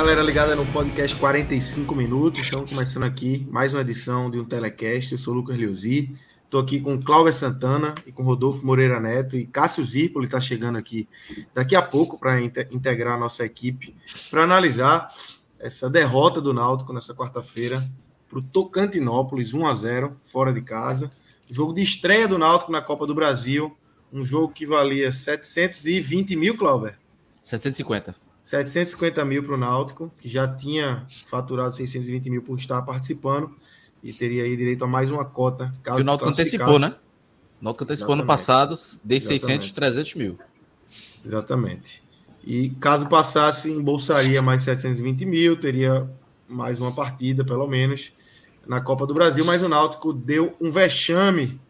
[0.00, 2.40] Galera ligada no podcast 45 minutos.
[2.40, 5.12] Estamos começando aqui mais uma edição de um telecast.
[5.12, 6.16] Eu sou o Lucas Leuzi.
[6.42, 10.78] Estou aqui com Cláudia Santana e com Rodolfo Moreira Neto e Cássio Zirpoli está chegando
[10.78, 11.06] aqui
[11.52, 13.94] daqui a pouco para integrar a nossa equipe
[14.30, 15.14] para analisar
[15.58, 17.86] essa derrota do Náutico nessa quarta-feira
[18.26, 21.10] para o Tocantinópolis 1 a 0 fora de casa.
[21.50, 23.76] Jogo de estreia do Náutico na Copa do Brasil.
[24.10, 26.94] Um jogo que valia 720 mil, Cláudio.
[27.42, 28.29] 750.
[28.50, 33.54] 750 mil para o Náutico, que já tinha faturado 620 mil por estar participando
[34.02, 35.70] e teria aí direito a mais uma cota.
[35.84, 36.96] Caso e o Náutico antecipou, né?
[37.60, 40.36] O Náutico antecipou no passado de 600, 300 mil.
[41.24, 42.02] Exatamente.
[42.42, 46.10] E caso passasse, embolsaria mais 720 mil, teria
[46.48, 48.12] mais uma partida, pelo menos,
[48.66, 49.44] na Copa do Brasil.
[49.44, 51.60] Mas o Náutico deu um vexame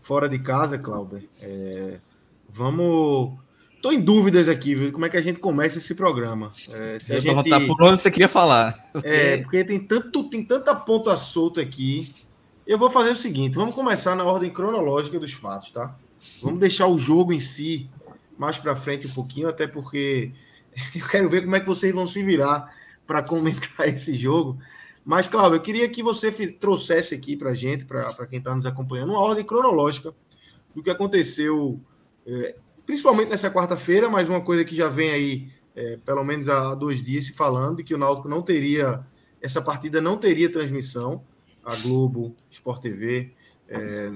[0.00, 1.28] fora de casa, Cláudio.
[1.38, 1.98] É...
[2.48, 3.43] Vamos
[3.84, 4.90] Estou em dúvidas aqui, viu?
[4.90, 6.50] Como é que a gente começa esse programa?
[6.72, 7.66] É, se a gente...
[7.66, 8.74] por onde você queria falar.
[9.02, 12.10] É, porque tem, tanto, tem tanta ponta solta aqui.
[12.66, 15.94] Eu vou fazer o seguinte: vamos começar na ordem cronológica dos fatos, tá?
[16.42, 17.90] Vamos deixar o jogo em si
[18.38, 20.32] mais para frente um pouquinho, até porque
[20.96, 22.74] eu quero ver como é que vocês vão se virar
[23.06, 24.56] para comentar esse jogo.
[25.04, 28.64] Mas, Cláudio, eu queria que você trouxesse aqui para a gente, para quem está nos
[28.64, 30.14] acompanhando, uma ordem cronológica
[30.74, 31.78] do que aconteceu
[32.26, 32.54] é,
[32.86, 37.02] principalmente nessa quarta-feira, mas uma coisa que já vem aí, é, pelo menos há dois
[37.02, 39.04] dias, se falando, de que o Náutico não teria,
[39.40, 41.22] essa partida não teria transmissão,
[41.64, 43.32] a Globo, Sport TV,
[43.68, 44.12] é,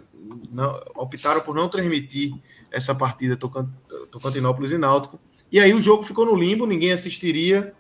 [0.51, 2.35] não, optaram por não transmitir
[2.71, 3.69] essa partida Tocant,
[4.11, 5.19] Tocantinópolis e Náutico,
[5.51, 7.73] e aí o jogo ficou no limbo, ninguém assistiria,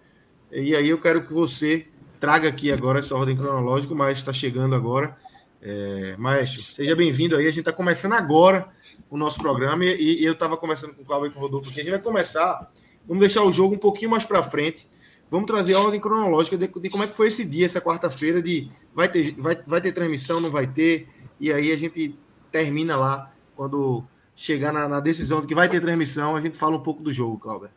[0.50, 1.86] e aí eu quero que você
[2.18, 5.16] traga aqui agora essa ordem cronológica, mas está chegando agora,
[5.60, 7.46] é, Maestro, seja bem-vindo aí.
[7.46, 8.68] A gente está começando agora
[9.10, 11.70] o nosso programa e, e eu estava conversando com o Cláudio e com o Rodolfo
[11.70, 11.80] aqui.
[11.80, 12.70] A gente vai começar,
[13.06, 14.88] vamos deixar o jogo um pouquinho mais para frente.
[15.30, 18.40] Vamos trazer a ordem cronológica de, de, como é que foi esse dia, essa quarta-feira,
[18.40, 21.08] de vai ter, vai, vai ter transmissão, não vai ter.
[21.38, 22.18] E aí a gente
[22.50, 24.04] termina lá, quando
[24.34, 27.12] chegar na, na decisão de que vai ter transmissão, a gente fala um pouco do
[27.12, 27.68] jogo, Cláudio.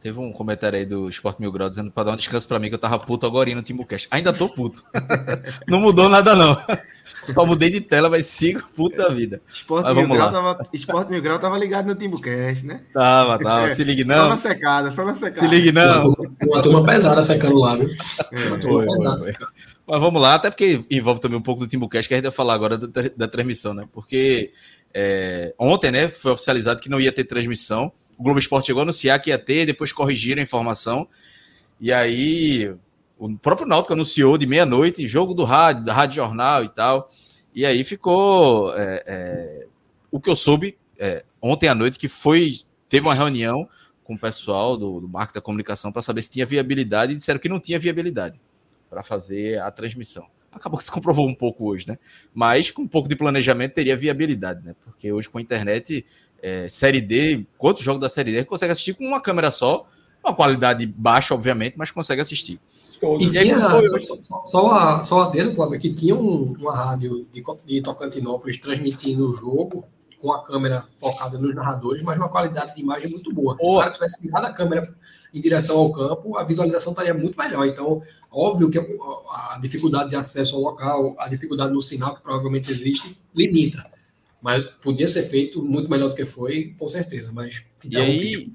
[0.00, 2.68] Teve um comentário aí do Sport Mil Grau dizendo pra dar um descanso pra mim
[2.68, 4.06] que eu tava puto agora no Timbucast.
[4.10, 4.84] Ainda tô puto.
[5.66, 6.56] não mudou nada, não.
[7.22, 9.40] Só mudei de tela, mas sigo puto da vida.
[9.48, 12.82] Sport, Mil Grau, tava, Sport Mil Grau tava ligado no Timbucast, né?
[12.92, 13.70] Tava, tava.
[13.70, 14.24] Se ligue não.
[14.24, 15.38] Só na secada, só na secada.
[15.38, 16.14] Se ligue não.
[16.42, 17.88] Uma turma pesada secando lá, viu?
[18.32, 19.34] É, foi, foi, foi.
[19.86, 22.32] Mas vamos lá, até porque envolve também um pouco do Timbucast, que a gente vai
[22.32, 23.88] falar agora da, da transmissão, né?
[23.92, 24.50] Porque
[24.92, 28.82] é, ontem, né, foi oficializado que não ia ter transmissão o Globo Esporte chegou a
[28.82, 31.08] anunciar que ia ter, depois corrigiram a informação.
[31.80, 32.74] E aí
[33.18, 37.10] o próprio Náutico anunciou de meia-noite, jogo do rádio, da Rádio Jornal e tal.
[37.54, 39.66] E aí ficou é, é,
[40.10, 43.68] o que eu soube é, ontem à noite, que foi teve uma reunião
[44.04, 47.40] com o pessoal do, do marco da comunicação para saber se tinha viabilidade e disseram
[47.40, 48.40] que não tinha viabilidade
[48.88, 50.26] para fazer a transmissão.
[50.56, 51.98] Acabou que se comprovou um pouco hoje, né?
[52.34, 54.74] Mas com um pouco de planejamento teria viabilidade, né?
[54.84, 56.04] Porque hoje com a internet
[56.42, 59.86] é, Série D, quantos jogos da Série D consegue assistir com uma câmera só,
[60.24, 62.60] uma qualidade baixa, obviamente, mas consegue assistir.
[63.20, 63.88] E, e tinha, foi...
[64.00, 68.58] só, só, a, só a dele, Cláudio, que tinha um, uma rádio de, de Tocantinópolis
[68.58, 69.84] transmitindo o jogo
[70.20, 73.56] com a câmera focada nos narradores, mas uma qualidade de imagem muito boa.
[73.58, 74.90] Se o cara tivesse ligado a câmera
[75.32, 77.66] em direção ao campo, a visualização estaria muito melhor.
[77.66, 78.02] Então,
[78.36, 83.16] óbvio que a dificuldade de acesso ao local, a dificuldade no sinal que provavelmente existe,
[83.34, 83.84] limita.
[84.42, 87.32] Mas podia ser feito muito melhor do que foi, com certeza.
[87.32, 88.52] Mas e aí,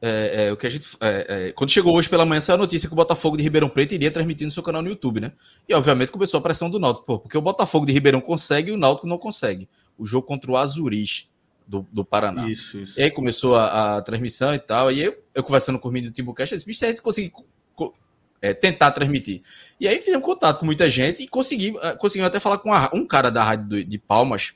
[0.00, 0.96] é, é, o que a gente.
[1.00, 3.68] É, é, quando chegou hoje pela manhã, saiu a notícia que o Botafogo de Ribeirão
[3.68, 5.32] Preto iria transmitir no seu canal no YouTube, né?
[5.68, 8.74] E obviamente começou a pressão do Náutico, pô, porque o Botafogo de Ribeirão consegue e
[8.74, 9.68] o Náutico não consegue.
[9.98, 11.28] O jogo contra o Azuris
[11.66, 12.48] do, do Paraná.
[12.48, 12.98] Isso, isso.
[12.98, 14.90] E aí começou a, a transmissão e tal.
[14.90, 17.32] E eu, eu conversando com o menino do Timbucast, eu disse, bicho, a gente conseguir
[18.40, 19.42] é, tentar transmitir.
[19.80, 23.06] E aí fizemos contato com muita gente e consegui, conseguimos até falar com a, um
[23.06, 24.54] cara da rádio de Palmas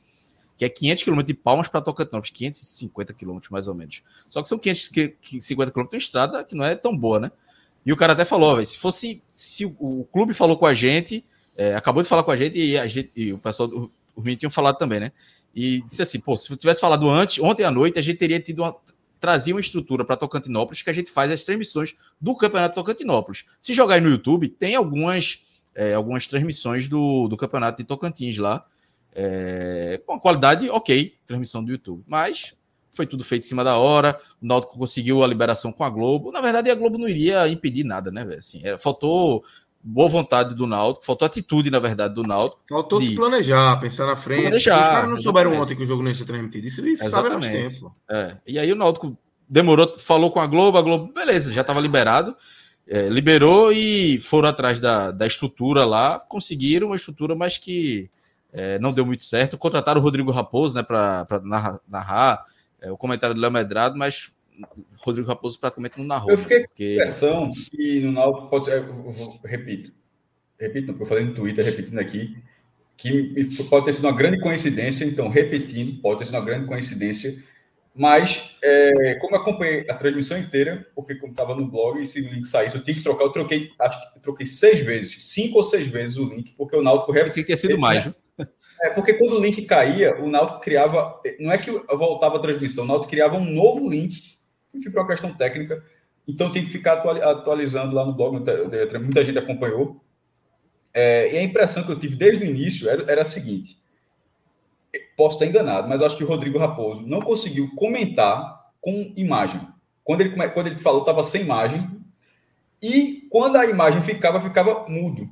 [0.63, 4.01] que é 500 km de Palmas para Tocantinópolis, 550 km mais ou menos.
[4.29, 7.33] Só que são 550 km de estrada que não é tão boa, né?
[7.85, 11.25] E o cara até falou, se fosse, se o, clube falou com a gente,
[11.57, 14.37] é, acabou de falar com a gente e, a gente, e o pessoal do Rio
[14.37, 15.11] tinham falado também, né?
[15.53, 18.63] E disse assim, pô, se tivesse falado antes, ontem à noite, a gente teria tido
[18.63, 18.77] uma,
[19.23, 23.45] trazia uma estrutura para Tocantinópolis que a gente faz as transmissões do Campeonato Tocantinópolis.
[23.61, 25.41] Se jogar no YouTube, tem algumas,
[25.77, 28.67] é, algumas transmissões do, do Campeonato de Tocantins lá.
[29.15, 32.03] É, com qualidade ok, transmissão do YouTube.
[32.09, 32.55] Mas
[32.93, 34.19] foi tudo feito em cima da hora.
[34.43, 36.33] O Náutico conseguiu a liberação com a Globo.
[36.33, 38.41] Na verdade, a Globo não iria impedir nada, né, velho?
[38.41, 39.45] Assim, é, faltou
[39.83, 42.63] boa vontade do Náutico, faltou atitude, na verdade, do Náutico.
[42.69, 43.09] Faltou de...
[43.09, 44.43] se planejar, pensar na frente.
[44.43, 46.67] Planejar, Os caras não souberam ontem que o jogo não ia ser transmitido.
[46.67, 47.93] Isso eles sabem mais tempo.
[48.11, 48.37] É.
[48.47, 49.17] E aí o Náutico
[49.49, 52.37] demorou, falou com a Globo, a Globo, beleza, já estava liberado.
[52.87, 58.11] É, liberou e foram atrás da, da estrutura lá, conseguiram uma estrutura, mas que
[58.53, 59.57] é, não deu muito certo.
[59.57, 62.45] Contrataram o Rodrigo Raposo né, para narrar, narrar
[62.81, 64.31] é, o comentário do Léo Medrado, mas
[64.99, 66.31] Rodrigo Raposo praticamente não narrou.
[66.31, 66.87] Eu fiquei né, porque...
[66.87, 69.93] com impressão que no Náutico, pode, eu, eu, repito,
[70.59, 72.37] repito, porque eu falei no Twitter, repetindo aqui,
[72.97, 73.35] que
[73.69, 77.43] pode ter sido uma grande coincidência, então, repetindo, pode ter sido uma grande coincidência,
[77.95, 82.21] mas é, como eu acompanhei a transmissão inteira, porque como estava no blog, e se
[82.21, 85.59] o link saísse, eu tinha que trocar, eu troquei, acho que troquei seis vezes, cinco
[85.59, 87.13] ou seis vezes o link, porque o Náutico...
[87.13, 88.15] Pensei que tinha sido mais, né?
[88.83, 92.85] É, porque quando o link caía, o Náutico criava, não é que voltava a transmissão,
[92.85, 94.37] o Náutico criava um novo link
[94.75, 95.83] enfim, para uma questão técnica.
[96.27, 98.39] Então tem que ficar atualizando lá no blog,
[99.01, 99.97] muita gente acompanhou.
[100.95, 103.79] É, e a impressão que eu tive desde o início era, era a seguinte:
[105.17, 109.61] posso estar enganado, mas acho que o Rodrigo Raposo não conseguiu comentar com imagem.
[110.05, 111.89] Quando ele, quando ele falou, estava sem imagem.
[112.83, 115.31] E quando a imagem ficava, ficava mudo.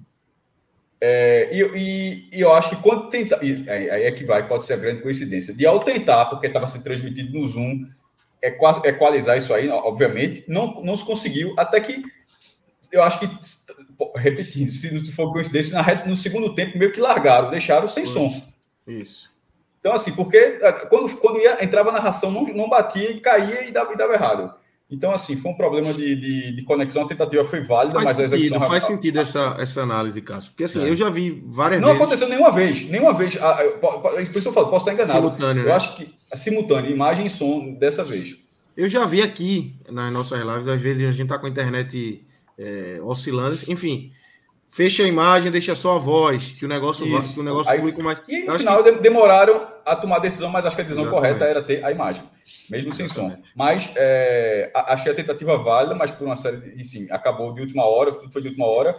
[1.01, 3.41] É, e, e, e, eu acho que quando tentar.
[3.41, 5.53] Aí, aí é que vai, pode ser a grande coincidência.
[5.55, 7.87] De ao tentar, porque estava sendo transmitido no Zoom,
[8.43, 12.03] equalizar isso aí, obviamente, não, não se conseguiu, até que
[12.91, 13.29] eu acho que,
[14.17, 18.05] repetindo, se não for coincidência, na reta, no segundo tempo meio que largaram, deixaram sem
[18.05, 18.29] som.
[18.87, 19.31] Isso.
[19.79, 23.67] Então, assim, porque é, quando, quando ia, entrava a narração, não, não batia e caía
[23.67, 24.60] e dava, e dava errado.
[24.91, 28.17] Então, assim, foi um problema de, de, de conexão, a tentativa foi válida, faz mas
[28.17, 28.69] sentido, a execução...
[28.69, 30.51] Faz sentido essa, essa análise, Cássio.
[30.51, 30.91] Porque, assim, é.
[30.91, 31.99] eu já vi várias não vezes...
[31.99, 33.39] Não aconteceu nenhuma vez, nenhuma vez.
[33.41, 35.21] Ah, por isso eu falo, posso estar enganado.
[35.21, 35.73] Simultâneo, Eu né?
[35.73, 38.37] acho que é simultâneo, imagem e som dessa vez.
[38.77, 42.23] Eu já vi aqui, nas nossas lives, às vezes a gente tá com a internet
[42.59, 44.11] é, oscilando, enfim...
[44.71, 47.91] Fecha a imagem, deixa só a voz, que o negócio, vai, que o negócio flui
[47.91, 48.21] com mais.
[48.29, 48.93] E no final que...
[48.93, 51.29] demoraram a tomar a decisão, mas acho que a decisão Exatamente.
[51.29, 52.23] correta era ter a imagem,
[52.71, 53.49] mesmo sem Exatamente.
[53.49, 53.55] som.
[53.57, 56.85] Mas é, achei a tentativa válida, mas por uma série de.
[56.85, 58.97] Sim, acabou de última hora, tudo foi de última hora.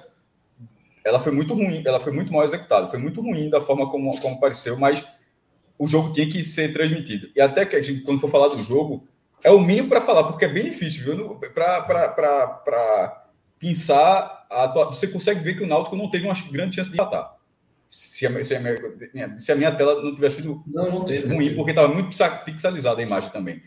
[1.06, 4.12] Ela foi muito ruim, ela foi muito mal executada, foi muito ruim da forma como,
[4.20, 5.02] como apareceu, mas
[5.80, 7.30] o jogo tinha que ser transmitido.
[7.34, 9.02] E até que a gente, quando for falar do jogo,
[9.42, 11.40] é o mínimo para falar, porque é bem difícil, viu?
[11.54, 13.31] Para
[13.62, 17.30] pensar, a, você consegue ver que o Náutico não teve uma grande chance de empatar.
[17.88, 21.32] Se a, se, a minha, se a minha tela não tivesse sido não, não teve,
[21.32, 22.10] ruim, não porque estava muito
[22.44, 23.62] pixelizada a imagem também.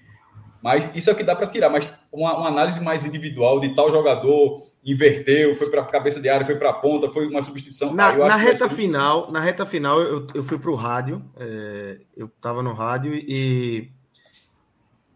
[0.62, 1.68] Mas isso é o que dá para tirar.
[1.68, 6.28] Mas uma, uma, análise mais individual de tal jogador inverteu, foi para a cabeça de
[6.28, 7.92] área, foi para a ponta, foi uma substituição.
[7.92, 12.26] Na, na reta final, na reta final, eu, eu fui para o rádio, é, eu
[12.26, 13.90] estava no rádio e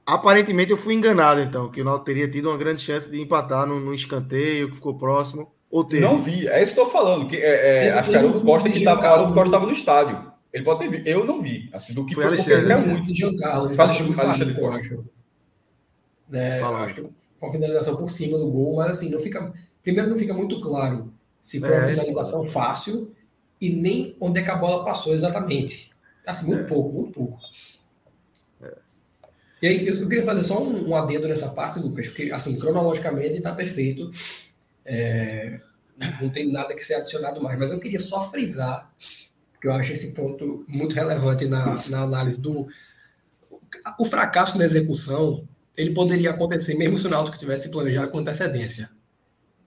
[0.09, 3.67] Aparentemente eu fui enganado, então, que o Náutico teria tido uma grande chance de empatar
[3.67, 5.53] no, no escanteio, que ficou próximo.
[5.71, 6.03] Ou teve.
[6.03, 7.29] Não vi, é isso que eu tô falando.
[7.29, 10.33] Que, é, é, acho que era o Costa que estava Costa estava no estádio.
[10.50, 11.07] Ele pode ter visto.
[11.07, 11.69] Eu não vi.
[11.75, 13.05] Assim, do que foi, foi Alexandre, porque muito.
[13.05, 13.75] de Giancarlo.
[13.75, 15.05] Fala de Alexandre eu acho.
[16.33, 17.11] É, acho que foi
[17.43, 19.53] uma finalização por cima do gol, mas assim, não fica.
[19.83, 21.12] Primeiro, não fica muito claro
[21.43, 23.15] se foi é, uma finalização fácil
[23.61, 25.91] e nem onde é que a bola passou exatamente.
[26.27, 26.67] Assim, muito é.
[26.67, 27.38] pouco, muito pouco.
[29.61, 33.37] E aí, eu queria fazer só um, um adendo nessa parte, Lucas, porque, assim, cronologicamente
[33.37, 34.11] está perfeito.
[34.85, 35.61] É,
[36.21, 38.88] não tem nada que ser adicionado mais, mas eu queria só frisar,
[39.61, 42.69] que eu acho esse ponto muito relevante na, na análise do.
[43.99, 45.47] O fracasso na execução,
[45.77, 48.88] ele poderia acontecer mesmo se o Náutico tivesse planejado com antecedência.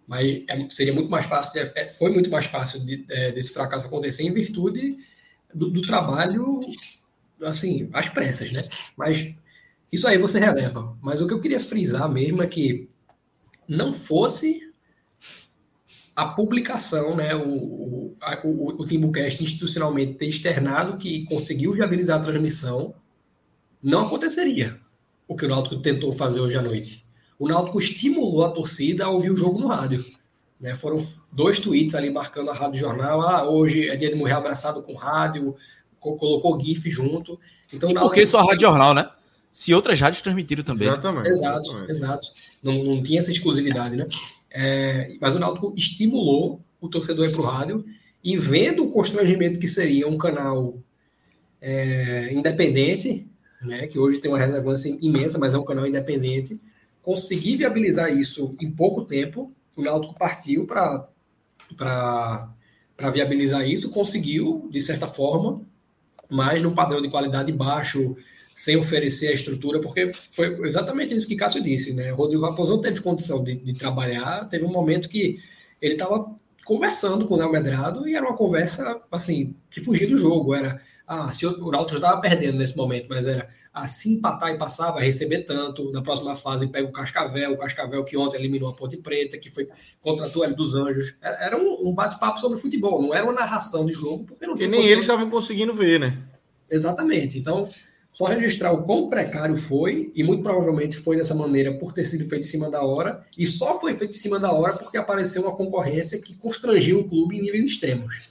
[0.08, 3.88] Mas é, seria muito mais fácil, é, foi muito mais fácil de, é, desse fracasso
[3.88, 4.98] acontecer em virtude
[5.54, 6.62] do, do trabalho,
[7.44, 8.68] assim, às pressas, né?
[8.98, 9.36] Mas
[9.92, 10.98] isso aí você releva.
[11.02, 12.90] Mas o que eu queria frisar mesmo é que
[13.68, 14.72] não fosse
[16.16, 22.22] a publicação, né, o, o, o, o Timbucast institucionalmente ter externado que conseguiu viabilizar a
[22.22, 22.94] transmissão,
[23.84, 24.80] não aconteceria
[25.28, 27.06] o que o Náutico tentou fazer hoje à noite.
[27.40, 30.06] O Náutico estimulou a torcida a ouvir o jogo no rádio.
[30.60, 30.76] Né?
[30.76, 33.22] Foram dois tweets ali marcando a Rádio Jornal.
[33.22, 35.56] Ah, hoje é dia de morrer abraçado com rádio.
[36.00, 37.40] colocou GIF junto.
[37.74, 39.10] Então, e porque só a Rádio Jornal, né?
[39.52, 40.88] Se outras rádios transmitiram também.
[40.88, 41.30] Exatamente.
[41.30, 41.92] Exato, exatamente.
[41.92, 42.28] exato.
[42.64, 44.08] Não, não tinha essa exclusividade, né?
[44.50, 47.86] É, mas o Náutico estimulou o torcedor a ir para o rádio
[48.24, 50.78] e vendo o constrangimento que seria um canal
[51.62, 53.30] é, independente,
[53.62, 56.60] né, que hoje tem uma relevância imensa, mas é um canal independente,
[57.04, 61.08] conseguir viabilizar isso em pouco tempo, o Náutico partiu para
[63.14, 65.62] viabilizar isso, conseguiu, de certa forma,
[66.30, 68.16] mas num padrão de qualidade baixo,
[68.56, 72.12] sem oferecer a estrutura, porque foi exatamente isso que Cássio disse, né?
[72.12, 75.40] O Rodrigo Raposo não teve condição de, de trabalhar, teve um momento que
[75.82, 80.16] ele estava conversando com o Léo Medrado e era uma conversa, assim, que fugia do
[80.16, 84.54] jogo, era, ah, se o Náutico estava perdendo nesse momento, mas era, ah, se empatar
[84.54, 88.38] e passar, vai receber tanto, na próxima fase pega o Cascavel, o Cascavel que ontem
[88.38, 89.68] eliminou a Ponte Preta, que foi
[90.02, 93.94] contratou ele dos Anjos, era um, um bate-papo sobre futebol, não era uma narração de
[93.94, 96.18] jogo, porque não tinha nem eles estavam conseguindo ver, né?
[96.70, 97.68] Exatamente, então
[98.14, 102.28] só registrar o quão precário foi, e muito provavelmente foi dessa maneira por ter sido
[102.28, 105.44] feito em cima da hora, e só foi feito em cima da hora porque apareceu
[105.44, 108.30] uma concorrência que constrangiu o clube em níveis extremos.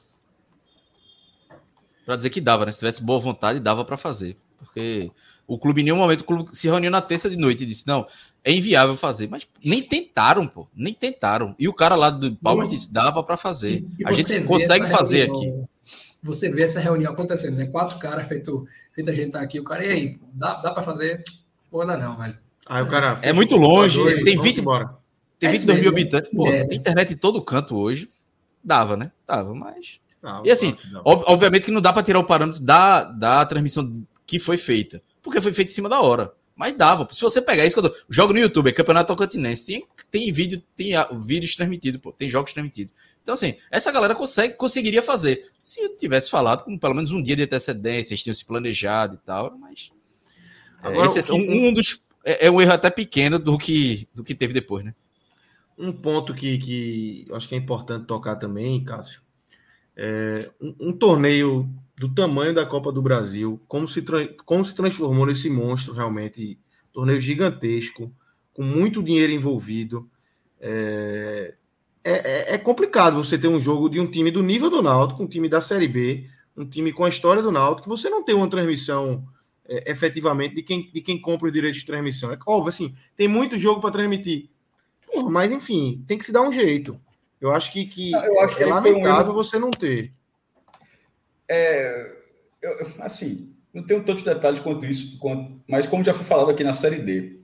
[2.05, 2.73] Para dizer que dava, né?
[2.73, 4.37] Se tivesse boa vontade, dava para fazer.
[4.59, 5.11] Porque
[5.47, 7.87] o clube, em nenhum momento, o clube se reuniu na terça de noite e disse:
[7.87, 8.07] não,
[8.45, 9.29] é inviável fazer.
[9.29, 11.55] Mas nem tentaram, pô, nem tentaram.
[11.59, 13.79] E o cara lá do Palmeiras disse: dava para fazer.
[13.79, 15.69] E, e a gente consegue fazer reunião, aqui.
[16.23, 17.67] Você vê essa reunião acontecendo, né?
[17.67, 18.67] Quatro caras feito
[19.01, 21.25] Muita gente tá aqui, o cara, e aí, dá, dá para fazer?
[21.71, 22.37] Pô, não, não, velho.
[22.67, 23.19] Aí o cara.
[23.23, 24.63] É muito longe, tem 20,
[25.39, 25.99] tem 22 é mil né?
[25.99, 28.11] habitantes, pô, é, tem internet em todo canto hoje.
[28.63, 29.11] Dava, né?
[29.27, 30.01] Dava, mas.
[30.23, 34.05] Não, e assim, ob obviamente que não dá para tirar o parâmetro da, da transmissão
[34.27, 36.31] que foi feita, porque foi feita em cima da hora.
[36.55, 37.09] Mas dava.
[37.11, 40.93] Se você pegar isso, quando jogo no YouTube, é Campeonato Tocantinense, tem, tem vídeo, tem
[41.27, 42.93] vídeos transmitidos, pô, tem jogos transmitidos.
[43.23, 45.51] Então, assim, essa galera consegue, conseguiria fazer.
[45.63, 49.15] Se eu tivesse falado com pelo menos um dia de antecedência, eles tinham se planejado
[49.15, 49.93] e tal, mas.
[50.83, 52.03] É, Agora, esse, é, um, um, dos.
[52.25, 54.95] É, é, um erro até pequeno do que, do que teve depois, né?
[55.79, 59.23] Um ponto que, que eu acho que é importante tocar também, Cássio,
[59.97, 64.03] é um, um torneio do tamanho da Copa do Brasil, como se,
[64.45, 66.59] como se transformou nesse monstro realmente,
[66.93, 68.13] torneio gigantesco,
[68.61, 70.07] com muito dinheiro envolvido.
[70.61, 71.55] É,
[72.05, 75.23] é, é, é, complicado você ter um jogo de um time do nível do Náutico,
[75.23, 78.35] um time da Série B, um time com a história do Náutico, você não tem
[78.35, 79.27] uma transmissão
[79.67, 82.31] é, efetivamente de quem, de quem compra os direitos de transmissão.
[82.31, 84.51] É óbvio, assim, tem muito jogo para transmitir.
[85.11, 87.01] Porra, mas, enfim, tem que se dar um jeito.
[87.41, 89.37] Eu acho que, que, eu acho que é lamentável um...
[89.37, 90.13] você não ter.
[91.49, 92.15] É,
[92.61, 96.63] eu, assim, não tenho tantos detalhes quanto isso, quanto, mas como já foi falado aqui
[96.63, 97.40] na Série D,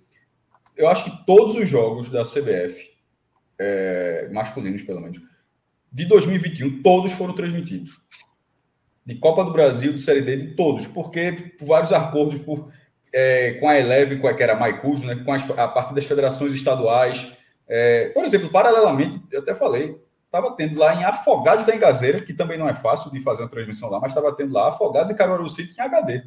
[0.76, 2.90] eu acho que todos os jogos da CBF,
[3.58, 5.18] é, masculinos pelo menos,
[5.90, 7.98] de 2021, todos foram transmitidos.
[9.04, 12.68] De Copa do Brasil, de Série D, de todos, porque por vários acordos por,
[13.14, 15.94] é, com a Eleve, com a, que era a Maicujo, né, com as, a partir
[15.94, 17.32] das federações estaduais.
[17.68, 22.34] É, por exemplo, paralelamente, eu até falei, estava tendo lá em Afogados da Engazeira, que
[22.34, 25.14] também não é fácil de fazer uma transmissão lá, mas estava tendo lá Afogados e
[25.14, 26.24] Caruaru City em HD.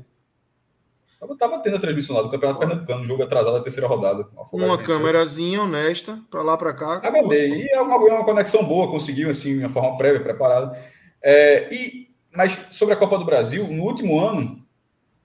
[1.21, 4.27] Estava tendo a transmissão lá do Campeonato Pernambucano, jogo atrasado da terceira rodada.
[4.53, 6.95] Uma câmerazinha honesta, para lá, para cá.
[6.97, 7.47] HD.
[7.49, 10.81] E é uma, uma conexão boa, conseguiu, assim, uma forma prévia, preparada.
[11.21, 14.63] É, e, mas sobre a Copa do Brasil, no último ano,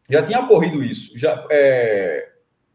[0.08, 1.16] já tinha ocorrido isso.
[1.16, 2.28] Já, é,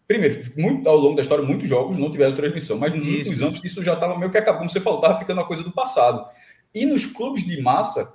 [0.09, 3.61] Primeiro, muito, ao longo da história, muitos jogos não tiveram transmissão, mas nos últimos anos
[3.63, 6.27] isso já estava meio que acabando, você falou, estava ficando uma coisa do passado.
[6.73, 8.11] E nos clubes de massa,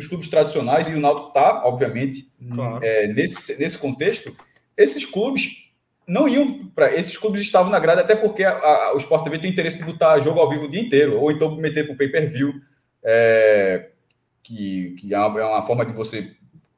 [0.00, 2.82] nos clubes tradicionais, e o Náutico está, obviamente, claro.
[2.82, 4.34] é, nesse, nesse contexto,
[4.76, 5.64] esses clubes
[6.08, 6.94] não iam para.
[6.96, 9.84] Esses clubes estavam na grade, até porque a, a, o Sport TV tem interesse de
[9.84, 12.54] botar jogo ao vivo o dia inteiro, ou então meter para o pay per view,
[13.04, 13.90] é,
[14.42, 16.32] que, que é, uma, é uma forma de você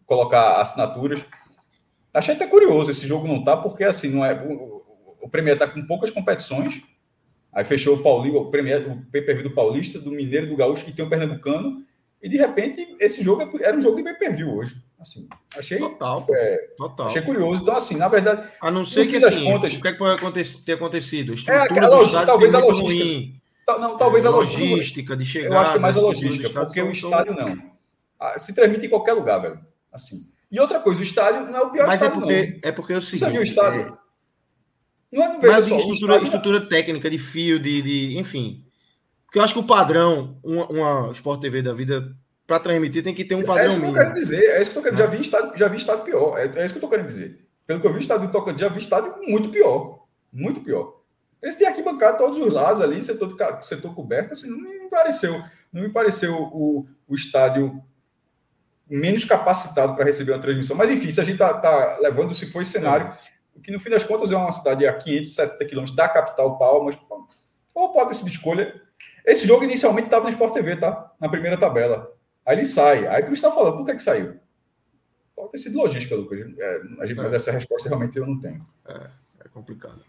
[0.04, 1.24] colocar assinaturas.
[2.12, 4.34] Achei até curioso esse jogo não tá, porque assim, não é.
[4.34, 4.82] O,
[5.22, 6.82] o Premier tá com poucas competições.
[7.54, 10.92] Aí fechou o Paulinho, o Premier, o pay-per-view do Paulista, do Mineiro, do Gaúcho, que
[10.92, 11.78] tem o Pernambucano.
[12.22, 14.76] E de repente, esse jogo é era um jogo de pay-per-view hoje.
[15.00, 15.78] Assim, achei.
[15.78, 17.08] Total, é, total.
[17.08, 17.62] Achei curioso.
[17.62, 18.48] Então, assim, na verdade.
[18.60, 21.32] A não ser que assim, contas, o que, é que pode acontecer, ter acontecido?
[21.32, 23.04] A estrutura é, a logística, talvez a logística.
[23.04, 23.42] Ruim.
[23.80, 25.48] Não, talvez é, a logística de chegar.
[25.48, 27.58] Eu acho que é mais a logística, porque o estádio não.
[28.20, 29.58] Ah, se transmite em qualquer lugar, velho.
[29.92, 30.20] Assim.
[30.50, 32.68] E outra coisa, o estádio não é o pior Mas é estádio, é porque, não.
[32.68, 33.24] É porque é o seguinte...
[33.24, 33.80] Você viu o estádio?
[33.80, 35.16] É...
[35.16, 36.24] Não é, não Mas só, estrutura, estádio...
[36.24, 38.18] estrutura técnica, de fio, de, de...
[38.18, 38.64] Enfim.
[39.32, 42.12] Porque eu acho que o padrão, uma, uma Sport TV da vida,
[42.46, 43.64] para transmitir, tem que ter um padrão.
[43.64, 44.44] É isso que eu quero dizer.
[44.44, 44.96] É isso que eu quero.
[44.98, 46.38] Já vi estádio, já vi estádio pior.
[46.38, 47.42] É, é isso que eu tô querendo dizer.
[47.66, 50.04] Pelo que eu vi, o estádio do Tocantins, já vi estádio muito pior.
[50.30, 51.00] Muito pior.
[51.42, 55.42] Eles têm aqui bancado todos os lados ali, setor, setor coberto, assim, não me pareceu,
[55.72, 57.82] não me pareceu o, o estádio
[58.86, 60.76] menos capacitado para receber uma transmissão.
[60.76, 63.06] Mas enfim, se a gente está tá levando, se for esse cenário,
[63.56, 63.60] é.
[63.62, 66.98] que no fim das contas é uma cidade a 570 quilômetros da capital Palmas,
[67.74, 68.78] ou pode ter sido escolha.
[69.24, 71.12] Esse jogo inicialmente estava no Sport TV, tá?
[71.20, 72.12] Na primeira tabela.
[72.44, 73.06] Aí ele sai.
[73.06, 74.36] Aí por isso está falando, por que, que saiu?
[75.34, 76.40] Pode ter sido logística, Lucas.
[76.58, 76.80] É,
[77.16, 77.36] mas é.
[77.36, 78.64] essa resposta realmente eu não tenho.
[78.88, 79.00] É,
[79.44, 80.00] é complicado.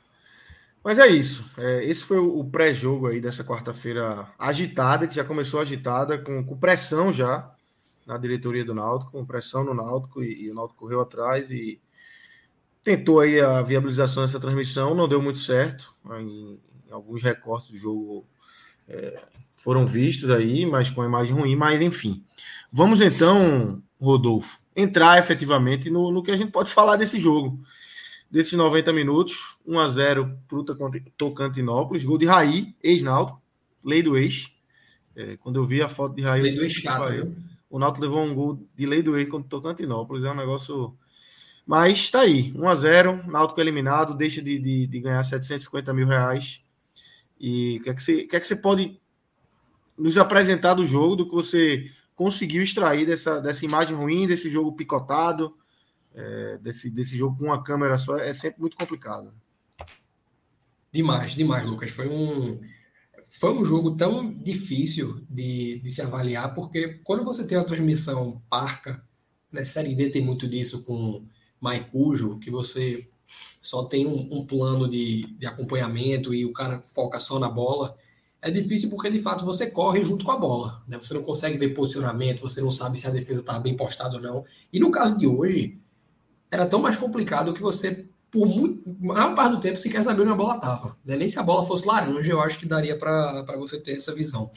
[0.84, 1.50] Mas é isso.
[1.58, 6.58] É, esse foi o pré-jogo aí dessa quarta-feira agitada, que já começou agitada, com, com,
[6.58, 7.56] pressão já
[8.06, 11.80] na diretoria do Náutico, com pressão no Náutico, e, e, o Náutico correu atrás e
[12.84, 15.96] tentou aí a viabilização dessa transmissão, não deu muito certo.
[16.20, 18.28] Em, em alguns recortes do jogo
[18.88, 19.20] é,
[19.56, 22.24] foram vistos aí, mas com a imagem ruim, mas enfim.
[22.72, 27.64] Vamos então, Rodolfo, entrar efetivamente no, no que a gente pode falar desse jogo
[28.34, 30.64] desses 90 minutos, 1 a 0 para o
[31.16, 33.40] Tocantinópolis, gol de Raí, ex-Náutico,
[33.86, 34.52] lei do ex.
[35.16, 37.32] É, quando eu vi a foto de Raí, lei do ex chato,
[37.70, 40.98] o Náutico levou um gol de lei do ex contra o Tocantinópolis, é um negócio...
[41.68, 46.08] Mas está aí, 1 a 0 Náutico eliminado, deixa de, de, de, ganhar 750 mil
[46.08, 46.60] reais.
[47.46, 48.98] E o que, é que, você, que é que você pode
[49.98, 54.72] nos apresentar do jogo, do que você conseguiu extrair dessa, dessa imagem ruim, desse jogo
[54.72, 55.54] picotado,
[56.16, 59.34] é, desse, desse jogo com uma câmera só é sempre muito complicado.
[60.90, 61.92] Demais, demais, Lucas.
[61.92, 62.62] Foi um,
[63.38, 68.42] foi um jogo tão difícil de, de se avaliar, porque quando você tem uma transmissão
[68.50, 69.06] parca,
[69.52, 71.28] né, Série D tem muito disso com
[71.60, 73.06] Maicujo, que você
[73.62, 77.96] só tem um, um, plano de, de acompanhamento e o cara foca só na bola,
[78.42, 80.82] é difícil porque de fato você corre junto com a bola.
[80.88, 80.98] Né?
[80.98, 84.22] Você não consegue ver posicionamento, você não sabe se a defesa está bem postada ou
[84.22, 84.44] não.
[84.72, 85.80] E no caso de hoje,
[86.52, 90.24] era tão mais complicado que você, por muito, maior parte do tempo, se quer saber
[90.24, 90.98] onde a bola estava.
[91.06, 91.16] Né?
[91.16, 94.52] Nem se a bola fosse laranja, eu acho que daria para você ter essa visão.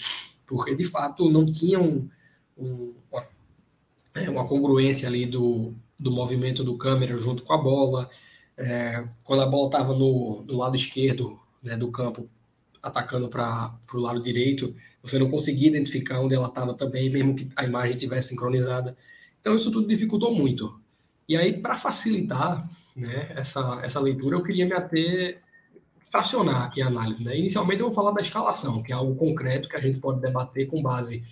[0.47, 2.09] Porque, de fato, não tinha um,
[2.59, 3.25] um, uma,
[4.15, 8.11] é, congruência ali do, do movimento do câmera junto com a bola.
[8.59, 12.29] É, quando a bola estava no, do lado esquerdo né, do campo,
[12.83, 17.49] atacando para o lado direito, você não conseguia identificar onde ela estava também, mesmo que
[17.57, 18.97] a imagem estivesse sincronizada.
[19.41, 20.81] Então, isso tudo dificultou muito.
[21.29, 25.43] E aí, para facilitar né, essa, essa leitura, eu queria me ater,
[26.11, 27.25] fracionar aqui a análise.
[27.25, 27.39] Né?
[27.39, 30.67] Inicialmente, eu vou falar da escalação, que é algo concreto que a gente pode debater
[30.67, 31.25] com base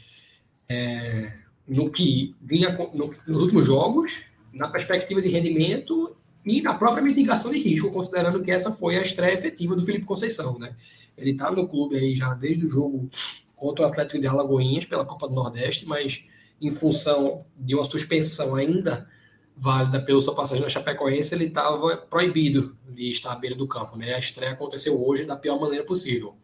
[0.69, 1.33] é,
[1.67, 7.51] no que vinha no, nos últimos jogos, na perspectiva de rendimento e na própria mitigação
[7.51, 10.59] de risco, considerando que essa foi a estreia efetiva do Felipe Conceição.
[10.59, 10.75] Né?
[11.17, 13.09] Ele está no clube aí já desde o jogo
[13.57, 16.29] contra o Atlético de Alagoinhas pela Copa do Nordeste, mas
[16.61, 19.09] em função de uma suspensão ainda
[19.57, 23.97] válida pela sua passagem na Chapecoense, ele estava proibido de estar à beira do campo.
[23.97, 24.15] Né?
[24.15, 26.35] A estreia aconteceu hoje da pior maneira possível.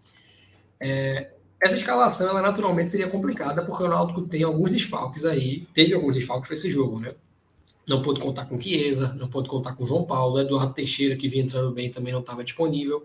[0.79, 1.33] É,
[1.63, 6.15] essa escalação, ela naturalmente seria complicada, porque o Náutico tem alguns desfalques aí, teve alguns
[6.15, 7.15] desfalques para esse jogo, né?
[7.87, 11.43] Não pôde contar com Chiesa, não pôde contar com João Paulo, Eduardo Teixeira, que vinha
[11.43, 13.05] entrando bem, também não estava disponível.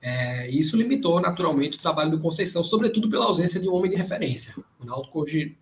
[0.00, 3.96] É, isso limitou naturalmente o trabalho do Conceição, sobretudo pela ausência de um homem de
[3.96, 4.54] referência.
[4.80, 5.56] O Náutico hoje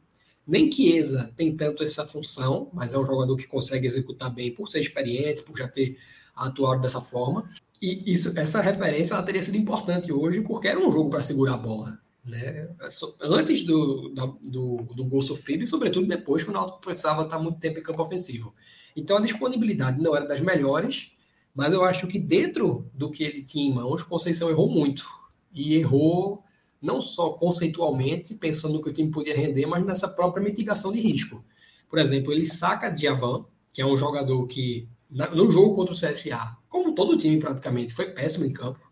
[0.46, 4.70] nem Chiesa tem tanto essa função, mas é um jogador que consegue executar bem por
[4.70, 5.98] ser experiente, por já ter
[6.34, 7.48] atuado dessa forma.
[7.80, 11.54] E isso, essa referência ela teria sido importante hoje, porque era um jogo para segurar
[11.54, 11.96] a bola.
[12.30, 12.68] Né?
[13.20, 14.08] Antes do,
[14.40, 17.82] do, do gol sofrido e, sobretudo, depois, quando o Náutico precisava estar muito tempo em
[17.82, 18.54] campo ofensivo.
[18.96, 21.16] Então, a disponibilidade não era das melhores,
[21.54, 25.04] mas eu acho que dentro do que ele tinha em mãos, Conceição errou muito.
[25.52, 26.44] E errou
[26.82, 31.00] não só conceitualmente, pensando no que o time podia render, mas nessa própria mitigação de
[31.00, 31.44] risco.
[31.88, 34.88] Por exemplo, ele saca Diavan, que é um jogador que,
[35.34, 38.89] no jogo contra o CSA, como todo time praticamente, foi péssimo em campo,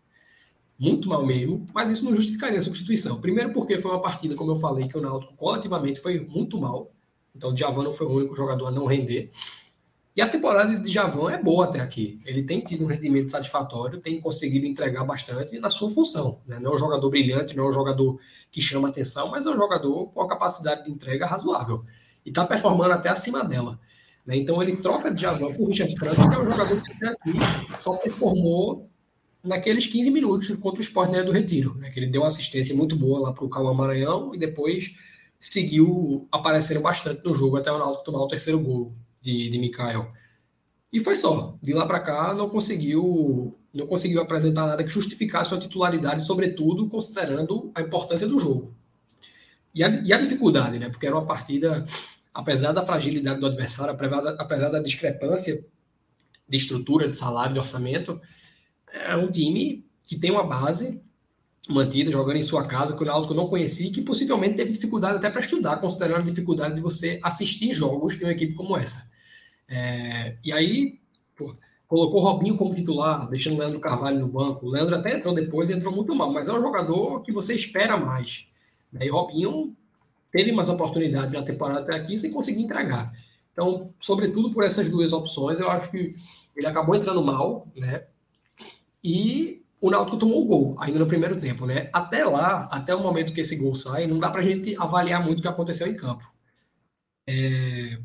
[0.79, 3.19] muito mal mesmo, mas isso não justificaria a substituição.
[3.19, 6.89] Primeiro porque foi uma partida, como eu falei, que o Náutico coletivamente foi muito mal,
[7.35, 9.29] então o Diavan não foi o único jogador a não render.
[10.15, 12.19] E a temporada de Javan é boa até aqui.
[12.25, 16.41] Ele tem tido um rendimento satisfatório, tem conseguido entregar bastante na sua função.
[16.45, 16.59] Né?
[16.59, 18.19] Não é um jogador brilhante, não é um jogador
[18.51, 21.85] que chama atenção, mas é um jogador com a capacidade de entrega razoável.
[22.25, 23.79] E está performando até acima dela.
[24.25, 24.35] Né?
[24.35, 27.33] Então ele troca de Javan por Richard Franco, que é um jogador que aqui
[27.79, 28.85] só performou
[29.43, 31.75] naqueles 15 minutos contra o Sport né, do Retiro.
[31.75, 31.89] Né?
[31.89, 34.97] Que ele deu uma assistência muito boa lá para o Cauã Maranhão e depois
[35.39, 40.11] seguiu aparecendo bastante no jogo até o Náutico tomar o terceiro gol de, de Mikael.
[40.91, 41.57] E foi só.
[41.61, 46.89] De lá para cá não conseguiu não conseguiu apresentar nada que justificasse sua titularidade, sobretudo
[46.89, 48.73] considerando a importância do jogo.
[49.73, 50.89] E a, e a dificuldade, né?
[50.89, 51.85] Porque era uma partida,
[52.33, 55.63] apesar da fragilidade do adversário, apesar da, apesar da discrepância
[56.47, 58.19] de estrutura, de salário, de orçamento,
[58.93, 61.01] é um time que tem uma base
[61.69, 65.29] mantida, jogando em sua casa, que o Náutico não conhecia, que possivelmente teve dificuldade até
[65.29, 69.09] para estudar, considerando a dificuldade de você assistir jogos de uma equipe como essa.
[69.67, 70.99] É, e aí,
[71.37, 71.55] pô,
[71.87, 74.65] colocou Robinho como titular, deixando o Leandro Carvalho no banco.
[74.65, 77.97] O Leandro até entrou depois, entrou muito mal, mas é um jogador que você espera
[77.97, 78.51] mais.
[78.99, 79.75] E Robinho
[80.31, 83.13] teve mais oportunidade na temporada até aqui sem conseguir entregar.
[83.51, 86.15] Então, sobretudo por essas duas opções, eu acho que
[86.55, 88.03] ele acabou entrando mal, né?
[89.03, 91.89] E o Náutico tomou o gol, ainda no primeiro tempo, né?
[91.93, 95.23] Até lá, até o momento que esse gol sai, não dá para a gente avaliar
[95.23, 96.29] muito o que aconteceu em campo.
[97.27, 97.99] É,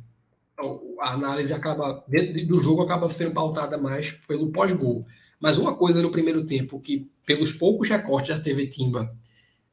[1.00, 5.04] a análise acaba, dentro do jogo, acaba sendo pautada mais pelo pós-gol.
[5.40, 9.14] Mas uma coisa no primeiro tempo que, pelos poucos recortes da TV Timba,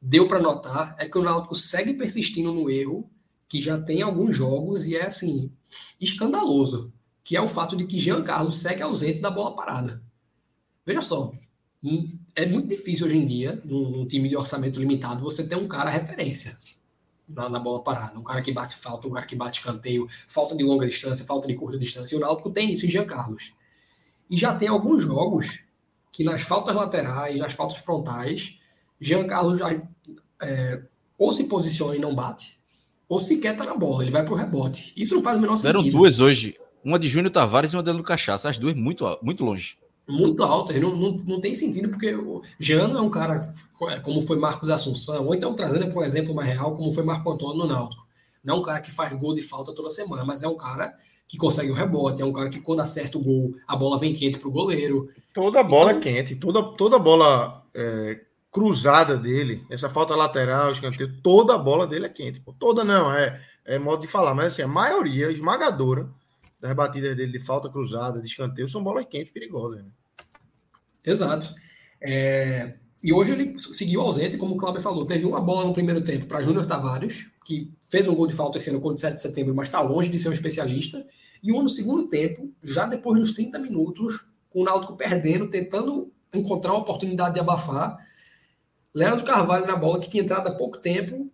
[0.01, 3.10] deu para notar é que o Náutico segue persistindo no erro
[3.47, 5.51] que já tem alguns jogos e é assim
[5.99, 6.91] escandaloso,
[7.23, 10.01] que é o fato de que Jean Carlos segue ausente da bola parada.
[10.86, 11.32] Veja só,
[12.36, 15.89] é muito difícil hoje em dia, num, time de orçamento limitado, você ter um cara
[15.89, 16.56] referência
[17.28, 18.20] na, na, bola parada.
[18.20, 21.48] Um cara que bate falta, um cara que bate canteio, falta de longa distância, falta
[21.48, 22.15] de curta distância.
[22.15, 23.54] E o Náutico tem isso em Jean Carlos.
[24.30, 25.63] E já tem alguns jogos
[26.12, 28.60] que nas faltas laterais, nas faltas frontais,
[29.00, 29.70] Jean Carlos já
[30.41, 30.82] é,
[31.17, 32.60] ou se posiciona e não bate,
[33.08, 34.94] ou sequer tá na bola, ele vai pro rebote.
[34.96, 35.80] Isso não faz o menor sentido.
[35.80, 39.44] Eram duas hoje, uma de Júnior Tavares e uma de Cachaça, as duas muito, muito
[39.44, 39.78] longe
[40.12, 40.78] muito alta.
[40.80, 43.39] Não, não, não tem sentido, porque o Jean é um cara
[43.89, 47.04] é, como foi Marcos Assunção, ou então trazendo para um exemplo mais real, como foi
[47.04, 48.06] Marco Antônio no Náutico.
[48.43, 50.93] Não é um cara que faz gol de falta toda semana, mas é um cara
[51.28, 53.97] que consegue o um rebote, é um cara que quando acerta o gol, a bola
[53.97, 55.10] vem quente para o goleiro.
[55.34, 58.19] Toda bola então, quente, toda, toda bola é,
[58.52, 62.41] cruzada dele, essa falta lateral, escanteio, toda a bola dele é quente.
[62.41, 62.54] Pô.
[62.54, 66.10] Toda não, é, é modo de falar, mas assim, a maioria esmagadora
[66.60, 69.84] das batidas dele de falta cruzada, de escanteio, são bolas quentes perigosas.
[69.84, 69.89] Né?
[71.05, 71.53] Exato.
[72.01, 75.05] É, e hoje ele seguiu ausente, como o Cláudio falou.
[75.05, 78.57] Teve uma bola no primeiro tempo para Júnior Tavares, que fez um gol de falta
[78.57, 81.05] esse ano contra o 7 de setembro, mas está longe de ser um especialista.
[81.43, 86.11] E uma no segundo tempo, já depois dos 30 minutos, com o Náutico perdendo, tentando
[86.33, 87.97] encontrar uma oportunidade de abafar.
[88.93, 91.31] Leandro Carvalho na bola, que tinha entrado há pouco tempo,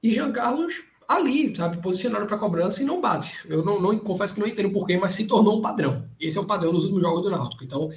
[0.00, 3.40] e Jean Carlos ali, sabe, posicionado para cobrança e não bate.
[3.48, 6.06] Eu não, não confesso que não entendo porquê, mas se tornou um padrão.
[6.20, 7.64] Esse é o padrão nos últimos jogos do Náutico.
[7.64, 7.90] Então,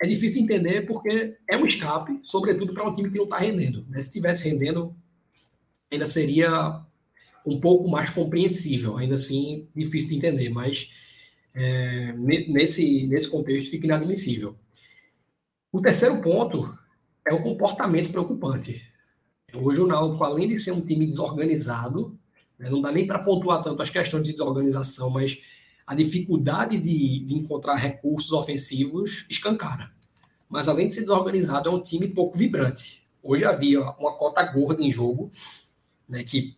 [0.00, 3.84] é difícil entender porque é um escape, sobretudo para um time que não está rendendo.
[3.88, 4.00] Né?
[4.00, 4.94] Se estivesse rendendo,
[5.90, 6.82] ainda seria
[7.44, 10.90] um pouco mais compreensível, ainda assim difícil de entender, mas
[11.54, 14.56] é, nesse, nesse contexto fica inadmissível.
[15.72, 16.72] O terceiro ponto
[17.26, 18.82] é o comportamento preocupante.
[19.54, 22.18] Hoje o Náutico, além de ser um time desorganizado,
[22.58, 25.42] né, não dá nem para pontuar tanto as questões de desorganização, mas
[25.88, 29.90] a dificuldade de, de encontrar recursos ofensivos escancara.
[30.46, 33.02] Mas além de ser desorganizado, é um time pouco vibrante.
[33.22, 35.30] Hoje havia uma cota gorda em jogo,
[36.06, 36.54] né, que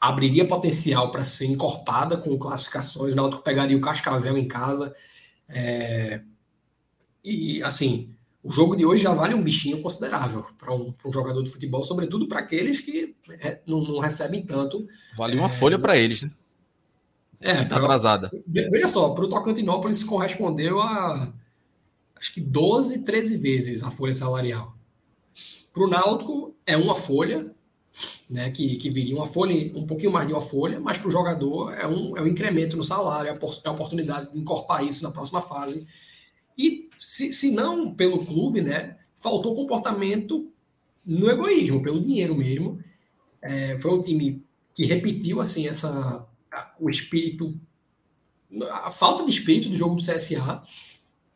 [0.00, 3.14] abriria potencial para ser encorpada com classificações.
[3.14, 4.94] O Náutico pegaria o Cascavel em casa.
[5.48, 6.20] É...
[7.24, 11.42] E, assim, o jogo de hoje já vale um bichinho considerável para um, um, jogador
[11.42, 14.86] de futebol, sobretudo para aqueles que é, não, não, recebem tanto.
[15.16, 16.30] Vale uma é, folha para eles, né?
[17.42, 18.30] É, tá atrasada.
[18.46, 21.32] Veja só, para o Tocantinópolis correspondeu a
[22.18, 24.76] acho que 12, 13 vezes a folha salarial.
[25.72, 27.52] Para o Náutico é uma folha,
[28.30, 31.10] né, que, que viria uma folha, um pouquinho mais de uma folha, mas para o
[31.10, 35.10] jogador é um, é um incremento no salário, é a oportunidade de incorporar isso na
[35.10, 35.86] próxima fase.
[36.56, 40.48] E se, se não pelo clube, né, faltou comportamento
[41.04, 42.78] no egoísmo, pelo dinheiro mesmo.
[43.40, 46.26] É, foi um time que repetiu assim essa
[46.78, 47.58] o espírito,
[48.70, 50.62] a falta de espírito do jogo do CSA.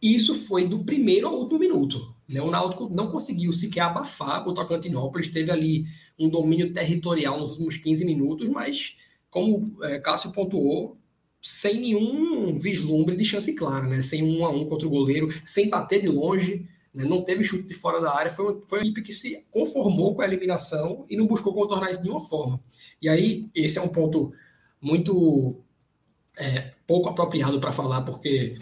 [0.03, 2.15] Isso foi do primeiro ao último minuto.
[2.31, 2.41] Né?
[2.41, 5.87] O Náutico não conseguiu sequer abafar o Tocantinópolis, teve ali
[6.19, 8.97] um domínio territorial nos últimos 15 minutos, mas,
[9.31, 10.99] como é, Cássio pontuou,
[11.41, 14.03] sem nenhum vislumbre de chance clara, né?
[14.03, 17.05] sem um a um contra o goleiro, sem bater de longe, né?
[17.05, 18.31] não teve chute de fora da área.
[18.31, 22.01] Foi foi uma equipe que se conformou com a eliminação e não buscou contornar isso
[22.01, 22.61] de nenhuma forma.
[23.01, 24.33] E aí, esse é um ponto
[24.81, 25.57] muito
[26.39, 28.55] é, pouco apropriado para falar, porque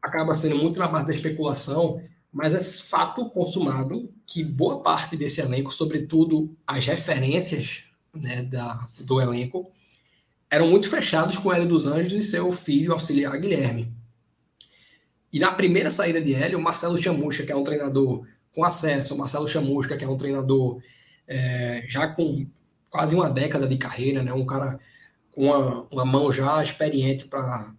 [0.00, 5.40] acaba sendo muito na base da especulação, mas é fato consumado que boa parte desse
[5.40, 9.70] elenco, sobretudo as referências né, da, do elenco,
[10.50, 13.94] eram muito fechados com Hélio dos Anjos e seu filho auxiliar Guilherme.
[15.32, 19.48] E na primeira saída de Hélio, Marcelo Chamusca, que é um treinador com acesso, Marcelo
[19.48, 20.82] Chamusca, que é um treinador
[21.26, 22.46] é, já com
[22.90, 24.78] quase uma década de carreira, né, um cara
[25.32, 27.74] com uma, uma mão já experiente para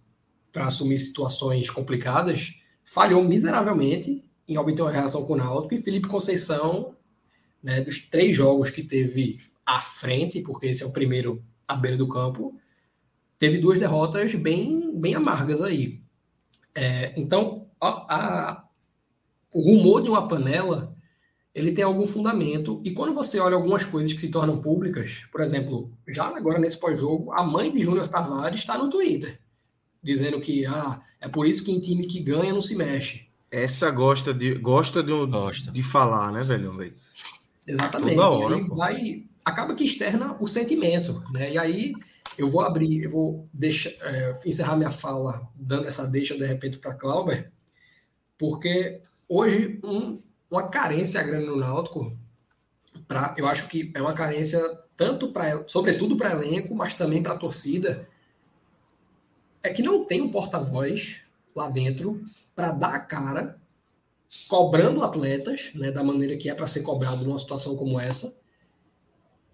[0.56, 6.94] assumir situações complicadas, falhou miseravelmente em obter uma reação com o Náutico e Felipe Conceição
[7.62, 11.96] né, dos três jogos que teve à frente, porque esse é o primeiro à beira
[11.96, 12.54] do campo,
[13.38, 16.02] teve duas derrotas bem, bem amargas aí.
[16.74, 18.64] É, então, a, a,
[19.52, 20.93] o rumor de uma panela
[21.54, 22.80] ele tem algum fundamento.
[22.84, 26.78] E quando você olha algumas coisas que se tornam públicas, por exemplo, já agora nesse
[26.78, 29.38] pós-jogo, a mãe de Júnior Tavares está no Twitter,
[30.02, 33.28] dizendo que ah, é por isso que em time que ganha não se mexe.
[33.50, 35.70] Essa gosta de gosta de, gosta.
[35.70, 36.92] de falar, né, velho?
[37.64, 38.18] Exatamente.
[38.18, 41.52] Hora, e vai acaba que externa o sentimento, né?
[41.52, 41.92] E aí
[42.36, 46.78] eu vou abrir, eu vou deixar, é, encerrar minha fala dando essa deixa de repente
[46.78, 47.52] para Clauber,
[48.36, 50.20] porque hoje um,
[50.54, 52.16] uma carência grande no Náutico,
[53.08, 54.60] pra, eu acho que é uma carência
[54.96, 58.08] tanto para, sobretudo para elenco, mas também para torcida,
[59.62, 61.22] é que não tem um porta-voz
[61.54, 62.22] lá dentro
[62.54, 63.58] para dar a cara,
[64.48, 68.36] cobrando atletas, né, da maneira que é para ser cobrado numa situação como essa,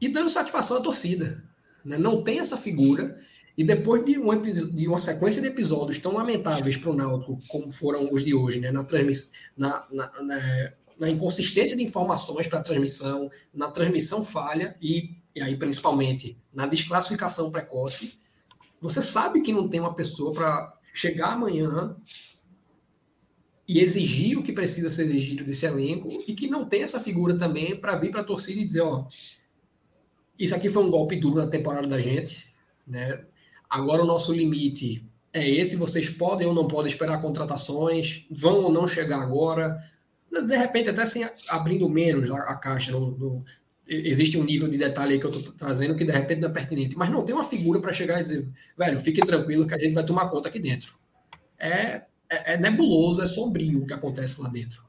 [0.01, 1.43] e dando satisfação à torcida.
[1.85, 1.99] Né?
[1.99, 3.19] Não tem essa figura.
[3.57, 7.71] E depois de, um, de uma sequência de episódios tão lamentáveis para o Náutico, como
[7.71, 8.71] foram os de hoje, né?
[8.71, 14.77] na, transmiss, na, na, na, na inconsistência de informações para a transmissão, na transmissão falha
[14.83, 18.21] e, e aí principalmente na desclassificação precoce,
[18.81, 21.97] você sabe que não tem uma pessoa para chegar amanhã
[23.67, 27.37] e exigir o que precisa ser exigido desse elenco e que não tem essa figura
[27.37, 29.07] também para vir para a torcida e dizer, ó,
[30.39, 32.55] isso aqui foi um golpe duro na temporada da gente,
[32.87, 33.25] né?
[33.69, 38.73] Agora o nosso limite é esse, vocês podem ou não podem esperar contratações, vão ou
[38.73, 39.79] não chegar agora,
[40.31, 43.45] de repente até sem abrindo menos a, a caixa, no, no,
[43.91, 46.53] existe um nível de detalhe aí que eu estou trazendo que de repente não é
[46.53, 49.79] pertinente, mas não tem uma figura para chegar e dizer, velho, fique tranquilo que a
[49.79, 50.95] gente vai tomar conta aqui dentro.
[51.59, 54.89] É, é, é nebuloso, é sombrio o que acontece lá dentro.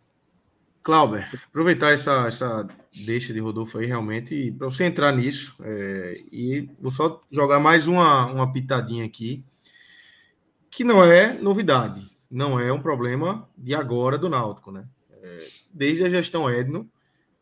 [0.84, 2.68] Clauber, aproveitar essa, essa
[3.06, 7.88] deixa de Rodolfo aí realmente para você entrar nisso é, e vou só jogar mais
[7.88, 9.44] uma, uma pitadinha aqui
[10.72, 14.86] que não é novidade, não é um problema de agora do Náutico, né?
[15.74, 16.90] Desde a gestão Edno,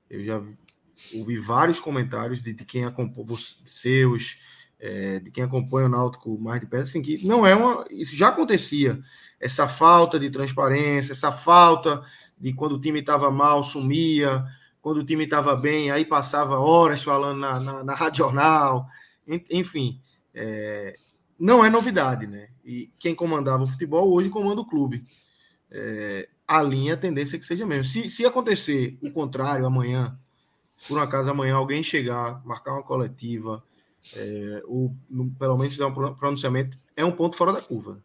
[0.09, 0.41] eu já
[1.15, 4.38] ouvi vários comentários de, de quem acompanha seus,
[4.79, 7.85] é, de quem acompanha o Náutico mais de perto, assim, que não é uma.
[7.89, 8.99] Isso já acontecia,
[9.39, 12.03] essa falta de transparência, essa falta
[12.38, 14.45] de quando o time estava mal, sumia,
[14.81, 18.88] quando o time estava bem, aí passava horas falando na, na, na Rádio Jornal,
[19.49, 20.01] enfim.
[20.33, 20.93] É,
[21.39, 22.49] não é novidade, né?
[22.63, 25.03] E quem comandava o futebol hoje comanda o clube.
[25.71, 27.83] É, a linha, a tendência é que seja mesmo.
[27.83, 30.17] Se, se acontecer o contrário amanhã,
[30.88, 33.63] por um acaso amanhã alguém chegar, marcar uma coletiva,
[34.15, 34.91] é, ou
[35.38, 38.03] pelo menos dar um pronunciamento, é um ponto fora da curva.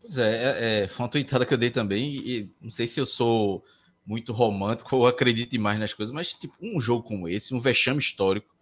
[0.00, 2.98] Pois é, é, é, foi uma tweetada que eu dei também, e não sei se
[2.98, 3.62] eu sou
[4.06, 7.98] muito romântico ou acredito demais nas coisas, mas tipo, um jogo como esse, um vexame
[7.98, 8.56] histórico,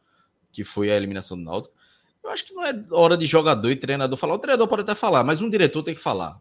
[0.50, 1.76] que foi a eliminação do Náutico,
[2.24, 4.34] eu acho que não é hora de jogador e treinador falar.
[4.34, 6.40] O treinador pode até falar, mas um diretor tem que falar.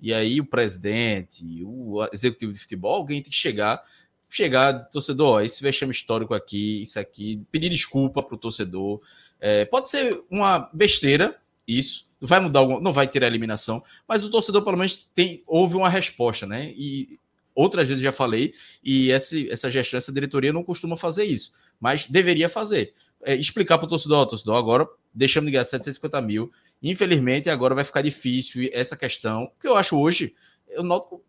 [0.00, 3.82] E aí o presidente, o executivo de futebol, alguém tem que chegar,
[4.30, 9.00] chegar, torcedor, ó, esse vexame histórico aqui, isso aqui, pedir desculpa pro torcedor.
[9.40, 11.36] É, pode ser uma besteira,
[11.66, 15.76] isso, vai mudar, não vai ter a eliminação, mas o torcedor pelo menos tem, houve
[15.76, 16.72] uma resposta, né?
[16.76, 17.18] E
[17.54, 22.06] outras vezes já falei, e essa, essa gestão, essa diretoria não costuma fazer isso, mas
[22.06, 22.94] deveria fazer.
[23.22, 26.50] É, explicar para o torcedor, torcedor, agora deixamos de ganhar 750 mil,
[26.82, 30.34] infelizmente agora vai ficar difícil essa questão, que eu acho hoje,
[30.68, 31.20] eu noto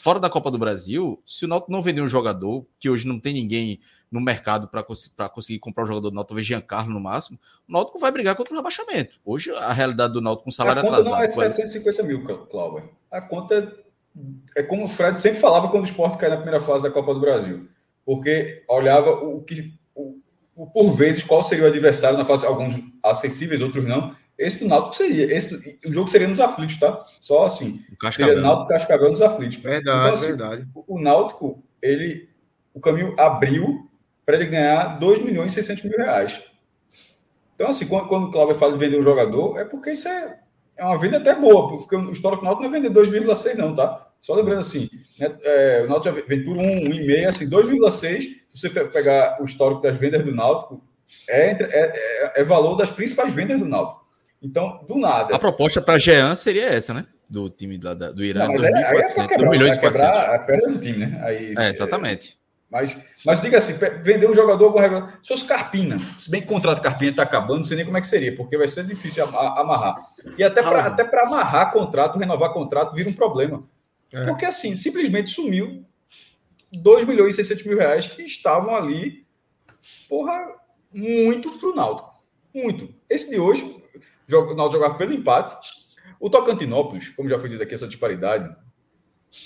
[0.00, 3.18] fora da Copa do Brasil, se o Náutico não vender um jogador, que hoje não
[3.18, 7.38] tem ninguém no mercado para conseguir comprar um jogador do Náutico, talvez Giancarlo no máximo,
[7.68, 9.18] o Náutico vai brigar contra o rebaixamento.
[9.24, 11.18] Hoje, a realidade do Náutico com salário a conta atrasado...
[11.18, 12.90] não é 750 mil, Cláudio.
[13.10, 13.72] A conta
[14.56, 17.12] é como o Fred sempre falava quando o esporte caiu na primeira fase da Copa
[17.12, 17.68] do Brasil.
[18.04, 19.74] Porque olhava o que...
[20.72, 24.96] Por vezes, qual seria o adversário na fase, alguns acessíveis, outros não, esse do Náutico
[24.96, 25.34] seria.
[25.34, 26.98] Esse, o jogo seria nos aflitos, tá?
[27.20, 27.82] Só assim.
[27.90, 29.56] O seria Náutico Cascavel nos aflitos.
[29.56, 30.68] Verdade, então, assim, verdade.
[30.74, 32.28] O, o Náutico, ele.
[32.74, 33.88] O caminho abriu
[34.26, 36.42] para ele ganhar 2 milhões e 600 mil reais.
[37.54, 40.38] Então, assim, quando, quando o Cláudio fala de vender um jogador, é porque isso é,
[40.76, 43.74] é uma venda até boa, porque o histórico do Náutico não é vender 2,6, não,
[43.74, 44.06] tá?
[44.20, 48.70] Só lembrando assim, né, é, o Náutico vende por 1, 1,5, assim, 2,6, se você
[48.70, 50.82] pegar o histórico das vendas do Náutico,
[51.28, 54.04] é, entre, é, é, é valor das principais vendas do Náutico.
[54.42, 55.34] Então, do nada.
[55.34, 57.06] A proposta para Jean seria essa, né?
[57.28, 58.46] Do time da, do Irã.
[58.46, 61.20] Não, mas é, aí é quebrar, milhões e quebrar a perda do time, né?
[61.24, 62.38] Aí, é, exatamente.
[62.70, 65.14] Mas, mas diga assim, vender um jogador com regra.
[65.22, 67.96] Se fosse Carpina, se bem que o contrato Carpina está acabando, não sei nem como
[67.96, 69.96] é que seria, porque vai ser difícil amarrar.
[70.36, 73.64] E até para ah, até amarrar contrato, renovar contrato, vira um problema.
[74.12, 74.24] É.
[74.24, 75.84] Porque assim, simplesmente sumiu
[76.74, 79.26] 2 milhões e 600 mil reais que estavam ali,
[80.08, 80.42] porra,
[80.92, 82.14] muito pro Náutico.
[82.54, 82.94] Muito.
[83.08, 83.62] Esse de hoje,
[84.30, 85.56] o Náutico jogava pelo empate.
[86.18, 88.54] O Tocantinópolis, como já foi dito aqui, essa disparidade,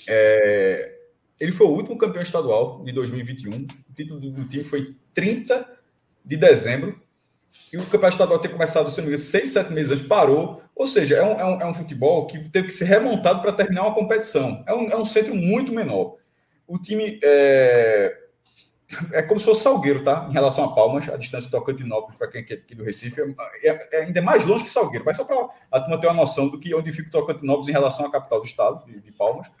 [0.07, 0.97] é,
[1.39, 3.51] ele foi o último campeão estadual de 2021.
[3.51, 5.67] O título do time foi 30
[6.23, 7.01] de dezembro.
[7.73, 10.61] E o campeonato estadual ter começado, se não me engano, seis, sete meses antes, parou.
[10.73, 13.51] Ou seja, é um, é um, é um futebol que teve que ser remontado para
[13.51, 14.63] terminar uma competição.
[14.65, 16.15] É um, é um centro muito menor.
[16.71, 18.17] O time é,
[19.11, 20.25] é como se fosse Salgueiro, tá?
[20.29, 23.67] Em relação a Palmas, a distância do Tocantinópolis, para quem é aqui do Recife, é,
[23.67, 25.03] é, é, ainda mais longe que Salgueiro.
[25.05, 27.73] Mas só para a turma ter uma noção do que onde fica o Tocantinópolis em
[27.73, 29.51] relação à capital do estado, de, de Palmas.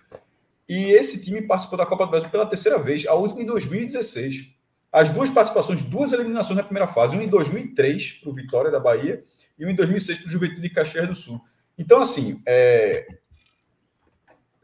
[0.69, 4.49] E esse time participou da Copa do Brasil pela terceira vez, a última em 2016.
[4.89, 8.79] As duas participações, duas eliminações na primeira fase, uma em 2003 para o Vitória da
[8.79, 9.21] Bahia
[9.59, 11.41] e uma em 2006 para o Juventude de Caxias do Sul.
[11.77, 13.05] Então, assim, é,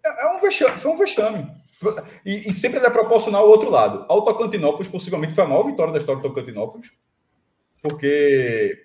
[0.05, 1.56] é, é um vexame, foi um vexame.
[2.25, 4.05] E, e sempre é proporcional ao outro lado.
[4.09, 6.91] Ao Tocantinópolis, possivelmente foi a maior vitória da história do Tocantinópolis,
[7.81, 8.77] porque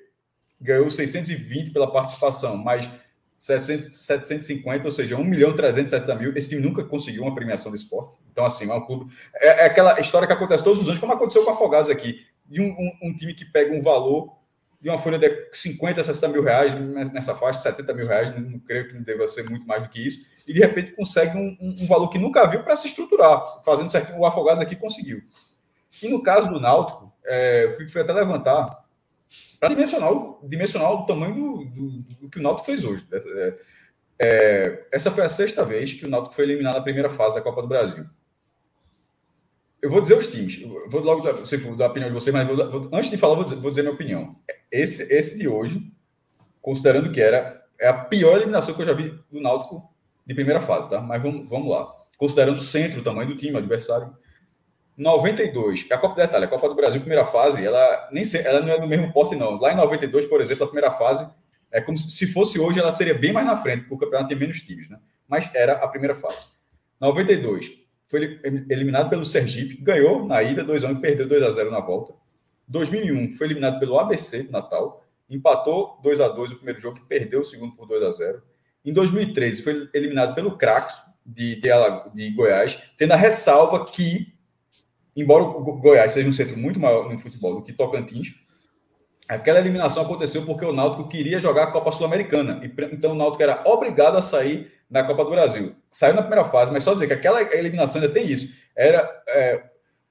[0.61, 2.88] ganhou 620 pela participação, mas
[3.42, 6.37] 700, 750, ou seja, 1 milhão 370 mil.
[6.37, 8.16] Esse time nunca conseguiu uma premiação do esporte.
[8.31, 9.12] Então, assim, é um clube.
[9.35, 12.24] É, é, aquela história que acontece todos os anos, como aconteceu com o Afogados aqui.
[12.46, 14.33] De um, um, um, time que pega um valor
[14.83, 16.75] de uma folha de 50, 60 mil reais
[17.12, 20.05] nessa faixa, 70 mil reais, não, creio que não deva ser muito mais do que
[20.05, 23.88] isso, e de repente consegue um, um valor que nunca viu para se estruturar, fazendo
[23.88, 24.12] certo.
[24.18, 25.23] O Afogados aqui conseguiu.
[26.03, 28.83] E no caso do Náutico, é, eu fui até levantar
[29.61, 30.11] para dimensionar,
[30.42, 31.88] dimensionar o tamanho do, do,
[32.23, 33.07] do, que o Náutico fez hoje.
[33.12, 33.55] É,
[34.18, 37.40] é, essa foi a sexta vez que o Náutico foi eliminado na primeira fase da
[37.40, 38.05] Copa do Brasil.
[39.83, 40.61] Eu vou dizer os times.
[40.62, 43.16] Eu vou logo dar, sei, dar a opinião de vocês, mas vou, vou, antes de
[43.16, 44.37] falar, vou dizer, vou dizer, minha opinião.
[44.71, 45.92] Esse, esse de hoje,
[46.61, 49.92] considerando que era é a pior eliminação que eu já vi do Náutico
[50.25, 51.01] de primeira fase, tá?
[51.01, 51.92] Mas vamos, vamos lá.
[52.16, 54.16] Considerando o centro, o tamanho do time, o adversário.
[54.97, 58.79] 92, a Copa detalhe, a Copa do Brasil, primeira fase, ela nem ela não é
[58.79, 59.59] do mesmo porte, não.
[59.59, 61.29] Lá em 92, por exemplo, a primeira fase,
[61.73, 64.38] é como se fosse hoje, ela seria bem mais na frente, porque o campeonato tem
[64.38, 65.01] menos times, né?
[65.27, 66.53] Mas era a primeira fase.
[67.01, 67.82] 92,
[68.12, 71.70] foi eliminado pelo Sergipe, ganhou na ida 2 a 1 e perdeu 2 a 0
[71.70, 72.12] na volta.
[72.68, 77.09] 2001, foi eliminado pelo ABC do Natal, empatou 2 a 2 o primeiro jogo e
[77.09, 78.42] perdeu o segundo por 2 a 0.
[78.85, 80.92] Em 2013, foi eliminado pelo Crack
[81.25, 81.70] de, de,
[82.14, 84.35] de Goiás, tendo a ressalva que
[85.16, 88.35] embora o Goiás seja um centro muito maior no futebol do que Tocantins,
[89.28, 92.61] aquela eliminação aconteceu porque o Náutico queria jogar a Copa Sul-Americana.
[92.92, 95.74] Então o Náutico era obrigado a sair da Copa do Brasil.
[95.90, 98.54] Saiu na primeira fase, mas só dizer que aquela eliminação ainda tem isso.
[98.76, 99.64] Era, é,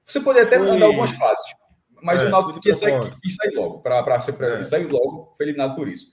[0.03, 1.53] você poderia até andar algumas fases,
[2.01, 3.79] mas é, o Náutico queria sair, sair logo.
[3.79, 4.63] Pra, pra, pra, é.
[4.63, 6.07] sair logo, foi eliminado por isso.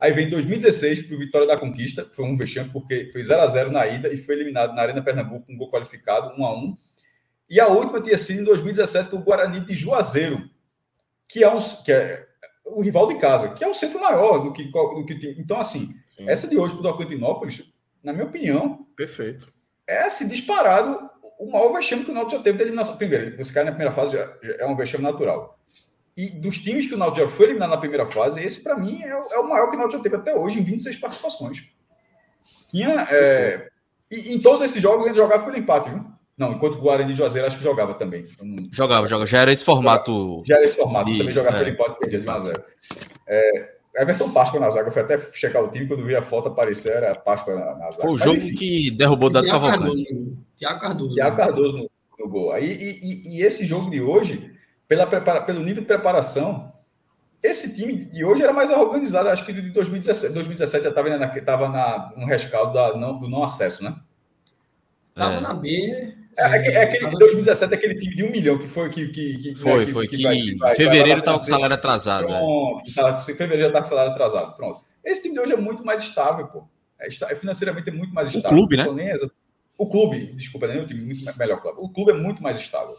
[0.00, 3.46] Aí vem 2016 para o Vitória da Conquista, foi um vexame, porque foi 0 a
[3.46, 6.58] 0 na ida e foi eliminado na Arena Pernambuco com um gol qualificado, 1 a
[6.58, 6.76] 1
[7.48, 10.48] e a última tinha sido em 2017 o Guarani de Juazeiro,
[11.28, 12.26] que é, um, que é
[12.64, 15.94] o rival de casa, que é o centro maior do que, do que Então, assim,
[16.16, 16.28] Sim.
[16.28, 17.62] essa de hoje para o Tocantinópolis,
[18.02, 19.52] na minha opinião, perfeito.
[19.86, 22.96] É assim, disparado o maior vexame que o Náutico já teve da eliminação.
[22.96, 25.58] Primeiro, você cai na primeira fase já, já é um vexame natural.
[26.16, 29.02] E dos times que o Náutico já foi eliminado na primeira fase, esse para mim
[29.02, 31.68] é o, é o, maior que o Náutico já teve até hoje, em 26 participações.
[32.68, 33.06] Tinha.
[33.10, 33.68] É,
[34.10, 36.04] e em todos esses jogos ele jogava pelo empate, viu?
[36.36, 38.26] Não, enquanto o Guarani de Juazeiro acho que jogava também.
[38.72, 39.26] Jogava, jogava.
[39.26, 40.42] Já era esse formato.
[40.44, 41.10] Já era esse formato.
[41.10, 42.52] De, também jogava é, pelo empate perdia de 1
[43.28, 44.88] É, Everton Páscoa na zaga.
[44.88, 47.92] Eu fui até checar o time, quando vi a foto aparecer, era Páscoa na, na
[47.92, 48.02] zaga.
[48.02, 50.36] Foi o jogo Mas, que derrubou o Dado Cavalcante.
[50.56, 51.14] Tiago Cardoso.
[51.14, 52.52] Tiago Cardoso no, no gol.
[52.52, 54.52] Aí, e, e, e, esse jogo de hoje,
[54.88, 56.72] pela prepara, pelo nível de preparação,
[57.40, 59.28] esse time de hoje era mais organizado.
[59.28, 60.34] Acho que de 2017.
[60.34, 60.90] 2017 já
[61.38, 63.94] estava na, no rescaldo da, não, do não acesso, né?
[65.10, 65.40] Estava é.
[65.40, 69.08] na B, é, é, é aquele, 2017 aquele time de um milhão que foi que.
[69.08, 72.24] que, que foi, né, foi, que, que, vai, que vai, fevereiro estava com salário atrasado.
[72.24, 72.38] É.
[72.38, 72.94] Pronto, é.
[72.94, 74.56] tá, fevereiro já está com salário atrasado.
[74.56, 74.84] Pronto.
[75.04, 76.64] Esse time de hoje é muito mais estável, pô.
[76.98, 78.50] É, é financeiramente é muito mais estável.
[78.50, 78.86] O clube, né?
[79.76, 81.78] O clube, desculpa, nem o time, muito melhor clube.
[81.80, 82.96] O clube é muito mais estável.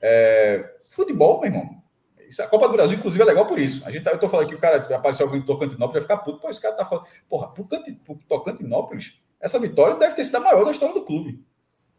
[0.00, 1.82] É, futebol, meu irmão.
[2.28, 3.86] Isso, a Copa do Brasil, inclusive, é legal por isso.
[3.86, 6.18] A gente, tá, eu tô falando que o cara apareceu alguém do Tocantinópolis, vai ficar
[6.18, 6.40] puto.
[6.40, 7.06] Pô, esse cara tá falando.
[7.28, 11.44] Porra, pro, pro Tocantinópolis, essa vitória deve ter sido a maior da história do clube.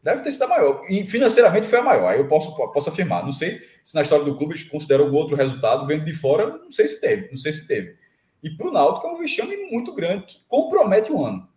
[0.06, 0.82] Deve ter sido a maior.
[0.88, 2.10] E financeiramente foi a maior.
[2.10, 3.26] Aí eu posso, posso afirmar.
[3.26, 6.60] Não sei se na história do clube eles consideram algum outro resultado vendo de fora.
[6.60, 7.28] Não sei se teve.
[7.32, 7.98] Não sei se teve.
[8.44, 11.50] E para o Náutico é um vexame muito grande que compromete o ano.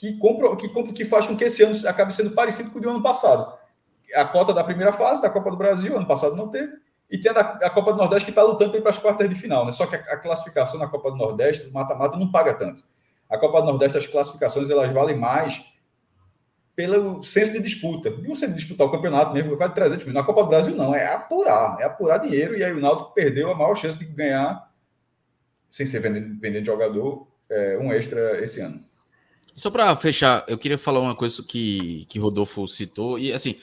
[0.00, 2.90] Que, compro, que, que faz com que esse ano acabe sendo parecido com o do
[2.90, 3.56] ano passado.
[4.12, 6.72] A cota da primeira fase da Copa do Brasil, ano passado não teve.
[7.08, 9.64] E tem a, a Copa do Nordeste que está lutando para as quartas de final.
[9.64, 9.70] Né?
[9.70, 12.82] Só que a, a classificação na Copa do Nordeste, mata-mata, não paga tanto.
[13.28, 15.64] A Copa do Nordeste, as classificações elas valem mais
[16.74, 18.08] pelo senso de disputa.
[18.08, 20.14] E você disputar o campeonato mesmo, quase 300 mil.
[20.14, 20.94] Na Copa do Brasil, não.
[20.94, 21.76] É apurar.
[21.80, 22.56] É apurar dinheiro.
[22.56, 24.70] E aí o Náutico perdeu a maior chance de ganhar,
[25.68, 28.82] sem ser vendendo, vendendo jogador, é, um extra esse ano.
[29.54, 33.18] Só para fechar, eu queria falar uma coisa que, que Rodolfo citou.
[33.18, 33.56] E assim,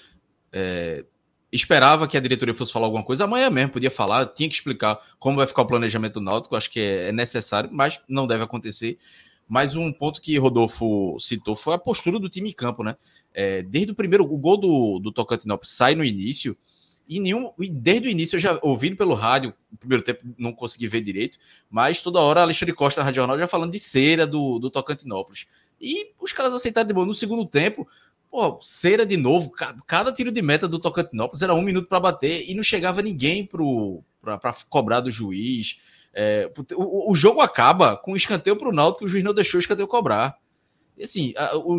[0.52, 1.04] é,
[1.52, 3.24] esperava que a diretoria fosse falar alguma coisa.
[3.24, 6.56] Amanhã mesmo podia falar, tinha que explicar como vai ficar o planejamento do Náutico.
[6.56, 8.98] Acho que é, é necessário, mas não deve acontecer.
[9.48, 12.96] Mas um ponto que Rodolfo citou foi a postura do time em campo, né?
[13.34, 16.58] É, desde o primeiro o gol do, do Tocantinópolis sai no início,
[17.08, 20.52] e nenhum, e desde o início eu já ouvindo pelo rádio, no primeiro tempo não
[20.52, 21.38] consegui ver direito,
[21.70, 25.48] mas toda hora Alexandre Costa na Rádio Jornal já falando de cera do, do Tocantinópolis.
[25.80, 27.06] E os caras aceitaram de boa.
[27.06, 27.88] No segundo tempo,
[28.30, 29.52] pô, cera de novo.
[29.86, 33.48] Cada, tiro de meta do Tocantinópolis era um minuto para bater e não chegava ninguém
[34.22, 35.78] para cobrar do juiz.
[36.20, 39.36] É, o, o, jogo acaba com um escanteio para o Náutico que o juiz não
[39.36, 40.36] deixou o escanteio cobrar.
[40.98, 41.78] E assim, a, o,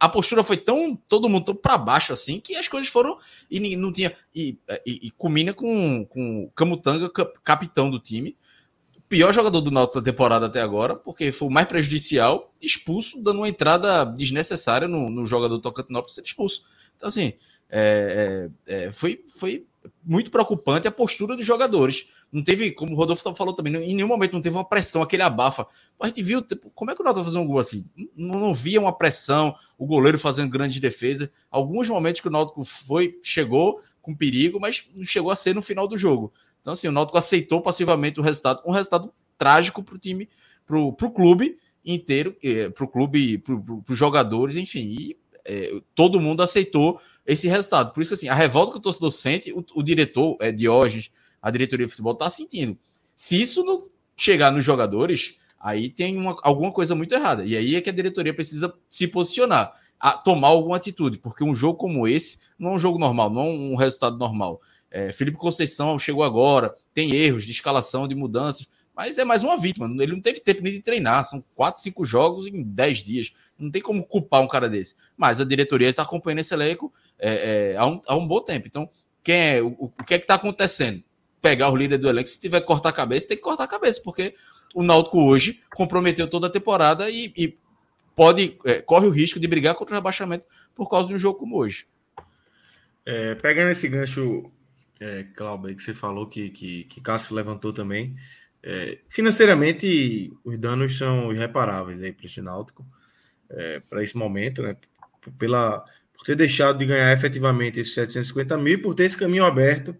[0.00, 3.18] a postura foi tão todo mundo tão para baixo assim que as coisas foram
[3.50, 7.10] e não tinha e, e, e culmina com, com o Camutanga
[7.44, 8.34] capitão do time
[9.08, 13.38] pior jogador do Náutico da temporada até agora, porque foi o mais prejudicial, expulso, dando
[13.38, 16.64] uma entrada desnecessária no, no jogador do Tocantinópolis ser expulso.
[16.96, 17.32] Então, assim,
[17.68, 19.66] é, é, é, foi, foi
[20.04, 22.06] muito preocupante a postura dos jogadores.
[22.32, 25.22] Não teve, como o Rodolfo falou também, em nenhum momento não teve uma pressão, aquele
[25.22, 25.66] abafa.
[26.00, 27.84] A gente viu, tipo, como é que o Náutico fazer um gol assim?
[28.16, 31.30] Não, não via uma pressão, o goleiro fazendo grande defesa.
[31.50, 35.62] Alguns momentos que o Náutico foi, chegou com perigo, mas não chegou a ser no
[35.62, 36.32] final do jogo.
[36.60, 40.28] Então, assim, o Náutico aceitou passivamente o resultado, um resultado trágico para o time,
[40.66, 42.36] para o clube inteiro,
[42.74, 43.54] para o clube, para
[43.88, 45.16] os jogadores, enfim, e
[45.46, 47.92] é, todo mundo aceitou esse resultado.
[47.92, 51.10] Por isso que assim, a revolta que o torcedor sente, o, o diretor, é, Diógenes,
[51.40, 52.78] a diretoria de futebol está sentindo.
[53.14, 53.82] Se isso não
[54.16, 57.44] chegar nos jogadores, aí tem uma, alguma coisa muito errada.
[57.44, 61.54] E aí é que a diretoria precisa se posicionar, a tomar alguma atitude, porque um
[61.54, 64.60] jogo como esse não é um jogo normal, não é um resultado normal.
[64.90, 69.58] É, Felipe Conceição chegou agora, tem erros de escalação, de mudanças, mas é mais uma
[69.58, 69.86] vítima.
[70.02, 71.24] Ele não teve tempo nem de treinar.
[71.26, 73.32] São quatro, cinco jogos em dez dias.
[73.58, 74.94] Não tem como culpar um cara desse.
[75.16, 78.66] Mas a diretoria está acompanhando esse elenco é, é, há, um, há um bom tempo.
[78.66, 78.88] Então,
[79.22, 81.04] quem é, o, o que é que está acontecendo?
[81.42, 83.68] Pegar o líder do elenco, se tiver que cortar a cabeça, tem que cortar a
[83.68, 84.34] cabeça, porque
[84.74, 87.56] o Náutico hoje comprometeu toda a temporada e, e
[88.14, 91.38] pode é, corre o risco de brigar contra o rebaixamento por causa de um jogo
[91.38, 91.86] como hoje.
[93.04, 94.50] É, pegando esse gancho
[94.98, 98.14] é, Cláudio, que você falou que, que, que Cássio levantou também.
[98.68, 102.84] É, financeiramente, os danos são irreparáveis aí para esse Náutico,
[103.48, 104.76] é, para esse momento, né?
[105.38, 109.44] Pela, por ter deixado de ganhar efetivamente esses 750 mil e por ter esse caminho
[109.44, 109.96] aberto,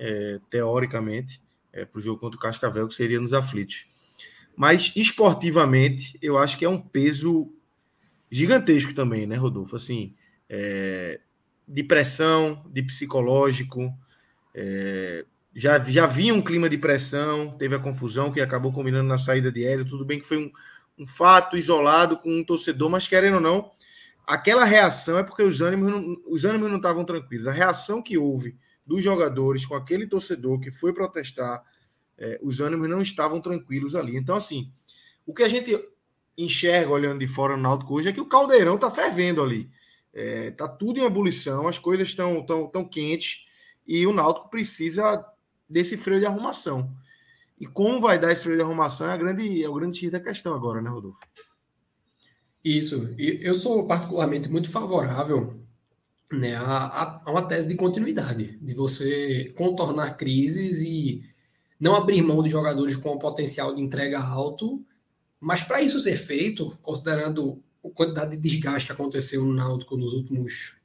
[0.00, 1.40] é, teoricamente,
[1.72, 3.86] é, para o jogo contra o Cascavel, que seria nos aflitos.
[4.56, 7.48] Mas esportivamente, eu acho que é um peso
[8.28, 9.76] gigantesco também, né, Rodolfo?
[9.76, 10.16] Assim,
[10.48, 11.20] é,
[11.68, 13.96] de pressão, de psicológico,
[14.52, 15.24] é,
[15.58, 19.50] já, já vinha um clima de pressão, teve a confusão que acabou combinando na saída
[19.50, 19.84] de Hélio.
[19.84, 20.52] Tudo bem que foi um,
[20.96, 23.68] um fato isolado com um torcedor, mas querendo ou não,
[24.24, 27.48] aquela reação é porque os ânimos não, os ânimos não estavam tranquilos.
[27.48, 28.56] A reação que houve
[28.86, 31.60] dos jogadores com aquele torcedor que foi protestar,
[32.16, 34.16] é, os ânimos não estavam tranquilos ali.
[34.16, 34.70] Então, assim,
[35.26, 35.76] o que a gente
[36.36, 39.68] enxerga olhando de fora no Náutico hoje é que o caldeirão está fervendo ali.
[40.14, 43.44] É, tá tudo em ebulição, as coisas estão tão, tão quentes
[43.84, 45.24] e o Náutico precisa
[45.68, 46.90] desse freio de arrumação.
[47.60, 50.10] E como vai dar esse freio de arrumação é, a grande, é o grande X
[50.10, 51.18] da questão agora, né, Rodolfo?
[52.64, 53.14] Isso.
[53.18, 55.58] Eu sou particularmente muito favorável
[56.32, 61.22] né, a, a, uma tese de continuidade, de você contornar crises e
[61.80, 64.84] não abrir mão de jogadores com um potencial de entrega alto,
[65.40, 70.12] mas para isso ser feito, considerando a quantidade de desgaste que aconteceu no Náutico nos
[70.12, 70.76] últimos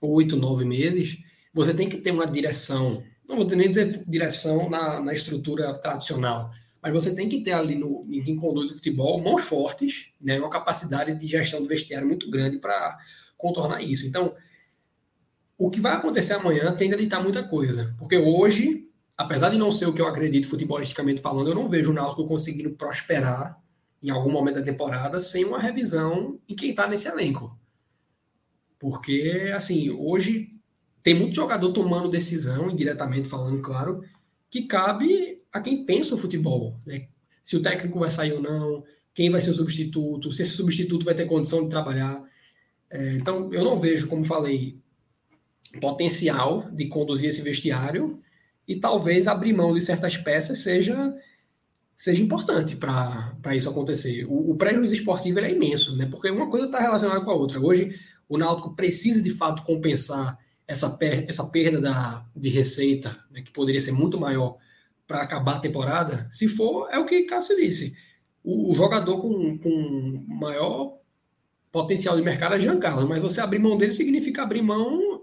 [0.00, 1.18] oito, nove meses,
[1.52, 6.50] você tem que ter uma direção, não vou nem dizer direção na, na estrutura tradicional,
[6.82, 10.38] mas você tem que ter ali no, em quem conduz o futebol mãos fortes, né,
[10.38, 12.98] uma capacidade de gestão do vestiário muito grande para
[13.38, 14.06] contornar isso.
[14.06, 14.34] Então,
[15.56, 19.72] o que vai acontecer amanhã tende a ditar muita coisa, porque hoje, apesar de não
[19.72, 23.58] ser o que eu acredito futebolisticamente falando, eu não vejo o Náutico conseguindo prosperar
[24.02, 27.58] em algum momento da temporada sem uma revisão em quem está nesse elenco.
[28.78, 30.53] Porque, assim, hoje
[31.04, 34.02] tem muito jogador tomando decisão, indiretamente falando, claro,
[34.50, 36.80] que cabe a quem pensa o futebol.
[36.86, 37.08] Né?
[37.42, 38.82] Se o técnico vai sair ou não,
[39.12, 42.24] quem vai ser o substituto, se esse substituto vai ter condição de trabalhar.
[42.90, 44.78] É, então, eu não vejo, como falei,
[45.78, 48.18] potencial de conduzir esse vestiário
[48.66, 51.14] e talvez abrir mão de certas peças seja
[51.96, 54.24] seja importante para isso acontecer.
[54.24, 56.06] O, o prejuízo esportivo é imenso, né?
[56.06, 57.60] porque uma coisa está relacionada com a outra.
[57.60, 57.98] Hoje,
[58.28, 63.50] o Náutico precisa de fato compensar essa, per essa perda da, de receita, né, que
[63.50, 64.56] poderia ser muito maior
[65.06, 67.94] para acabar a temporada, se for, é o que Cássio disse.
[68.42, 70.98] O, o jogador com, com maior
[71.70, 75.22] potencial de mercado é Jean Carlos, mas você abrir mão dele significa abrir mão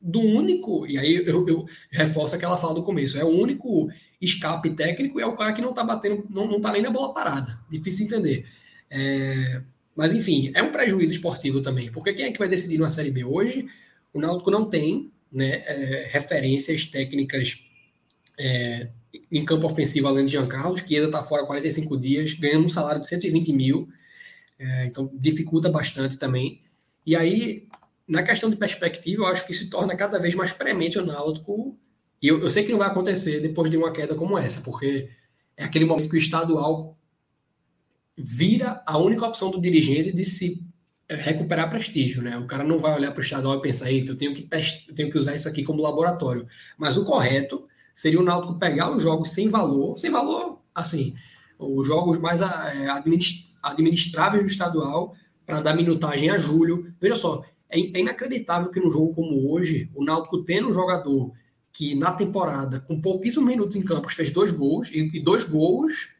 [0.00, 3.88] do único, e aí eu, eu reforço aquela fala do começo, é o único
[4.20, 6.90] escape técnico e é o cara que não tá batendo, não, não tá nem na
[6.90, 7.58] bola parada.
[7.68, 8.46] Difícil de entender.
[8.90, 9.60] É,
[9.96, 13.10] mas enfim, é um prejuízo esportivo também, porque quem é que vai decidir na Série
[13.10, 13.66] B hoje?
[14.18, 17.64] O Náutico não tem né, é, referências técnicas
[18.36, 18.88] é,
[19.30, 22.68] em campo ofensivo além de Jean Carlos, que ainda está fora 45 dias, ganhando um
[22.68, 23.88] salário de 120 mil,
[24.58, 26.60] é, então dificulta bastante também.
[27.06, 27.68] E aí,
[28.08, 31.78] na questão de perspectiva, eu acho que se torna cada vez mais premente o Náutico,
[32.20, 35.08] e eu, eu sei que não vai acontecer depois de uma queda como essa, porque
[35.56, 36.98] é aquele momento que o estadual
[38.16, 40.67] vira a única opção do dirigente de se
[41.10, 42.36] recuperar prestígio, né?
[42.36, 44.48] O cara não vai olhar para o estadual e pensar, eita, eu tenho que,
[44.88, 46.46] eu tenho que usar isso aqui como laboratório.
[46.76, 51.14] Mas o correto seria o Náutico pegar os jogos sem valor, sem valor, assim,
[51.58, 52.88] os jogos mais é,
[53.62, 56.92] administráveis do estadual para dar minutagem a julho.
[57.00, 61.32] Veja só, é, é inacreditável que num jogo como hoje, o Náutico tendo um jogador
[61.72, 66.10] que na temporada, com pouquíssimos minutos em campo, fez dois gols, e, dois gols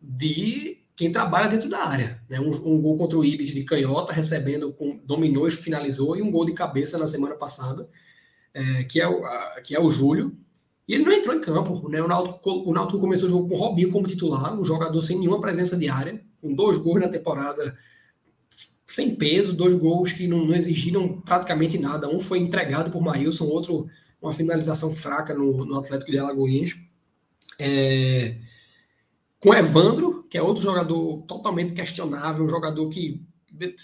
[0.00, 2.20] de quem trabalha dentro da área.
[2.28, 2.40] Né?
[2.40, 6.28] Um, um, gol contra o Ibis de canhota, recebendo, com, dominou e finalizou, e um
[6.28, 7.88] gol de cabeça na semana passada,
[8.52, 10.36] é, que, é o, a, que é o Júlio,
[10.88, 11.88] e ele não entrou em campo.
[11.88, 12.02] Né?
[12.02, 15.20] O, Náutico, o Náutico começou o jogo com o Robinho como titular, um jogador sem
[15.20, 17.78] nenhuma presença de área, com dois gols na temporada
[18.84, 22.08] sem peso, dois gols que não, não exigiram praticamente nada.
[22.08, 23.86] Um foi entregado por Maílson, outro
[24.20, 26.76] uma finalização fraca no, no Atlético de Alagoinhas.
[27.56, 28.34] É,
[29.38, 33.26] com Evandro, que é outro jogador totalmente questionável, um jogador que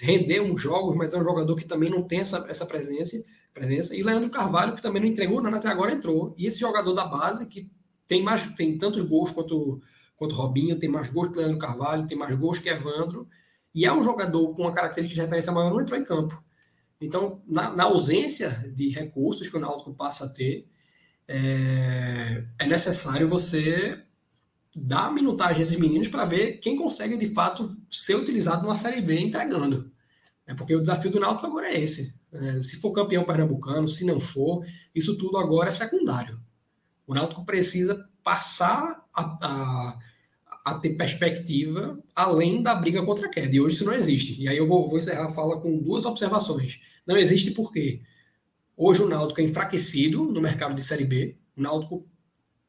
[0.03, 3.17] rendeu uns jogos, mas é um jogador que também não tem essa, essa presença
[3.55, 3.97] presença.
[3.97, 6.35] E Leandro Carvalho, que também não entregou nada até agora, entrou.
[6.37, 7.71] E esse jogador da base, que
[8.07, 9.81] tem mais tem tantos gols quanto,
[10.17, 13.29] quanto Robinho, tem mais gols que Leandro Carvalho, tem mais gols que Evandro,
[13.73, 16.43] e é um jogador com uma característica de referência maior, não entrou em campo.
[17.01, 20.69] Então, na, na ausência de recursos que o Náutico passa a ter,
[21.27, 24.04] é, é necessário você
[24.75, 29.01] dar minutagem a esses meninos para ver quem consegue de fato ser utilizado numa Série
[29.01, 29.91] B entregando.
[30.47, 32.21] É porque o desafio do Náutico agora é esse.
[32.33, 34.65] É, se for campeão pernambucano, se não for,
[34.95, 36.41] isso tudo agora é secundário.
[37.07, 39.99] O Náutico precisa passar a, a,
[40.65, 43.55] a, ter perspectiva além da briga contra a queda.
[43.55, 44.41] E hoje isso não existe.
[44.43, 46.81] E aí eu vou, vou encerrar a fala com duas observações.
[47.07, 48.03] Não existe porque
[48.77, 51.37] hoje o Náutico é enfraquecido no mercado de Série B.
[51.57, 52.07] O Náutico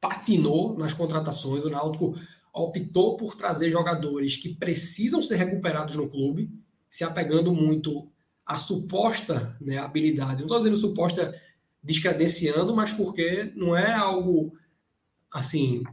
[0.07, 1.65] patinou nas contratações.
[1.65, 2.15] O Náutico
[2.53, 6.49] optou por trazer jogadores que precisam ser recuperados no clube,
[6.89, 8.07] se apegando muito
[8.45, 11.33] a suposta né, habilidade, não estou dizendo suposta
[11.83, 14.53] descredenciando, mas porque não é algo
[15.33, 15.83] assim,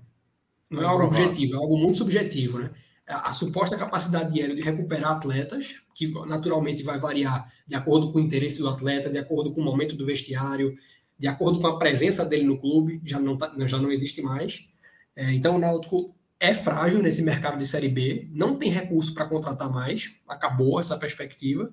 [0.69, 2.71] não é algo objetivo, é algo muito subjetivo, né?
[3.09, 8.13] A, a suposta capacidade de Hélio de recuperar atletas, que naturalmente vai variar de acordo
[8.13, 10.77] com o interesse do atleta, de acordo com o momento do vestiário,
[11.23, 14.69] de acordo com a presença dele no clube, já não, tá, já não existe mais.
[15.15, 19.27] É, então o Náutico é frágil nesse mercado de Série B, não tem recurso para
[19.27, 21.73] contratar mais, acabou essa perspectiva.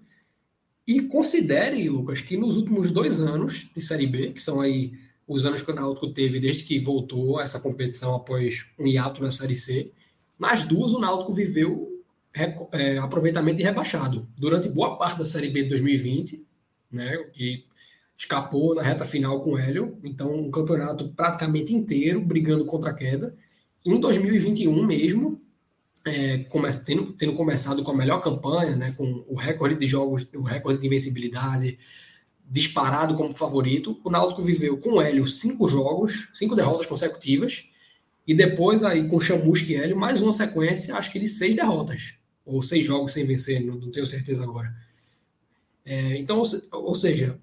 [0.85, 4.93] E considere, Lucas, que nos últimos dois anos de Série B, que são aí
[5.27, 9.31] os anos que o Náutico teve desde que voltou essa competição após um hiato na
[9.31, 9.91] Série C,
[10.37, 12.03] nas duas o Náutico viveu
[12.71, 14.29] é, aproveitamento rebaixado.
[14.37, 16.47] Durante boa parte da Série B de 2020,
[16.91, 17.65] né, que
[18.19, 22.93] escapou na reta final com o Hélio, então um campeonato praticamente inteiro brigando contra a
[22.93, 23.33] queda.
[23.85, 25.41] Em 2021 mesmo,
[26.05, 26.45] é,
[26.85, 30.81] tendo, tendo, começado com a melhor campanha, né, com o recorde de jogos, o recorde
[30.81, 31.79] de invencibilidade
[32.45, 37.69] disparado como favorito, o Náutico viveu com o Hélio cinco jogos, cinco derrotas consecutivas,
[38.27, 42.15] e depois aí com Chamusca e Hélio, mais uma sequência, acho que de seis derrotas,
[42.45, 44.75] ou seis jogos sem vencer, não, não tenho certeza agora.
[45.85, 46.41] É, então,
[46.71, 47.39] ou seja,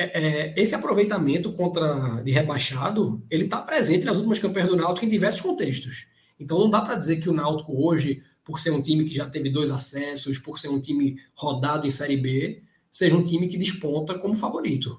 [0.00, 5.04] é, é, esse aproveitamento contra de rebaixado, ele está presente nas últimas campanhas do Náutico
[5.04, 6.06] em diversos contextos.
[6.38, 9.28] Então não dá para dizer que o Náutico hoje, por ser um time que já
[9.28, 13.58] teve dois acessos, por ser um time rodado em Série B, seja um time que
[13.58, 14.98] desponta como favorito.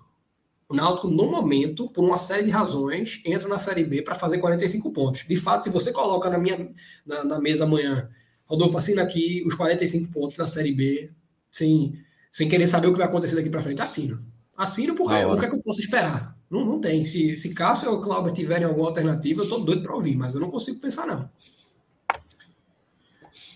[0.70, 4.38] O Náutico, no momento, por uma série de razões, entra na Série B para fazer
[4.38, 5.26] 45 pontos.
[5.28, 6.72] De fato, se você coloca na minha
[7.06, 8.10] na, na mesa amanhã,
[8.46, 11.12] Rodolfo, assina aqui os 45 pontos na Série B,
[11.52, 12.00] sem,
[12.32, 14.31] sem querer saber o que vai acontecer daqui para frente, assino.
[14.62, 16.38] Assino porque o que é que eu posso esperar?
[16.48, 17.04] Não, não tem.
[17.04, 20.42] Se, se Cássio ou Cláudio tiverem alguma alternativa, eu estou doido para ouvir, mas eu
[20.42, 21.28] não consigo pensar, não.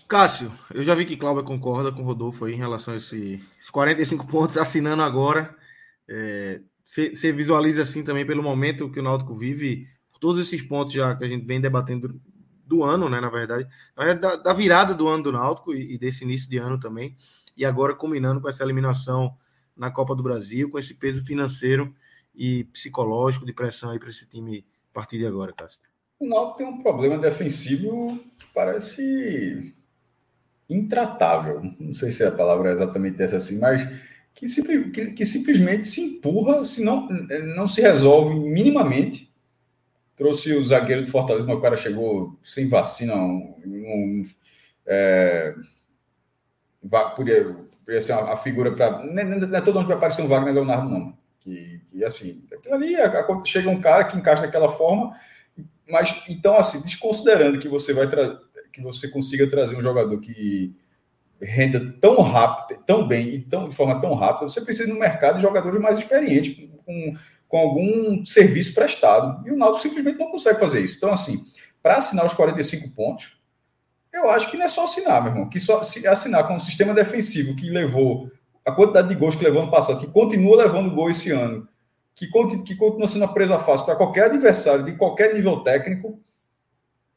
[0.08, 3.70] Cássio, eu já vi que Cláudio concorda com o Rodolfo aí em relação a esses
[3.70, 5.54] 45 pontos, assinando agora.
[6.84, 10.92] Você é, visualiza assim também pelo momento que o Náutico vive, por todos esses pontos
[10.92, 12.20] já que a gente vem debatendo
[12.66, 13.20] do ano, né?
[13.20, 13.68] Na verdade,
[14.20, 17.16] da, da virada do ano do Náutico e, e, desse início de ano também,
[17.56, 19.36] e agora combinando com essa eliminação
[19.76, 21.94] na Copa do Brasil, com esse peso financeiro
[22.34, 25.80] e psicológico de pressão aí para esse time a partir de agora, Cássio.
[26.18, 29.74] O Náutico tem um problema defensivo que parece
[30.68, 31.62] intratável.
[31.78, 33.86] Não sei se a palavra é exatamente essa assim, mas
[34.34, 34.46] que,
[34.90, 37.06] que, que simplesmente se empurra, se não,
[37.56, 39.34] não se resolve minimamente.
[40.16, 43.14] Trouxe o zagueiro do Fortaleza, mas o cara chegou sem vacina.
[43.14, 44.22] Um, um,
[44.86, 45.54] é,
[47.86, 49.02] podia ser uma, uma figura para.
[49.02, 51.16] Não, é todo onde vai aparecer um Wagner Leonardo, não.
[51.40, 52.96] Que, que assim, aquilo ali,
[53.44, 55.14] chega um cara que encaixa daquela forma,
[55.88, 58.44] mas então, assim, desconsiderando que você vai trazer
[58.76, 60.76] que você consiga trazer um jogador que
[61.40, 65.36] renda tão rápido, tão bem e tão, de forma tão rápida, você precisa no mercado
[65.36, 67.16] de jogadores mais experientes, com,
[67.48, 69.46] com algum serviço prestado.
[69.48, 70.98] E o Náutico simplesmente não consegue fazer isso.
[70.98, 71.42] Então, assim,
[71.82, 73.35] para assinar os 45 pontos,
[74.16, 76.94] eu acho que não é só assinar, meu irmão, que só assinar com um sistema
[76.94, 78.30] defensivo que levou
[78.64, 81.68] a quantidade de gols que levou ano passado, que continua levando gol esse ano,
[82.14, 82.26] que,
[82.64, 86.20] que continua sendo presa fácil para qualquer adversário de qualquer nível técnico,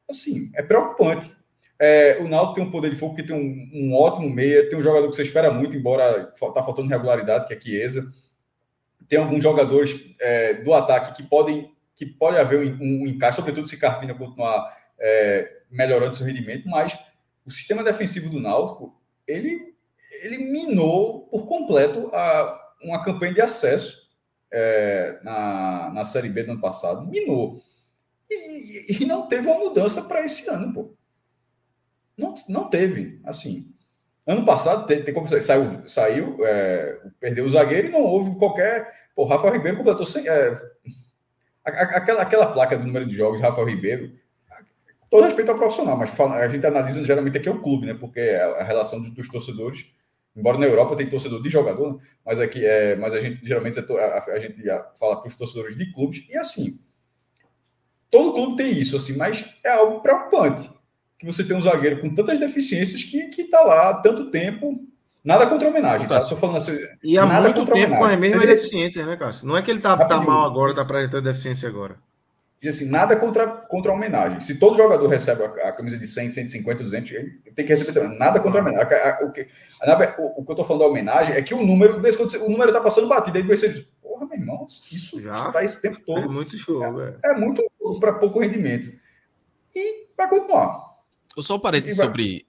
[0.09, 1.31] assim, é preocupante.
[1.79, 4.77] É, o Náutico tem um poder de fogo que tem um, um, ótimo meia, tem
[4.77, 8.03] um jogador que você espera muito, embora está faltando regularidade, que é Chiesa.
[9.07, 13.67] Tem alguns jogadores é, do ataque que podem que pode haver um, um encaixe, sobretudo
[13.67, 16.97] se Carpina continuar é, melhorando seu rendimento, mas
[17.45, 18.95] o sistema defensivo do Náutico
[19.27, 19.75] ele,
[20.23, 24.09] ele minou por completo a, uma campanha de acesso
[24.51, 27.07] é, na, na Série B do ano passado.
[27.07, 27.61] Minou.
[28.29, 30.93] E, e não teve uma mudança para esse ano, pô.
[32.17, 33.73] Não, não teve, assim.
[34.27, 39.09] Ano passado, tem, tem saiu, saiu é, perdeu o zagueiro e não houve qualquer.
[39.15, 40.27] Pô, Rafael Ribeiro completou sem.
[40.27, 40.53] É,
[41.63, 44.13] aquela, aquela placa do número de jogos de Rafael Ribeiro,
[45.09, 47.93] todo respeito ao profissional, mas a gente analisa geralmente aqui é o clube, né?
[47.93, 49.85] Porque a, a relação dos, torcedores,
[50.35, 51.99] embora na Europa tem torcedor de jogador, né?
[52.25, 54.63] mas aqui é, mas a gente geralmente é a, a, gente
[54.99, 56.79] fala para os torcedores de clubes e assim,
[58.11, 60.69] todo clube tem isso, assim, mas é algo preocupante
[61.19, 64.79] que você tem um zagueiro com tantas deficiências que, que tá lá há tanto tempo.
[65.21, 66.17] Nada contra a homenagem, tá?
[66.21, 68.55] Tô falando assim, e há muito tempo com as mesmas Seria...
[68.55, 69.45] deficiências, né, Cássio?
[69.45, 71.97] Não é que ele tá, tá mal agora, tá apresentando deficiência agora.
[72.61, 74.41] Diz assim, nada contra, contra a homenagem.
[74.41, 77.93] Se todo jogador recebe a, a, camisa de 100, 150, 200, ele tem que receber
[77.93, 78.17] também.
[78.19, 78.93] Nada contra a homenagem.
[78.97, 79.47] A, o, que,
[80.17, 82.33] o, o, que eu tô falando da homenagem é que o número, de vez quando
[82.33, 85.81] o número tá passando batido, aí você diz, porra, meu irmão, isso já tá esse
[85.81, 86.25] tempo todo.
[86.25, 87.63] É muito show, é, é muito
[87.97, 88.91] para pouco rendimento.
[89.73, 90.89] E vai continuar.
[91.37, 92.45] Só um parênteses sobre,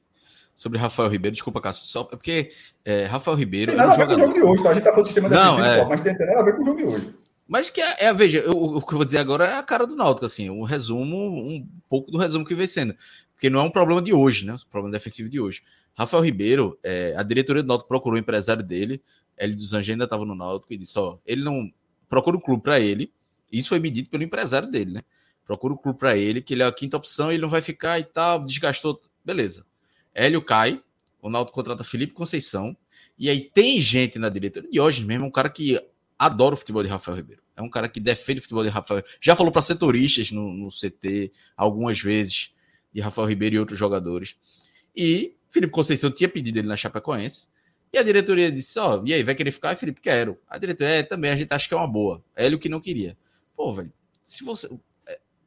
[0.52, 2.50] sobre Rafael Ribeiro, desculpa, Cássio, só porque
[2.84, 3.70] é, Rafael Ribeiro.
[3.70, 4.70] Tem nada a ver com o jogo de hoje, tá?
[4.70, 5.88] A gente tá falando do sistema Não, defensivo, é...
[5.88, 7.14] mas tem nada a ver com o jogo de hoje.
[7.50, 9.84] Mas que é, é veja, eu, o que eu vou dizer agora é a cara
[9.84, 12.94] do Náutico, assim, um resumo, um pouco do resumo que vem sendo.
[13.32, 14.54] Porque não é um problema de hoje, né?
[14.54, 15.60] Um problema defensivo de hoje.
[15.92, 19.02] Rafael Ribeiro, é, a diretoria do Náutico procurou o empresário dele,
[19.36, 21.68] Hélio dos Anjos ainda estava no Náutico e disse: ó, ele não
[22.08, 23.12] procura um clube para ele.
[23.50, 25.00] Isso foi medido pelo empresário dele, né?
[25.44, 27.98] Procura um clube para ele, que ele é a quinta opção, ele não vai ficar
[27.98, 29.66] e tal, desgastou Beleza.
[30.14, 30.80] Hélio cai,
[31.20, 32.76] o Náutico contrata Felipe Conceição,
[33.18, 35.76] e aí tem gente na diretoria, de hoje mesmo, um cara que
[36.20, 37.42] adora o futebol de Rafael Ribeiro.
[37.56, 39.02] É um cara que defende o futebol de Rafael.
[39.22, 42.52] Já falou para setoristas no, no, CT algumas vezes
[42.92, 44.36] de Rafael Ribeiro e outros jogadores.
[44.94, 47.48] E Felipe Conceição tinha pedido ele na Chapecoense.
[47.90, 49.72] E a diretoria disse: Ó, oh, e aí, vai querer ficar?
[49.72, 50.38] E Felipe, quero.
[50.46, 52.22] A diretoria, é, também, a gente acha que é uma boa.
[52.36, 53.16] Hélio que não queria.
[53.56, 53.92] Pô, velho,
[54.22, 54.68] se você.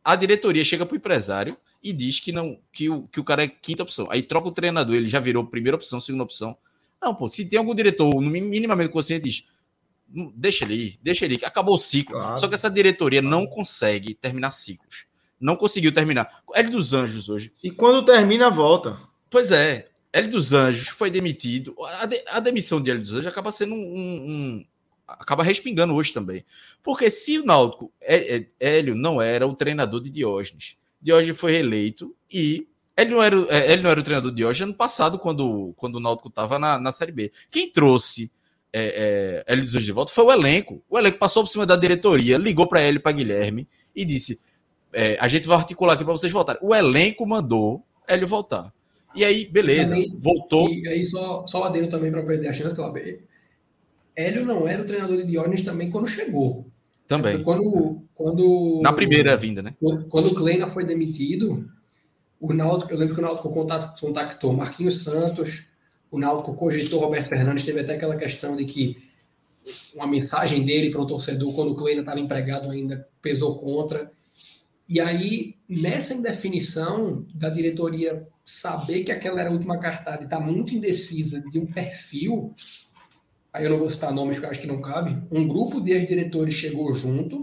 [0.03, 3.47] A diretoria chega pro empresário e diz que não que o, que o cara é
[3.47, 4.07] quinta opção.
[4.09, 6.57] Aí troca o treinador, ele já virou primeira opção, segunda opção.
[7.01, 9.43] Não, pô, se tem algum diretor minimamente consciente, diz,
[10.35, 12.17] deixa ele ir, deixa ele ir, acabou o ciclo.
[12.17, 12.37] Claro.
[12.37, 15.05] Só que essa diretoria não consegue terminar ciclos.
[15.39, 16.43] Não conseguiu terminar.
[16.53, 17.51] L dos Anjos hoje.
[17.63, 18.97] E quando termina, volta.
[19.29, 19.89] Pois é.
[20.13, 21.75] L dos Anjos foi demitido.
[21.99, 24.65] A, de, a demissão de L dos Anjos acaba sendo um, um,
[25.07, 26.45] acaba respingando hoje também.
[26.81, 27.91] Porque se o Náutico,
[28.59, 30.77] Hélio não era o treinador de Diógenes.
[31.01, 34.69] Diógenes foi reeleito e ele não era, é, ele não era o treinador de Diógenes
[34.69, 37.31] ano passado, quando, quando o Náutico estava na, na Série B.
[37.49, 38.31] Quem trouxe
[38.73, 40.83] é, é, Hélio dos Anjos de volta foi o elenco.
[40.89, 44.39] O elenco passou por cima da diretoria, ligou para ele, para Guilherme, e disse:
[44.91, 46.61] é, a gente vai articular aqui para vocês voltarem.
[46.63, 48.73] O elenco mandou Hélio voltar.
[49.15, 50.67] E aí, beleza, também, voltou.
[50.69, 53.19] E aí, só, só adendo também para perder a chance, Cláudio.
[54.15, 56.65] Hélio não era o treinador de Diógenes também quando chegou.
[57.07, 57.43] Também.
[57.43, 58.81] quando, quando.
[58.81, 59.75] Na primeira vinda, né?
[60.09, 61.69] Quando, o Kleina foi demitido,
[62.39, 63.53] o Náutico, eu lembro que o Náutico
[63.99, 65.72] contactou Marquinhos Santos,
[66.13, 69.09] o Náutico cogitou Roberto Fernandes, teve até aquela questão de que
[69.95, 74.11] uma mensagem dele para o torcedor quando o Kleina estava empregado ainda pesou contra.
[74.87, 80.39] E aí, nessa indefinição da diretoria saber que aquela era a última cartada e está
[80.39, 82.53] muito indecisa de um perfil,
[83.51, 86.05] aí eu não vou citar nomes que eu acho que não cabe, um grupo de
[86.05, 87.41] diretores chegou junto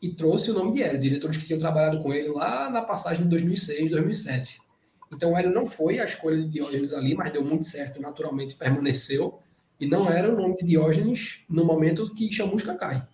[0.00, 3.24] e trouxe o nome de Hélio, diretores que tinham trabalhado com ele lá na passagem
[3.24, 4.65] de 2006, 2007.
[5.12, 8.56] Então o Hélio não foi a escolha de Diógenes ali, mas deu muito certo, naturalmente
[8.56, 9.38] permaneceu,
[9.78, 13.06] e não era o nome de Diógenes no momento que Chamusca cai.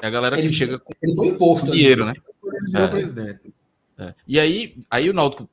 [0.00, 2.12] É a galera ele, que chega com ele foi imposto dinheiro, né?
[2.74, 2.86] É.
[2.86, 3.54] presidente.
[3.98, 4.14] É.
[4.26, 5.48] E aí, aí o Náutico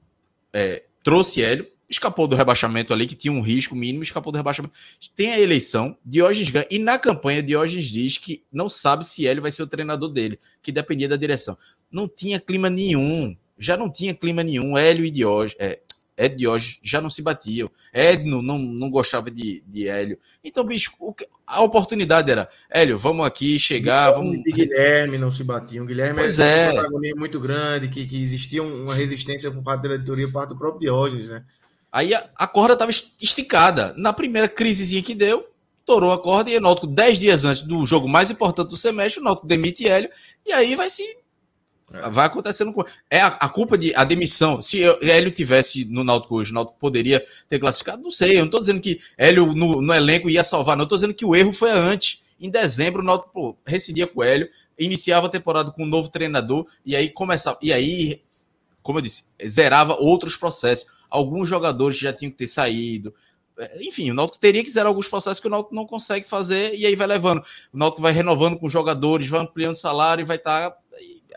[0.53, 4.73] é, trouxe Hélio, escapou do rebaixamento ali, que tinha um risco mínimo, escapou do rebaixamento.
[5.15, 9.41] Tem a eleição, Diógenes ganha, e na campanha Diógenes diz que não sabe se Hélio
[9.41, 11.57] vai ser o treinador dele, que dependia da direção.
[11.91, 15.79] Não tinha clima nenhum, já não tinha clima nenhum, Hélio e Diógenes, é,
[16.17, 20.17] Ed Diógenes já não se batiam, Edno não, não gostava de, de Hélio.
[20.43, 24.41] Então, bicho, que, a oportunidade era, Hélio, vamos aqui chegar, vamos...
[24.45, 26.69] E Guilherme não se batiam, Guilherme pois é.
[26.69, 30.49] um protagonismo muito grande, que, que existia uma resistência por parte da diretoria, por parte
[30.49, 31.43] do próprio Diógenes, né?
[31.91, 33.93] Aí a, a corda estava esticada.
[33.97, 35.47] Na primeira crisezinha que deu,
[35.85, 39.19] torou a corda e o Náutico, dez dias antes do jogo mais importante do semestre,
[39.19, 40.09] o Náutico demite Hélio,
[40.45, 41.03] e aí vai se.
[41.93, 42.09] É.
[42.09, 42.83] Vai acontecendo com.
[43.09, 44.61] É a, a, culpa de a demissão.
[44.61, 48.01] Se eu, Hélio tivesse no Náutico hoje, o Náutico poderia ter classificado?
[48.01, 48.35] Não sei.
[48.35, 50.83] Eu não estou dizendo que Hélio no, no, elenco ia salvar, não.
[50.83, 52.21] Eu estou dizendo que o erro foi antes.
[52.39, 56.09] Em dezembro, o Náutico pô, rescindia com o Hélio, iniciava a temporada com um novo
[56.09, 57.57] treinador, e aí começava.
[57.61, 58.21] E aí,
[58.81, 63.13] como eu disse, zerava outros processos alguns jogadores já tinham que ter saído.
[63.57, 66.75] É, enfim, o Náutico teria que zerar alguns processos que o Náutico não consegue fazer
[66.75, 67.41] e aí vai levando.
[67.73, 70.69] O Náutico vai renovando com jogadores, vai ampliando o salário e vai estar.
[70.69, 70.77] Tá,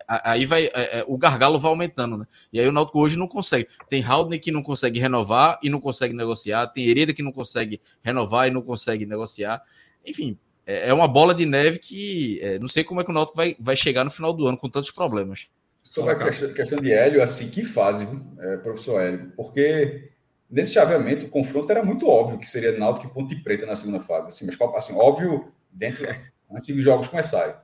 [0.08, 2.26] aí vai é, é, o gargalo vai aumentando, né?
[2.52, 3.66] E aí o Náutico hoje não consegue.
[3.88, 7.80] Tem Haldner que não consegue renovar e não consegue negociar, tem Hereda que não consegue
[8.02, 9.62] renovar e não consegue negociar.
[10.06, 13.14] Enfim, é, é uma bola de neve que é, não sei como é que o
[13.14, 15.48] Náutico vai, vai chegar no final do ano com tantos problemas.
[15.82, 18.06] Sobre a questão, questão de Hélio, assim, que fase,
[18.38, 19.32] é, professor Hélio?
[19.36, 20.10] Porque
[20.48, 24.00] nesse chaveamento, o confronto era muito óbvio que seria Náutico e Ponte Preta na segunda
[24.00, 24.28] fase.
[24.28, 26.06] Assim, mas assim, óbvio, dentro,
[26.50, 27.54] antes dos jogos começarem.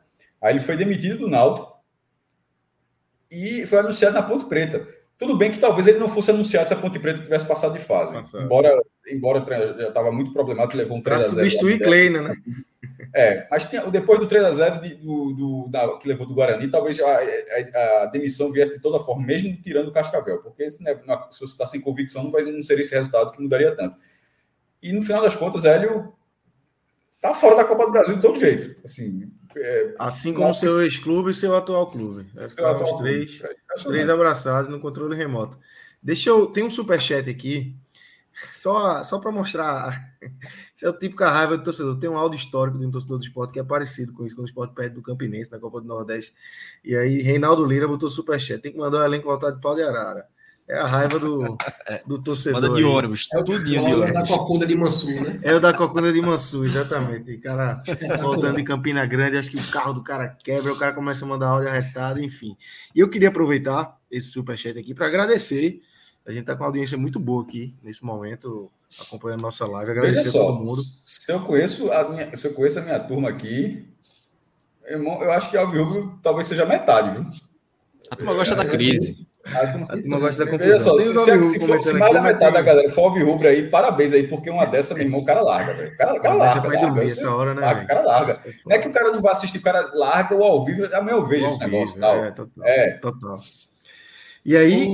[0.40, 1.77] Aí ele foi demitido do Náutico
[3.30, 4.86] e foi anunciado na Ponte Preta.
[5.18, 7.80] Tudo bem que talvez ele não fosse anunciado se a Ponte Preta tivesse passado de
[7.80, 8.12] fase.
[8.12, 8.44] Passado.
[8.44, 12.36] Embora, embora já estava muito problemático, levou um 3 a 0 substituir Kleina, né?
[13.14, 16.34] É, mas tinha, depois do 3 a 0 de, do, do da, que levou do
[16.34, 20.70] Guarani, talvez a, a, a, demissão viesse de toda forma, mesmo tirando o Cascavel, porque
[20.70, 20.94] se, né,
[21.30, 23.96] se você está sem convicção, não, vai, não seria esse resultado que mudaria tanto.
[24.82, 26.12] E no final das contas, Hélio
[27.20, 28.78] tá fora da Copa do Brasil de todo jeito.
[28.84, 29.30] Assim,
[29.62, 32.26] é, assim como seu ex-clube e seu atual clube.
[32.36, 35.58] É, seu atual os três, clube, é, os três abraçados no controle remoto.
[36.02, 36.46] Deixa eu.
[36.46, 37.76] Tem um superchat aqui
[38.54, 40.16] só, só para mostrar.
[40.74, 41.98] Isso é o típico raiva do torcedor.
[41.98, 44.46] Tem um áudio histórico de um torcedor do esporte que é parecido com isso, quando
[44.46, 46.32] o esporte perde do Campinense na Copa do Nordeste.
[46.84, 48.60] E aí, Reinaldo Lira botou superchat.
[48.60, 50.26] Tem que mandar o elenco voltar de pau de arara.
[50.68, 51.56] É a raiva do,
[52.06, 52.60] do torcedor.
[52.60, 53.28] Manda de ônibus.
[53.32, 54.12] É o tudo de ônibus.
[54.12, 55.40] da Cocunda de Mansu, né?
[55.42, 57.32] É o da Cocunda de Mansu, exatamente.
[57.32, 57.82] O cara
[58.20, 61.28] voltando de Campina Grande, acho que o carro do cara quebra, o cara começa a
[61.28, 62.56] mandar áudio arretado, enfim.
[62.94, 65.80] E eu queria aproveitar esse superchat aqui para agradecer
[66.28, 69.92] a gente está com uma audiência muito boa aqui nesse momento, acompanhando nossa live.
[69.92, 70.82] Agradecer só, a todo mundo.
[71.02, 73.82] Se eu conheço a minha, se eu conheço a minha turma aqui,
[74.86, 77.30] irmão, eu acho que Alves Rubro talvez seja metade, viu?
[78.10, 79.26] A turma gosta da crise.
[79.54, 80.80] A turma, a turma gosta da confusão.
[80.80, 83.68] Só, se, se, se, for, se mais da metade da galera for Alves Rubro aí,
[83.68, 85.92] parabéns aí, porque uma dessa, meu irmão, o cara larga, velho.
[85.92, 86.68] O cara, o cara larga.
[86.68, 87.62] Vai dormir essa hora, né?
[87.62, 88.40] Larga, o cara larga.
[88.66, 91.16] Não é que o cara não vai assistir, o cara larga o ao vivo, amanhã
[91.16, 91.98] eu vejo esse negócio.
[92.00, 92.24] Tal.
[92.24, 92.64] É, total.
[92.64, 92.90] É.
[92.98, 93.36] total.
[94.44, 94.86] E aí,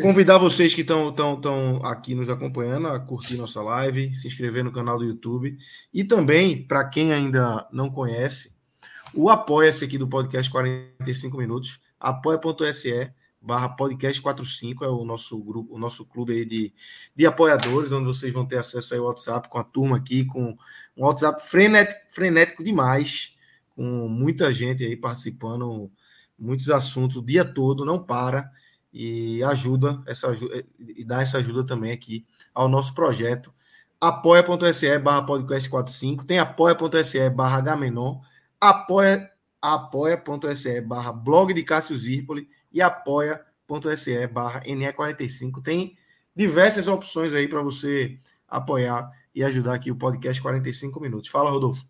[0.00, 4.98] convidar vocês que estão aqui nos acompanhando a curtir nossa live, se inscrever no canal
[4.98, 5.56] do YouTube.
[5.92, 8.52] E também, para quem ainda não conhece,
[9.14, 13.10] o Apoia-se aqui do podcast 45 Minutos, apoia.se
[13.40, 16.72] barra podcast 45 é o nosso grupo, o nosso clube aí de,
[17.16, 20.56] de apoiadores, onde vocês vão ter acesso ao WhatsApp com a turma aqui, com
[20.96, 23.36] um WhatsApp frenético, frenético demais,
[23.74, 25.90] com muita gente aí participando,
[26.38, 28.50] muitos assuntos o dia todo, não para
[28.92, 30.28] e ajuda essa
[30.78, 33.54] e dá essa ajuda também aqui ao nosso projeto.
[34.00, 38.20] apoia.se barra podcast 45, tem apoia.se barra Gamenon,
[38.60, 39.30] apoia,
[39.62, 45.62] apoia.se barra blog de Cássio Zirpoli e apoia.se barra NE45.
[45.62, 45.96] Tem
[46.34, 48.16] diversas opções aí para você
[48.48, 51.30] apoiar e ajudar aqui o podcast 45 minutos.
[51.30, 51.86] Fala, Rodolfo.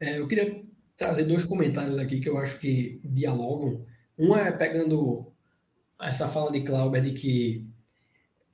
[0.00, 0.62] É, eu queria
[0.96, 3.84] trazer dois comentários aqui que eu acho que dialogam.
[4.18, 5.32] Um é pegando
[6.00, 7.66] essa fala de Cláudio de que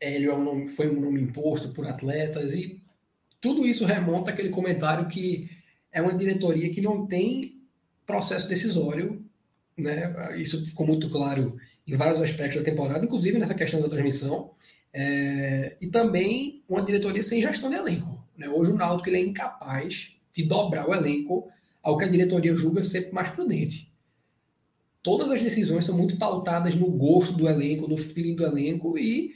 [0.01, 2.83] ele é um nome, foi um nome imposto por atletas e
[3.41, 5.51] tudo isso remonta àquele comentário que
[5.93, 7.63] é uma diretoria que não tem
[8.07, 9.25] processo decisório,
[9.77, 10.37] né?
[10.37, 11.57] Isso ficou muito claro
[11.87, 14.53] em vários aspectos da temporada, inclusive nessa questão da transmissão,
[14.93, 18.23] é, e também uma diretoria sem gestão de elenco.
[18.37, 18.49] Né?
[18.49, 21.49] Hoje o Náutico ele é incapaz de dobrar o elenco
[21.83, 23.93] ao que a diretoria julga ser mais prudente.
[25.03, 29.35] Todas as decisões são muito pautadas no gosto do elenco, no feeling do elenco e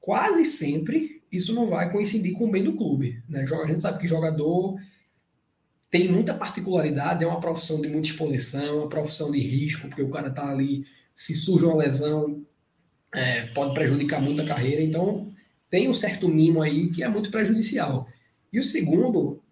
[0.00, 3.22] quase sempre isso não vai coincidir com o bem do clube.
[3.28, 3.42] Né?
[3.42, 4.76] A gente sabe que jogador
[5.92, 10.00] tem muita particularidade, é uma profissão de muita exposição, é uma profissão de risco, porque
[10.00, 12.42] o cara está ali, se surge uma lesão,
[13.14, 15.30] é, pode prejudicar muito a carreira, então
[15.68, 18.08] tem um certo mimo aí que é muito prejudicial.
[18.50, 19.42] E o segundo,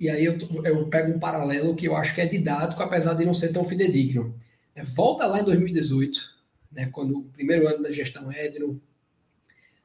[0.00, 3.24] e aí eu, eu pego um paralelo que eu acho que é didático, apesar de
[3.24, 4.34] não ser tão fidedigno.
[4.74, 6.20] É, volta lá em 2018,
[6.72, 8.82] né, quando o primeiro ano da gestão Edno,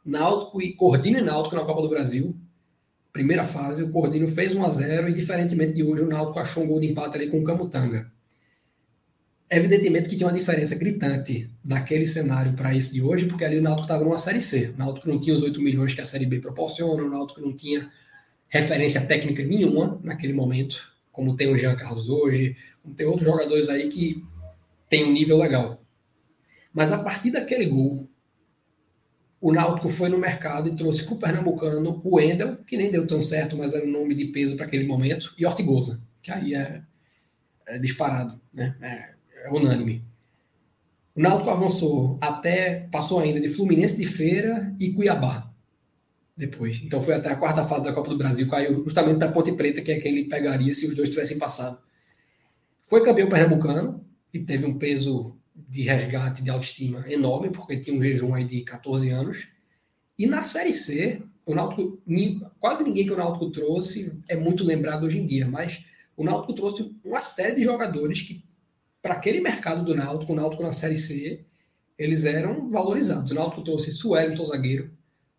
[0.04, 2.36] Náutico e Cordino e Náutico na Copa do Brasil,
[3.14, 6.64] primeira fase, o Cordino fez 1 a 0 e, diferentemente de hoje, o Náutico achou
[6.64, 8.12] um gol de empate ali com o Camutanga.
[9.48, 13.62] Evidentemente que tinha uma diferença gritante daquele cenário para esse de hoje, porque ali o
[13.62, 14.72] Náutico estava numa Série C.
[14.72, 17.56] O Náutico não tinha os 8 milhões que a Série B proporciona, o Náutico não
[17.56, 17.92] tinha
[18.50, 23.70] referência técnica nenhuma naquele momento, como tem o Jean Carlos hoje, como tem outros jogadores
[23.70, 24.24] aí que
[24.90, 25.84] tem um nível legal.
[26.74, 28.10] Mas a partir daquele gol,
[29.44, 33.06] o Náutico foi no mercado e trouxe para o Pernambucano o Endel, que nem deu
[33.06, 36.56] tão certo, mas era um nome de peso para aquele momento, e Ortigosa, que aí
[36.56, 36.82] é,
[37.68, 38.74] é disparado, né?
[38.82, 39.10] É,
[39.44, 40.02] é, unânime.
[41.14, 45.52] O Náutico avançou até, passou ainda de Fluminense de Feira e Cuiabá
[46.38, 46.82] depois.
[46.82, 49.82] Então foi até a quarta fase da Copa do Brasil, caiu justamente da Ponte Preta,
[49.82, 51.78] que é quem ele pegaria se os dois tivessem passado.
[52.84, 58.02] Foi campeão pernambucano e teve um peso de resgate de autoestima enorme, porque tinha um
[58.02, 59.50] jejum aí de 14 anos.
[60.18, 62.02] E na Série C, o Náutico,
[62.60, 65.86] quase ninguém que o Náutico trouxe é muito lembrado hoje em dia, mas
[66.16, 68.44] o Náutico trouxe uma série de jogadores que,
[69.02, 71.44] para aquele mercado do Náutico, o Náutico na Série C,
[71.98, 73.32] eles eram valorizados.
[73.32, 74.92] O Náutico trouxe Suelton, zagueiro,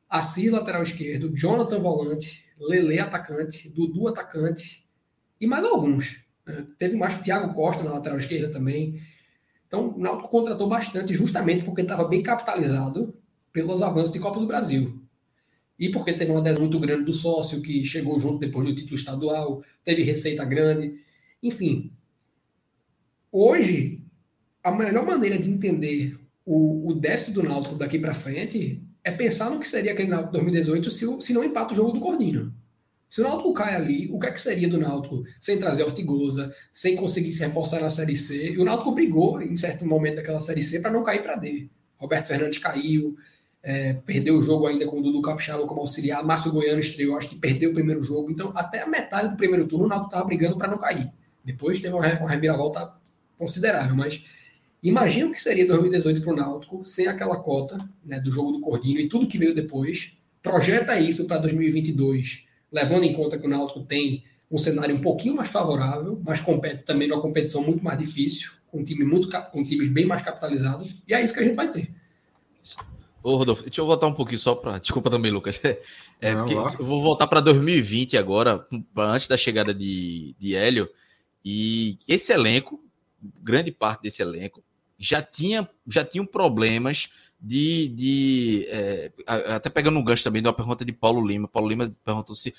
[0.09, 4.87] Assis, lateral esquerdo, Jonathan, volante, Lele, atacante, Dudu, atacante,
[5.41, 6.25] e mais alguns.
[6.47, 6.67] Né?
[6.79, 9.01] Teve mais Thiago Costa na lateral esquerda também.
[9.75, 13.13] Então, o Náutico contratou bastante, justamente porque estava bem capitalizado
[13.53, 15.03] pelos avanços de Copa do Brasil.
[15.77, 18.95] E porque teve uma adesão muito grande do sócio, que chegou junto depois do título
[18.95, 20.95] estadual, teve receita grande.
[21.43, 21.93] Enfim,
[23.33, 24.01] hoje,
[24.63, 26.17] a melhor maneira de entender
[26.47, 30.35] o, o déficit do Náutico daqui para frente é pensar no que seria aquele Náutico
[30.35, 32.55] 2018 se, se não empata o jogo do Cordinho.
[33.15, 36.53] Se o Náutico cai ali, o que é que seria do Náutico sem trazer Ortigosa,
[36.73, 38.51] sem conseguir se reforçar na Série C?
[38.51, 41.69] E o Náutico brigou em certo momento daquela Série C para não cair para D.
[41.97, 43.17] Roberto Fernandes caiu,
[43.63, 47.29] é, perdeu o jogo ainda com o Dudu Capixaba como auxiliar, Márcio Goiano estreou, acho
[47.29, 48.33] que perdeu o primeiro jogo.
[48.33, 51.09] Então, até a metade do primeiro turno, o Náutico estava brigando para não cair.
[51.45, 52.95] Depois teve uma, reviravolta
[53.39, 54.25] considerável, mas
[54.83, 58.61] imagina o que seria 2018 para o Náutico sem aquela cota né, do jogo do
[58.61, 60.19] Cordinho e tudo que veio depois.
[60.43, 65.37] Projeta isso para 2022 levando em conta que o Náutico tem um cenário um pouquinho
[65.37, 69.65] mais favorável, mas compete também numa competição muito mais difícil, com um time muito com
[69.65, 71.89] times bem mais capitalizados, e é isso que a gente vai ter.
[73.23, 74.79] Ô, Rodolfo, deixa eu voltar um pouquinho só para.
[74.79, 75.61] Desculpa também, Lucas.
[76.21, 78.67] É, eu vou voltar para 2020 agora,
[78.97, 80.89] antes da chegada de, de Hélio.
[81.45, 82.83] E esse elenco,
[83.43, 84.65] grande parte desse elenco,
[84.99, 87.11] já tinha já tinham problemas
[87.45, 87.89] de.
[87.89, 91.47] de é, até pegando um gancho também de uma pergunta de Paulo Lima.
[91.47, 92.55] Paulo Lima perguntou se,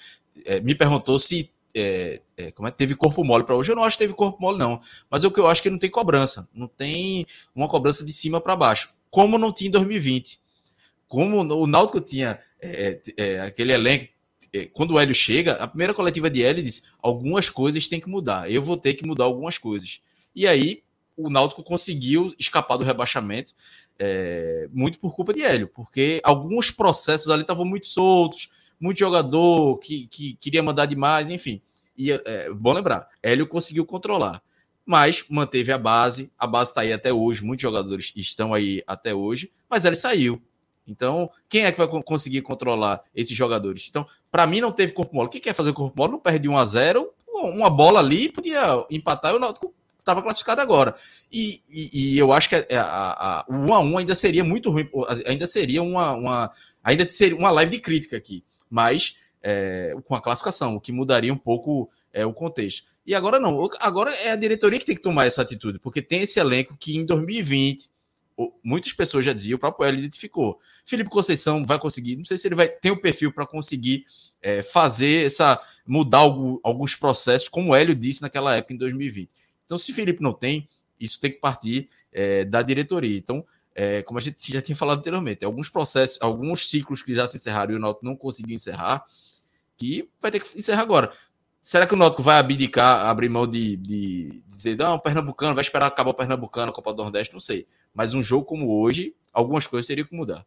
[0.45, 3.71] é, me perguntou se é, é, como é teve corpo mole para hoje.
[3.71, 4.79] Eu não acho que teve corpo mole, não.
[5.09, 6.47] Mas é o que eu acho que não tem cobrança.
[6.53, 7.25] Não tem
[7.55, 8.89] uma cobrança de cima para baixo.
[9.09, 10.39] Como não tinha em 2020.
[11.07, 14.13] Como o Náutico tinha é, é, aquele elenco.
[14.71, 18.49] Quando o Hélio chega, a primeira coletiva de Hélio diz: algumas coisas têm que mudar.
[18.49, 19.99] Eu vou ter que mudar algumas coisas.
[20.33, 20.83] E aí
[21.18, 23.53] o Náutico conseguiu escapar do rebaixamento
[23.97, 28.49] é, muito por culpa de Hélio, porque alguns processos ali estavam muito soltos,
[28.80, 31.61] muito jogador que, que queria mandar demais, enfim.
[31.97, 34.41] E é, bom lembrar, Hélio conseguiu controlar,
[34.86, 39.13] mas manteve a base, a base está aí até hoje, muitos jogadores estão aí até
[39.13, 40.41] hoje, mas Hélio saiu.
[40.88, 43.88] Então, quem é que vai conseguir controlar esses jogadores?
[43.89, 45.28] Então, para mim, não teve corpo mole.
[45.28, 46.11] O que quer fazer corpo mole?
[46.11, 49.74] Não perde 1 a 0 uma bola ali, podia empatar e o Náutico
[50.06, 50.95] estava classificado agora.
[51.32, 54.70] E, e, e, eu acho que a, a, o 1 a 1 ainda seria muito
[54.70, 54.88] ruim,
[55.26, 56.51] ainda seria uma, uma,
[56.84, 61.34] ainda seria uma live de crítica aqui, mas é, com a classificação, o que mudaria
[61.34, 62.84] um pouco é, o contexto.
[63.06, 66.22] E agora não, agora é a diretoria que tem que tomar essa atitude, porque tem
[66.22, 67.89] esse elenco que em 2020
[68.64, 70.60] muitas pessoas já diziam, o próprio Hélio identificou.
[70.86, 74.06] Felipe Conceição vai conseguir, não sei se ele vai ter o perfil para conseguir
[74.41, 76.20] é, fazer essa, mudar
[76.64, 79.30] alguns processos, como o Hélio disse naquela época em 2020.
[79.66, 83.18] Então, se Felipe não tem, isso tem que partir é, da diretoria.
[83.18, 83.45] Então,
[83.76, 87.36] é, como a gente já tinha falado anteriormente, alguns processos, alguns ciclos que já se
[87.36, 89.03] encerraram e o Náutico não conseguiu encerrar,
[89.78, 91.11] que vai ter que encerrar agora.
[91.61, 95.63] Será que o Náutico vai abdicar, abrir mão de, de, dizer, não, o Pernambucano, vai
[95.63, 97.66] esperar acabar o Pernambucano, a Copa do Nordeste, não sei.
[97.93, 100.45] Mas um jogo como hoje, algumas coisas teriam que mudar.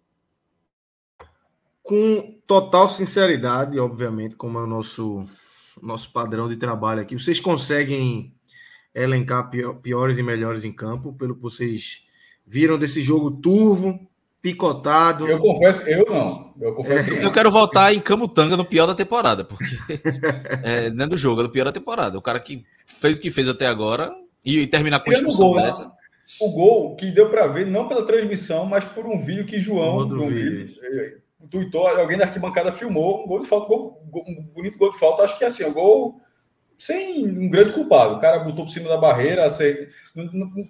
[1.83, 5.25] Com total sinceridade, obviamente, como é o nosso,
[5.83, 8.33] nosso padrão de trabalho aqui, vocês conseguem
[9.03, 9.51] elencar
[9.83, 12.03] piores e melhores em campo, pelo que vocês
[12.47, 13.99] viram desse jogo turvo,
[14.41, 15.29] picotado.
[15.29, 16.55] Eu confesso, eu não.
[16.61, 19.65] Eu confesso que eu quero voltar em Camutanga no pior da temporada, porque
[20.65, 22.19] é, não é do jogo, é do pior da temporada.
[22.19, 25.93] O cara que fez o que fez até agora e, e terminar com gol, dessa.
[26.41, 29.99] O gol que deu para ver, não pela transmissão, mas por um vídeo que João
[29.99, 30.67] um vídeo,
[31.51, 35.23] tuitou, alguém da arquibancada filmou, um gol de falta, gol, um bonito gol de falta,
[35.23, 36.21] acho que é assim, um gol
[36.79, 38.14] sem um grande culpado.
[38.14, 39.89] O cara botou por cima da barreira, assim,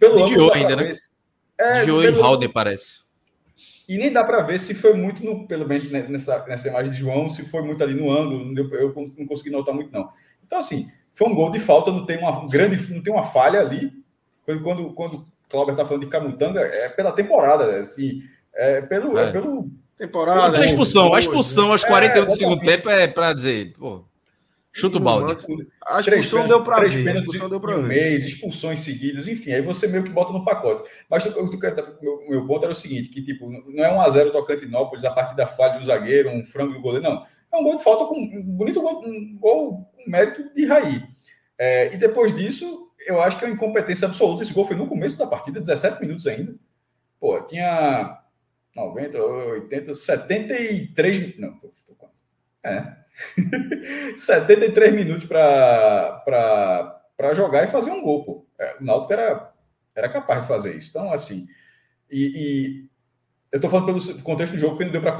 [0.00, 0.90] pelo ângulo ainda, né?
[1.58, 3.02] É, Desviou em Halden, parece.
[3.88, 6.98] E nem dá para ver se foi muito, no, pelo menos nessa, nessa imagem de
[6.98, 10.08] João, se foi muito ali no ângulo, eu não consegui notar muito, não.
[10.44, 13.60] Então, assim, foi um gol de falta, não tem uma grande, não tem uma falha
[13.60, 13.90] ali.
[14.44, 18.20] Quando, quando, quando o Cláudio está falando de Camutanga, é pela temporada, assim,
[18.54, 19.18] é pelo.
[19.18, 19.28] É.
[19.28, 20.58] É pelo temporada.
[20.58, 24.04] A expulsão, a expulsão aos 41 é, do segundo tempo é para dizer, pô,
[24.78, 25.34] Chuta o balde.
[25.86, 27.04] A expulsão deu para ver.
[27.04, 30.44] Pênaltis expulsão deu para um mês, expulsões seguidas, enfim, aí você meio que bota no
[30.44, 30.88] pacote.
[31.10, 31.42] Mas o
[32.00, 35.10] meu, meu ponto era o seguinte, que tipo, não é um a 0 Tocantinópolis a
[35.10, 37.24] partir da falha do zagueiro, um frango do goleiro, não.
[37.52, 41.02] É um gol de falta com um bonito gol, um gol com mérito de Raí.
[41.58, 44.44] É, e depois disso, eu acho que é uma incompetência absoluta.
[44.44, 46.54] Esse gol foi no começo da partida, 17 minutos ainda.
[47.18, 48.16] Pô, tinha
[48.76, 51.40] 90, 80, 73.
[51.40, 52.08] Não, tô, tô,
[52.62, 52.96] é,
[54.16, 56.22] 73 minutos para
[57.34, 58.46] jogar e fazer um gol, pô.
[58.58, 59.52] É, o Náutico era,
[59.94, 60.90] era capaz de fazer isso.
[60.90, 61.46] Então, assim,
[62.10, 62.88] e, e
[63.52, 65.16] eu estou falando pelo contexto do jogo, porque não deu para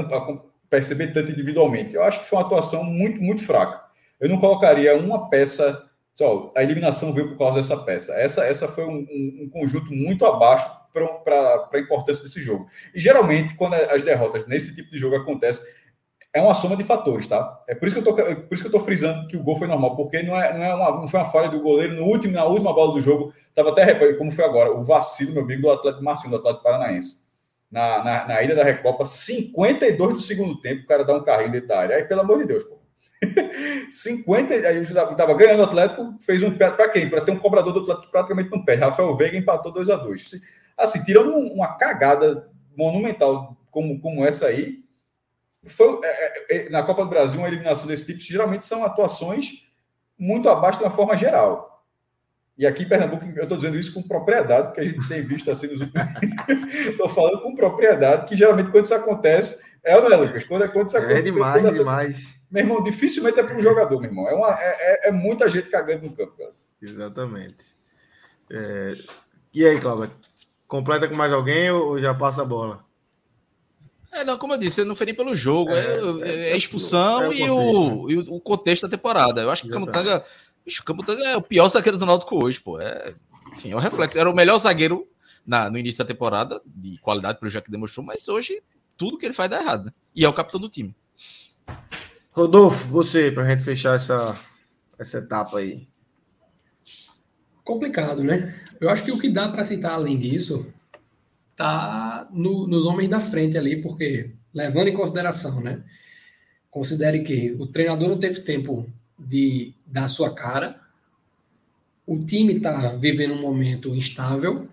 [0.69, 1.95] perceber tanto individualmente.
[1.95, 3.81] Eu acho que foi uma atuação muito, muito fraca.
[4.21, 5.87] Eu não colocaria uma peça.
[6.15, 8.13] Só, a eliminação veio por causa dessa peça.
[8.15, 12.67] Essa, essa foi um, um, um conjunto muito abaixo para a importância desse jogo.
[12.95, 15.65] E geralmente, quando as derrotas nesse tipo de jogo acontecem,
[16.33, 17.59] é uma soma de fatores, tá?
[17.69, 19.43] É por isso que eu tô, é por isso que eu tô frisando que o
[19.43, 21.95] gol foi normal, porque não, é, não, é uma, não foi uma falha do goleiro
[21.95, 23.33] no último, na última bola do jogo.
[23.55, 27.27] Tava até, como foi agora, o vacilo, meu amigo, do Atlético Marcinho, do Atlético Paranaense.
[27.71, 31.53] Na, na, na ida da Recopa, 52 do segundo tempo, o cara dá um carrinho
[31.53, 31.97] dentro da área.
[31.97, 32.77] Aí, pelo amor de Deus, pô.
[33.91, 37.11] 50, aí tava ganhando o Atlético, fez um pé para quem?
[37.11, 38.75] Para ter um cobrador do Atlético praticamente no pé.
[38.75, 40.33] Rafael Veiga empatou 2 a 2
[40.77, 44.79] Assim, tirando uma cagada monumental como, como essa aí,
[45.67, 49.67] foi, é, é, é, na Copa do Brasil, uma eliminação desse tipo geralmente são atuações
[50.19, 51.69] muito abaixo de uma forma geral.
[52.57, 55.49] E aqui em Pernambuco, eu estou dizendo isso com propriedade, porque a gente tem visto
[55.49, 56.09] assim nos últimos.
[56.91, 59.65] Estou falando com propriedade, que geralmente quando isso acontece.
[59.85, 60.43] É não é, Lucas?
[60.43, 61.21] Quando, quando isso é acontece.
[61.21, 62.35] É demais, é demais.
[62.51, 64.29] Meu irmão, dificilmente é para um jogador, meu irmão.
[64.29, 66.51] É, uma, é, é, muita gente cagando no campo, cara.
[66.83, 67.57] Exatamente.
[68.51, 68.89] É...
[69.55, 70.11] E aí, Cláudio?
[70.67, 72.85] Completa com mais alguém ou já passa a bola?
[74.13, 77.25] É, não, como eu disse, não foi nem pelo jogo, é, é, é, é expulsão
[77.25, 78.15] é o e, o, né?
[78.15, 79.43] e o contexto da temporada.
[79.43, 80.25] Eu acho que o Camutanga,
[80.65, 82.81] bicho, Camutanga é o pior zagueiro do Náutico hoje, pô.
[82.81, 83.15] É,
[83.55, 84.19] enfim, é um reflexo.
[84.19, 85.07] Era o melhor zagueiro
[85.47, 88.63] na, no início da temporada, de qualidade pelo já que demonstrou, mas hoje
[88.97, 89.93] tudo que ele faz dá errado, né?
[90.15, 90.95] E é o capitão do time.
[92.33, 94.39] Rodolfo, você, pra gente fechar essa,
[94.99, 95.87] essa etapa aí.
[97.65, 98.55] Complicado, né?
[98.81, 100.73] Eu acho que o que dá para citar além disso
[101.59, 105.83] tá no, nos homens da frente ali, porque levando em consideração, né?
[106.71, 108.89] Considere que o treinador não teve tempo
[109.19, 110.81] de dar sua cara,
[112.07, 114.69] o time está vivendo um momento instável,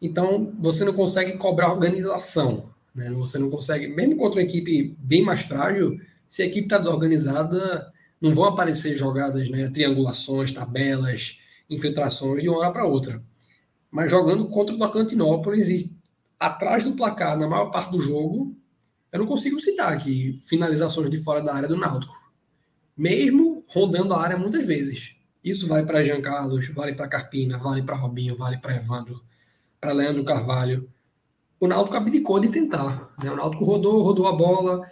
[0.00, 3.10] então você não consegue cobrar organização, né?
[3.10, 7.92] Você não consegue, mesmo contra uma equipe bem mais frágil, se a equipe está desorganizada,
[8.18, 9.68] não vão aparecer jogadas, né?
[9.68, 13.22] Triangulações, tabelas, infiltrações de uma hora para outra
[13.92, 15.94] mas jogando contra o Tocantinópolis e
[16.40, 18.56] atrás do placar na maior parte do jogo,
[19.12, 22.14] eu não consigo citar aqui finalizações de fora da área do Náutico.
[22.96, 25.16] Mesmo rondando a área muitas vezes.
[25.44, 29.22] Isso vale para Jean Carlos, vale para Carpina, vale para Robinho, vale para Evandro,
[29.78, 30.88] para Leandro Carvalho.
[31.60, 33.12] O Náutico abdicou de tentar.
[33.22, 33.30] Né?
[33.30, 34.90] O Náutico rodou, rodou a bola,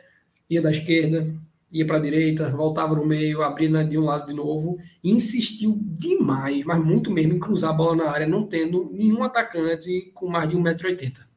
[0.49, 1.35] ia da esquerda,
[1.73, 6.65] ia para a direita, voltava no meio, abria de um lado de novo, insistiu demais,
[6.65, 10.49] mas muito mesmo, em cruzar a bola na área, não tendo nenhum atacante com mais
[10.49, 11.31] de 1,80m.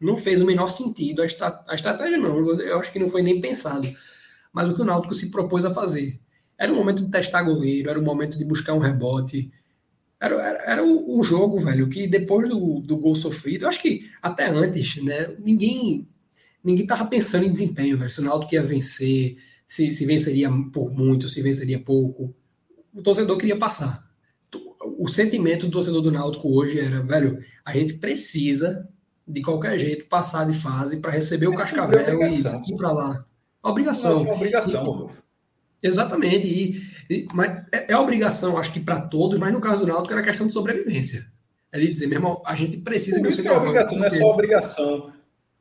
[0.00, 2.36] Não fez o menor sentido a, estra a estratégia, não.
[2.60, 3.88] Eu acho que não foi nem pensado.
[4.52, 6.20] Mas o que o Náutico se propôs a fazer.
[6.58, 9.50] Era o momento de testar goleiro, era o momento de buscar um rebote.
[10.20, 13.80] Era, era, era o, o, jogo, velho, que depois do, do gol sofrido, eu acho
[13.80, 16.06] que até antes, né, ninguém
[16.64, 18.10] ninguém tava pensando em desempenho, velho.
[18.10, 19.36] Se o Náutico ia vencer,
[19.68, 22.34] se, se venceria por muito, se venceria pouco.
[22.92, 24.02] O torcedor queria passar.
[24.98, 28.88] O sentimento do torcedor do Náutico hoje era, velho, a gente precisa,
[29.26, 33.24] de qualquer jeito, passar de fase para receber é o Cascavel e daqui para lá.
[33.62, 34.24] Obrigação.
[34.24, 35.10] Não, é obrigação,
[35.82, 36.46] e, Exatamente.
[36.46, 40.12] E, e, mas é, é obrigação, acho que para todos, mas no caso do Náutico
[40.12, 41.26] era questão de sobrevivência.
[41.72, 44.30] É de dizer, meu irmão, a gente precisa Por isso é obrigação, não é só
[44.30, 45.12] obrigação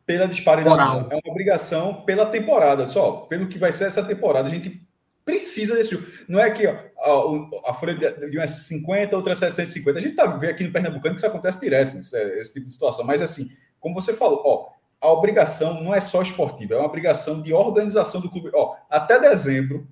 [0.06, 0.76] pela disparidade.
[0.76, 1.08] Moral.
[1.10, 2.88] É uma obrigação pela temporada.
[2.90, 4.80] Só, pelo que vai ser essa temporada, a gente
[5.26, 6.06] precisa desse jogo.
[6.28, 10.00] Não é que ó, a folha de uma é 50, outra é 750.
[10.00, 12.68] A gente tá vendo aqui no Pernambucano que isso acontece direto, isso é, esse tipo
[12.68, 13.06] de situação.
[13.06, 13.50] Mas assim,
[13.80, 14.70] como você falou, ó,
[15.02, 18.52] a obrigação não é só esportiva, é uma obrigação de organização do clube.
[18.54, 19.84] Ó, até dezembro,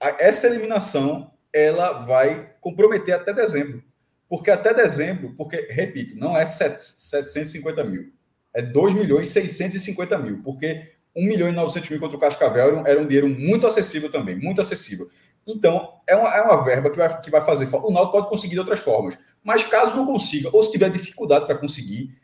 [0.00, 3.80] a, essa eliminação ela vai comprometer até dezembro.
[4.28, 8.10] Porque até dezembro, porque, repito, não é 7, 750 mil
[8.54, 12.66] é 2 milhões e 650 mil, porque 1 milhão e 900 mil contra o Cascavel
[12.66, 15.08] era um, era um dinheiro muito acessível também, muito acessível.
[15.46, 17.68] Então, é uma, é uma verba que vai, que vai fazer.
[17.74, 21.46] O Náutico pode conseguir de outras formas, mas caso não consiga, ou se tiver dificuldade
[21.46, 22.14] para conseguir,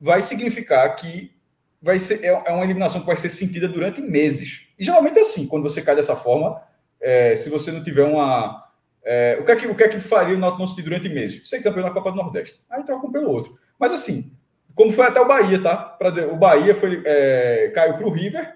[0.00, 1.32] vai significar que
[1.80, 4.62] vai ser, é, é uma eliminação que vai ser sentida durante meses.
[4.78, 6.58] E geralmente é assim, quando você cai dessa forma,
[7.00, 8.64] é, se você não tiver uma.
[9.04, 11.08] É, o, que é que, o que é que faria o Náutico não sentir durante
[11.10, 11.46] meses?
[11.48, 12.58] Ser campeão da Copa do Nordeste.
[12.70, 13.58] Aí troca um pelo outro.
[13.78, 14.32] Mas assim,
[14.74, 15.76] como foi até o Bahia, tá?
[15.76, 18.54] Pra dizer, o Bahia foi, é, caiu para o River.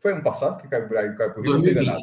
[0.00, 1.74] Foi ano passado que caiu, caiu para o River?
[1.74, 1.98] 2020.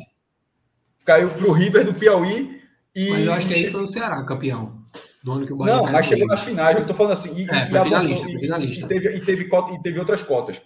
[1.06, 2.60] Caiu para o River do Piauí.
[2.96, 3.10] E...
[3.10, 4.74] Mas eu acho que aí foi o Ceará campeão.
[5.24, 6.76] Do ano que o Bahia Não, mas chegou nas finais.
[6.76, 7.38] Eu estou falando assim.
[7.38, 8.86] E, é, foi finalista, foi finalista.
[8.86, 10.62] E, teve, e, teve cota, e teve outras cotas.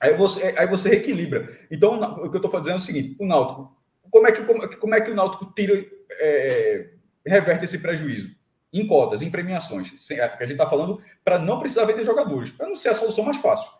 [0.00, 1.56] Aí você, aí você reequilibra.
[1.70, 3.74] Então, o que eu estou fazendo é o seguinte: o Náutico.
[4.10, 5.84] Como é que, como, como é que o Náutico tira,
[6.18, 6.88] é,
[7.24, 8.30] reverte esse prejuízo?
[8.72, 9.92] Em cotas, em premiações.
[10.10, 12.94] É, que a gente está falando para não precisar vender jogadores, para não ser a
[12.94, 13.70] solução mais fácil.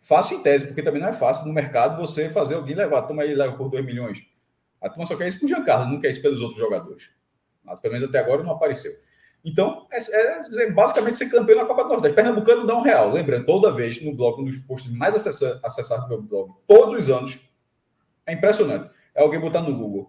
[0.00, 3.22] Fácil em tese, porque também não é fácil no mercado você fazer alguém levar, toma
[3.22, 4.22] aí, leva por 2 milhões.
[4.80, 7.10] A turma só quer isso para o Giancarlo, não quer isso pelos outros jogadores.
[7.62, 8.92] Mas pelo menos até agora não apareceu.
[9.44, 12.14] Então, é, é, é basicamente ser campeão na Copa do Nordeste.
[12.14, 13.10] Pernambucano dá um real.
[13.12, 17.10] Lembrando, toda vez no blog, um dos posts mais acessados do meu blog, todos os
[17.10, 17.38] anos,
[18.26, 18.90] é impressionante.
[19.14, 20.08] É alguém botar no Google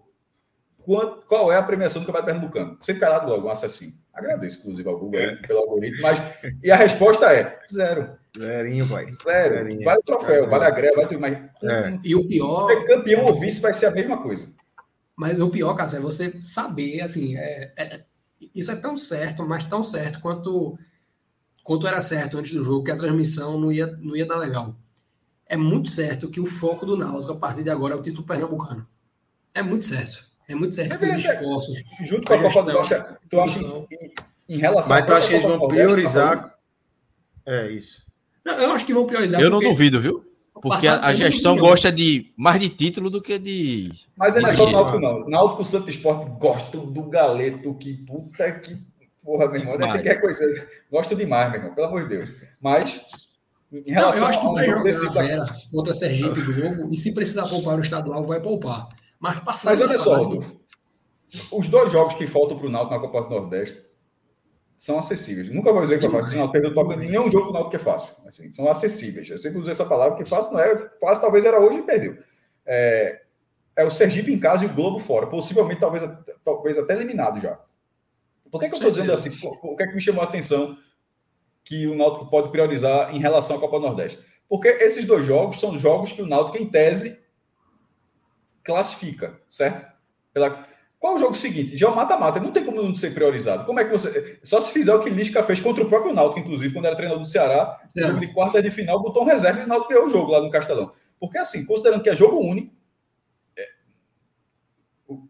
[1.26, 2.78] qual, é a premiação do Campeonato Pernambucano.
[2.80, 3.94] Sempre lá logo, um assassino.
[4.14, 5.36] Agradeço, inclusive, ao Google é.
[5.36, 6.18] pelo algoritmo, mas.
[6.62, 8.06] E a resposta é zero.
[8.38, 9.10] Zerinho, vai.
[9.10, 9.56] Zero.
[9.56, 9.84] Zerinho.
[9.84, 11.32] Vale o troféu, vale a greve, vale tudo, mas.
[11.64, 11.98] É.
[12.04, 12.66] E o pior.
[12.66, 14.48] Ser campeão ou vice vai ser a mesma coisa.
[15.16, 18.04] Mas o pior, Cássio, é você saber, assim, é, é,
[18.54, 20.76] isso é tão certo, mas tão certo quanto,
[21.62, 24.76] quanto era certo antes do jogo, que a transmissão não ia, não ia dar legal.
[25.46, 28.26] É muito certo que o foco do Náutico a partir de agora é o título
[28.26, 28.86] pernambucano.
[29.52, 30.26] É muito certo.
[30.48, 31.76] É muito certo é, os esforços.
[32.04, 32.94] Junto com a, Copa do Norte,
[33.30, 34.12] tu acha em,
[34.48, 36.54] em relação Mas tu acha que eles vão priorizar?
[37.46, 38.02] É isso.
[38.44, 39.40] Não, eu acho que vão priorizar.
[39.40, 40.24] Eu não duvido, viu?
[40.60, 43.90] Porque a, a gestão gosta de mais de título do que de.
[44.16, 45.28] Mas não é só o Náutico, não.
[45.28, 48.78] Náutico Santo Esporte gosta do galeto, que puta que
[49.24, 49.78] porra, meu irmão.
[49.78, 50.46] Tem que coisa.
[50.90, 52.30] Gosto demais, meu irmão, pelo amor de Deus.
[52.60, 53.00] Mas.
[53.72, 55.70] Em relação não, eu acho que vai jogar desse...
[55.70, 58.88] contra a Sergipe Globo e se precisar poupar no estadual, vai poupar.
[59.24, 60.20] Mas, Mas olha só,
[61.50, 63.82] os dois jogos que faltam para o Náutico na Copa do Nordeste
[64.76, 65.48] são acessíveis.
[65.48, 66.36] Nunca vou dizer que é fácil.
[66.36, 68.14] Não perdeu toca nenhum jogo do Náutico que é fácil.
[68.28, 69.30] Assim, são acessíveis.
[69.30, 70.76] Eu sempre usei essa palavra que fácil não é.
[71.00, 72.18] Fácil talvez era hoje e perdeu.
[72.66, 73.22] É,
[73.78, 75.26] é o Sergipe em casa e o Globo fora.
[75.26, 76.02] Possivelmente, talvez,
[76.44, 77.58] talvez até eliminado já.
[78.50, 79.30] Por que, que eu estou dizendo assim?
[79.62, 80.76] O que é que me chamou a atenção
[81.64, 84.20] que o Náutico pode priorizar em relação à Copa do Nordeste?
[84.46, 87.23] Porque esses dois jogos são jogos que o Náutico, em tese,
[88.64, 89.86] classifica, certo?
[90.32, 90.66] Pela...
[90.98, 91.76] Qual é o jogo seguinte?
[91.76, 93.66] Já é o mata-mata, não tem como não ser priorizado.
[93.66, 94.38] Como é que você.
[94.42, 97.22] Só se fizer o que Lisca fez contra o próprio Náutico, inclusive, quando era treinador
[97.22, 100.08] do Ceará, jogo de quarta de final, botou um reserva e o Náutico ganhou o
[100.08, 100.90] jogo lá no Castelão.
[101.20, 102.72] Porque, assim, considerando que é jogo único,
[103.54, 103.66] é...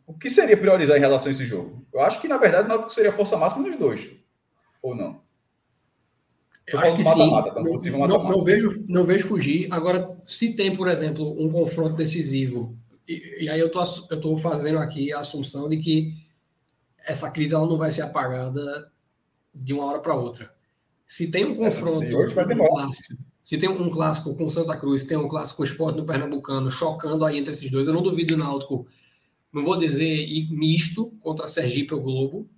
[0.06, 1.84] o, que seria priorizar em relação a esse jogo?
[1.92, 4.10] Eu acho que, na verdade, o Náutico seria força máxima nos dois.
[4.80, 5.20] Ou não?
[6.68, 7.30] Eu acho que sim.
[7.30, 7.90] Mata -mata, tá?
[7.98, 9.66] não, não, não, vejo, não vejo fugir.
[9.72, 12.78] Agora, se tem, por exemplo, um confronto decisivo
[13.08, 16.14] e, e, aí eu tô, eu tô fazendo aqui a assunção de que
[17.06, 18.90] essa crise ela não vai ser apagada
[19.54, 20.50] de uma hora para outra.
[21.06, 22.84] Se tem um confronto hoje vai demorar.
[22.84, 26.06] Clássico, Se tem um clássico com Santa Cruz, tem um clássico com o Esporte no
[26.06, 28.86] Pernambucano, chocando aí entre esses dois, eu não duvido o Náutico,
[29.52, 32.48] não vou dizer misto contra Sergipe ou Globo,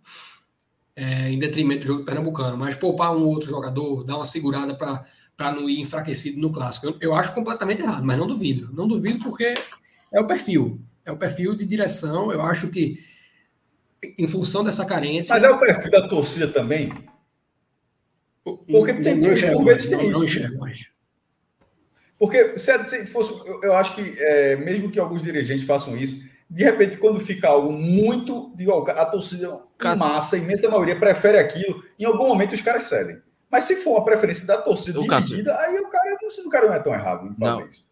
[0.97, 5.53] é, em detrimento do jogo pernambucano, mas poupar um outro jogador, dar uma segurada para
[5.53, 6.87] não ir enfraquecido no clássico.
[6.87, 8.73] Eu, eu, acho completamente errado, mas não duvido.
[8.73, 9.53] Não duvido porque
[10.13, 10.79] é o perfil.
[11.05, 12.33] É o perfil de direção.
[12.33, 12.99] Eu acho que,
[14.19, 15.35] em função dessa carência.
[15.35, 16.93] Mas é o perfil da torcida também?
[18.45, 20.41] Porque tem não enxergo, vezes tem não, isso.
[20.43, 20.69] Não.
[22.19, 26.97] Porque se fosse, eu acho que é, mesmo que alguns dirigentes façam isso, de repente,
[26.97, 28.53] quando fica algo muito.
[28.55, 29.99] Digo, a torcida Caso...
[29.99, 31.85] massa, a imensa maioria, prefere aquilo.
[31.99, 33.19] Em algum momento os caras cedem.
[33.51, 36.75] Mas se for uma preferência da torcida o dividida, aí o cara, o cara não
[36.75, 37.69] é tão errado em fazer não.
[37.69, 37.86] isso.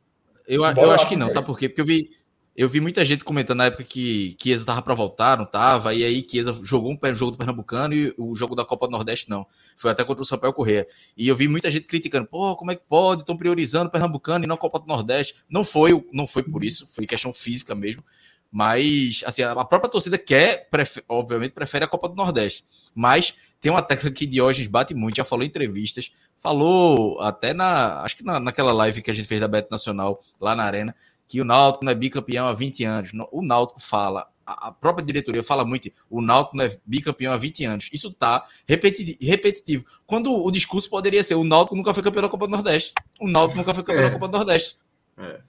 [0.47, 1.69] Eu, eu acho que não, sabe por quê?
[1.69, 2.11] Porque eu vi,
[2.57, 6.05] eu vi muita gente comentando na época que Chiesa tava para voltar, não tava, e
[6.05, 9.45] aí Chiesa jogou um jogo do Pernambucano e o jogo da Copa do Nordeste não.
[9.77, 10.87] Foi até contra o Sampaio Corrêa.
[11.17, 13.23] E eu vi muita gente criticando, pô, como é que pode?
[13.23, 15.35] Estão priorizando o Pernambucano e não a Copa do Nordeste.
[15.49, 18.05] Não foi, não foi por isso, foi questão física mesmo.
[18.53, 22.65] Mas, assim, a própria torcida quer, prefere, obviamente, prefere a Copa do Nordeste.
[22.95, 28.03] Mas tem uma técnica que Diógenes bate muito, já falou em entrevistas, falou até na,
[28.03, 30.95] acho que na, naquela live que a gente fez da Beto Nacional, lá na Arena,
[31.27, 33.11] que o Náutico não é bicampeão há 20 anos.
[33.33, 37.65] O Náutico fala, a própria diretoria fala muito, o Náutico não é bicampeão há 20
[37.65, 37.91] anos.
[37.93, 39.85] Isso tá repetitivo.
[40.07, 42.93] Quando o discurso poderia ser, o Náutico nunca foi campeão da Copa do Nordeste.
[43.21, 44.09] O Náutico nunca foi campeão é.
[44.09, 44.77] da Copa do Nordeste.
[45.19, 45.41] É.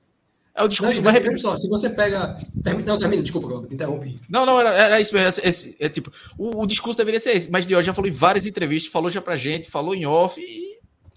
[0.57, 1.41] É o discurso não, mais repetido.
[1.41, 2.37] Só, se você pega.
[2.85, 4.17] Não, termina, desculpa, eu te interrompi.
[4.29, 5.43] Não, não, era, era isso mesmo.
[5.43, 8.13] Esse, é, tipo, o, o, discurso deveria ser esse, mas de hoje já falou em
[8.13, 10.74] várias entrevistas, falou já pra gente, falou em off, e,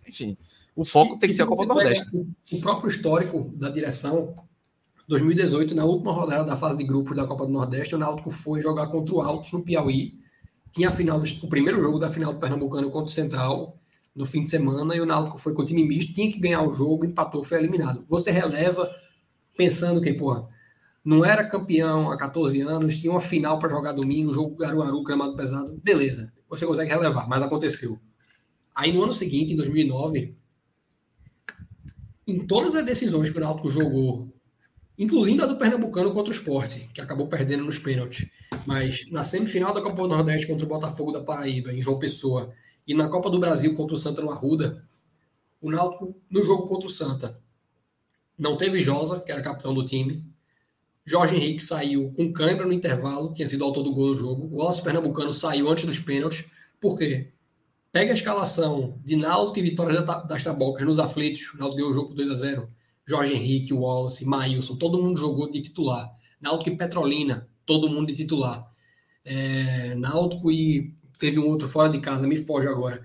[0.09, 0.37] enfim.
[0.75, 2.09] O foco e, tem que ser a Copa do Nordeste.
[2.53, 4.35] O, próprio histórico da direção,
[5.09, 8.63] 2018, na última rodada da fase de grupos da Copa do Nordeste, o Náutico foi
[8.63, 10.15] jogar contra o Altos no Piauí.
[10.73, 13.75] Tinha a final do, o primeiro jogo da final do Pernambucano contra o Central
[14.19, 16.63] no fim de semana, e o Náutico foi com o time misto, tinha que ganhar
[16.63, 18.05] o jogo, empatou, foi eliminado.
[18.09, 18.91] Você releva
[19.57, 20.45] pensando que, pô,
[21.05, 25.37] não era campeão há 14 anos, tinha uma final para jogar domingo, jogo Garuaru, gramado
[25.37, 27.99] pesado, beleza, você consegue relevar, mas aconteceu.
[28.79, 30.37] Aí no ano seguinte, em 2009,
[32.25, 34.33] em todas as decisões que o Náutico jogou,
[34.97, 38.31] incluindo a do Pernambucano contra o Sport, que acabou perdendo nos pênaltis,
[38.65, 42.55] mas na semifinal da Copa do Nordeste contra o Botafogo da Paraíba, em João Pessoa,
[42.87, 44.87] e na Copa do Brasil contra o Santa no Arruda,
[45.61, 47.37] o Náutico, no jogo contra o Santa,
[48.39, 50.25] não teve Josa, que era capitão do time.
[51.05, 54.47] Jorge Henrique saiu com câimbra no intervalo, que tinha sido autor do gol no jogo.
[54.53, 56.49] O Wallace Pernambucano saiu antes dos pênaltis.
[56.81, 57.33] Por quê?
[57.91, 61.55] Pega a escalação de Náutico e Vitória das Tabocas nos aflitos.
[61.59, 62.69] Náutico ganhou o jogo por 2 a 0
[63.07, 66.11] Jorge Henrique, Wallace, Maílson, todo mundo jogou de titular.
[66.39, 68.69] Náutico e Petrolina, todo mundo de titular.
[69.25, 73.03] É, Náutico e teve um outro fora de casa, me foge agora.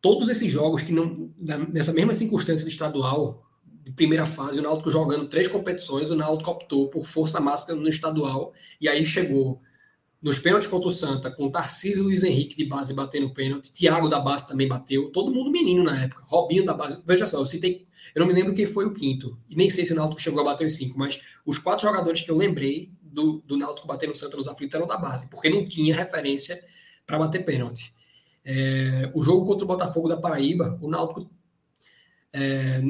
[0.00, 1.30] Todos esses jogos que não,
[1.70, 3.44] nessa mesma circunstância de estadual,
[3.84, 7.88] de primeira fase, o Náutico jogando três competições, o Náutico optou por força máxima no
[7.88, 9.60] estadual, e aí chegou
[10.20, 14.18] nos pênaltis contra o Santa, com Tarcísio Luiz Henrique de base batendo pênalti, Thiago da
[14.18, 17.86] base também bateu, todo mundo menino na época, Robinho da base, veja só, eu citei,
[18.14, 20.40] eu não me lembro quem foi o quinto, e nem sei se o Náutico chegou
[20.40, 24.08] a bater os cinco, mas os quatro jogadores que eu lembrei do, do Náutico bater
[24.08, 26.58] no Santa nos aflitos eram da base, porque não tinha referência
[27.06, 27.92] para bater pênalti.
[28.44, 31.30] É, o jogo contra o Botafogo da Paraíba, o Náutico
[32.32, 32.80] é,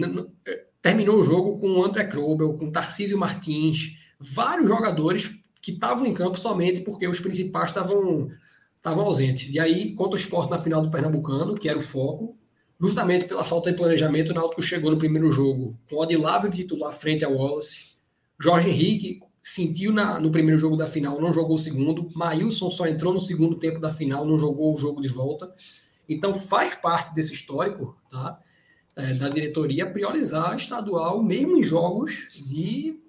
[0.80, 6.14] terminou o jogo com o André Krobel, com Tarcísio Martins, vários jogadores que estavam em
[6.14, 8.30] campo somente porque os principais estavam
[8.76, 9.52] estavam ausentes.
[9.52, 12.36] E aí, contra o esporte na final do Pernambucano, que era o foco,
[12.80, 16.92] justamente pela falta de planejamento, o Náutico chegou no primeiro jogo com o Odilávio titular
[16.92, 17.96] frente ao Wallace.
[18.40, 22.08] Jorge Henrique sentiu na, no primeiro jogo da final, não jogou o segundo.
[22.14, 25.52] Maílson só entrou no segundo tempo da final, não jogou o jogo de volta.
[26.08, 28.38] Então faz parte desse histórico, tá?
[28.98, 33.00] é, da diretoria priorizar estadual, mesmo em jogos de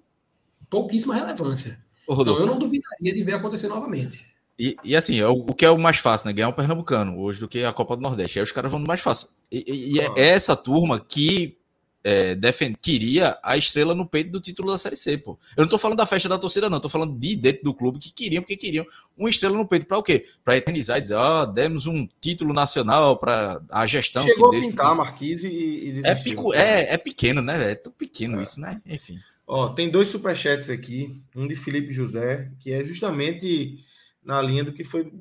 [0.70, 1.79] pouquíssima relevância.
[2.10, 4.26] Ô, então eu não duvidaria de ver acontecer novamente.
[4.58, 6.32] E, e assim, é o, o, que é o mais fácil, né?
[6.32, 8.40] Ganhar um Pernambucano hoje do que a Copa do Nordeste.
[8.40, 9.28] Aí os caras vão no mais fácil.
[9.50, 11.56] E, e, é essa turma que
[12.02, 12.76] é, defend...
[12.82, 15.38] queria a estrela no peito do título da Série C, pô.
[15.56, 16.80] Eu não tô falando da festa da torcida, não.
[16.80, 18.84] Tô falando de dentro do clube que queriam, porque queriam
[19.16, 19.86] uma estrela no peito.
[19.86, 20.26] Para o quê?
[20.44, 24.24] Para eternizar e dizer, ó, oh, demos um título nacional para a gestão.
[24.24, 26.52] Chegou que a pintar, Marquise e, e é, pico...
[26.54, 27.70] é, é pequeno, né?
[27.70, 28.42] É tão pequeno é.
[28.42, 28.82] isso, né?
[28.84, 29.20] Enfim.
[29.52, 31.20] Ó, tem dois superchats aqui.
[31.34, 33.84] Um de Felipe José, que é justamente
[34.24, 35.12] na linha do que foi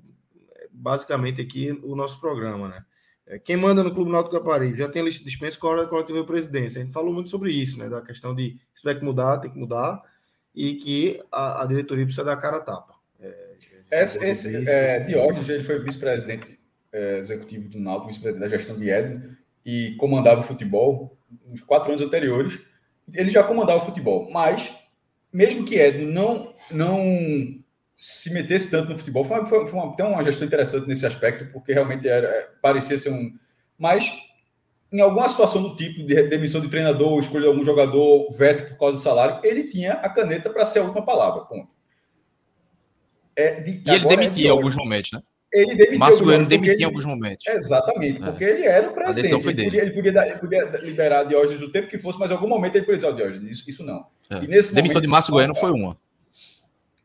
[0.72, 2.86] basicamente aqui o nosso programa, né?
[3.26, 5.88] É, quem manda no Clube Náutico Caparibe já tem a lista de dispensa qual hora
[5.88, 6.80] qual tiver presidência.
[6.80, 7.90] A gente falou muito sobre isso, né?
[7.90, 10.00] Da questão de se tiver que mudar, tem que mudar,
[10.54, 12.94] e que a, a diretoria precisa dar a cara a tapa.
[13.20, 13.56] É,
[13.94, 16.60] esse, esse é, Diógenes, ele foi vice-presidente
[16.94, 19.36] é, executivo do Náutico, vice-presidente da gestão de Eden,
[19.66, 21.10] e comandava o futebol,
[21.48, 22.60] nos quatro anos anteriores,
[23.14, 24.30] ele já comandava o futebol.
[24.32, 24.72] Mas,
[25.34, 27.64] mesmo que Edno não, não
[27.98, 31.52] se metesse tanto no futebol, foi, foi, foi uma, até uma gestão interessante nesse aspecto,
[31.52, 33.32] porque realmente era, parecia ser um.
[33.78, 34.12] Mas,
[34.92, 38.98] em alguma situação do tipo de demissão de treinador, escolha algum jogador, veto por causa
[38.98, 41.46] do salário, ele tinha a caneta para ser a última palavra.
[41.46, 41.70] Ponto.
[43.36, 45.22] É, de, e ele demitia em alguns momentos, né?
[45.52, 46.00] Ele demitiu.
[46.00, 47.46] Márcio Bueno demitia ele, em alguns momentos.
[47.48, 48.50] Exatamente, porque é.
[48.52, 49.10] ele era o presidente.
[49.10, 49.80] A decisão foi dele.
[49.80, 52.48] Ele podia, ele podia, ele podia liberar Diógenes o tempo que fosse, mas em algum
[52.48, 54.06] momento ele podia dizer, oh, Diógenes, isso, isso não.
[54.32, 54.40] É.
[54.40, 55.98] Demissão momento, de Márcio Bueno foi uma.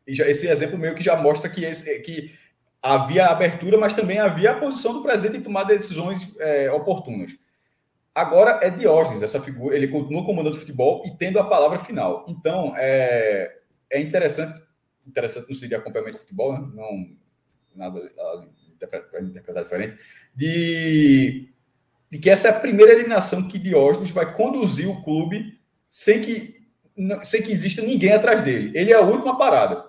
[0.05, 2.31] Esse exemplo meio que já mostra que, esse, que
[2.81, 7.31] havia abertura, mas também havia a posição do presidente em tomar decisões é, oportunas.
[8.13, 12.23] Agora é Diógenes, essa figura, ele continua comandando o futebol e tendo a palavra final.
[12.29, 13.51] Então, é,
[13.91, 14.57] é interessante,
[15.05, 16.69] interessante no sentido de acompanhamento de futebol, né?
[16.73, 17.24] não
[17.75, 19.99] interpretar diferente,
[20.35, 21.49] de,
[22.11, 26.55] de que essa é a primeira eliminação que Diógenes vai conduzir o clube sem que,
[27.23, 28.71] sem que exista ninguém atrás dele.
[28.77, 29.83] Ele é a última parada.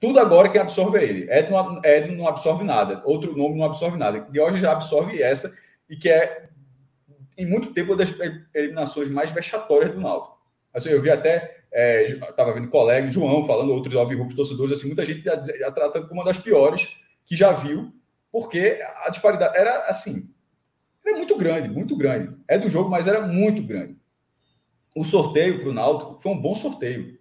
[0.00, 1.30] Tudo agora quem absorve é ele.
[1.30, 1.80] Ed não,
[2.16, 3.02] não absorve nada.
[3.04, 4.20] Outro nome não absorve nada.
[4.30, 5.54] Diógenes já absorve essa
[5.88, 6.48] e que é,
[7.36, 8.14] em muito tempo, uma das
[8.54, 10.38] eliminações mais vexatórias do Náutico.
[10.72, 11.56] Assim, eu vi até,
[12.28, 16.20] estava é, vendo colega, João, falando, outros alvirrubos torcedores, assim, muita gente já tratando como
[16.20, 16.96] uma das piores
[17.30, 17.92] que já viu,
[18.32, 20.34] porque a disparidade era assim,
[21.06, 22.36] era muito grande, muito grande.
[22.48, 23.94] É do jogo, mas era muito grande.
[24.96, 27.12] O sorteio para o Náutico foi um bom sorteio.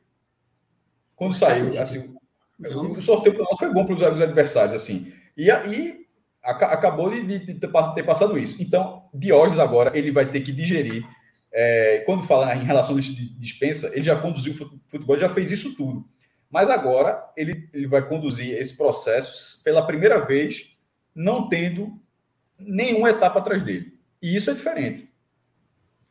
[1.16, 2.16] Quando saiu, assim,
[2.60, 5.14] o sorteio para o Náutico foi bom para os adversários, assim.
[5.38, 6.00] E aí
[6.42, 8.60] acabou de, de, ter passado isso.
[8.60, 11.04] Então, Diógenes agora ele vai ter que digerir.
[11.54, 15.76] É, quando fala em relação a dispensa, ele já conduziu o futebol, já fez isso
[15.76, 16.04] tudo.
[16.50, 20.72] Mas agora ele, ele vai conduzir esse processo pela primeira vez,
[21.16, 21.94] não tendo
[22.58, 23.94] nenhuma etapa atrás dele.
[24.22, 25.08] E isso é diferente.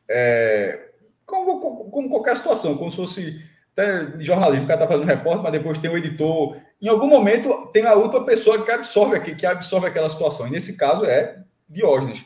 [0.08, 0.90] É,
[1.26, 5.42] como, como, qualquer situação, como se fosse até jornalismo, o cara está fazendo um repórter,
[5.42, 6.56] mas depois tem um editor.
[6.80, 10.46] Em algum momento tem a outra pessoa que absorve, aqui, que absorve aquela situação.
[10.46, 12.24] E nesse caso é Diógenes.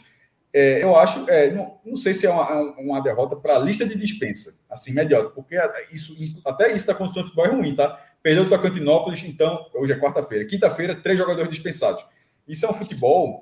[0.54, 3.86] É, eu acho, é, não, não, sei se é uma, uma derrota para a lista
[3.86, 5.56] de dispensa, assim, imediato, porque
[5.90, 6.14] isso,
[6.44, 7.98] até isso da condição de futebol é ruim, tá?
[8.22, 10.44] Perdeu o Tocantinópolis, então, hoje é quarta-feira.
[10.44, 12.04] Quinta-feira, três jogadores dispensados.
[12.46, 13.40] Isso é um futebol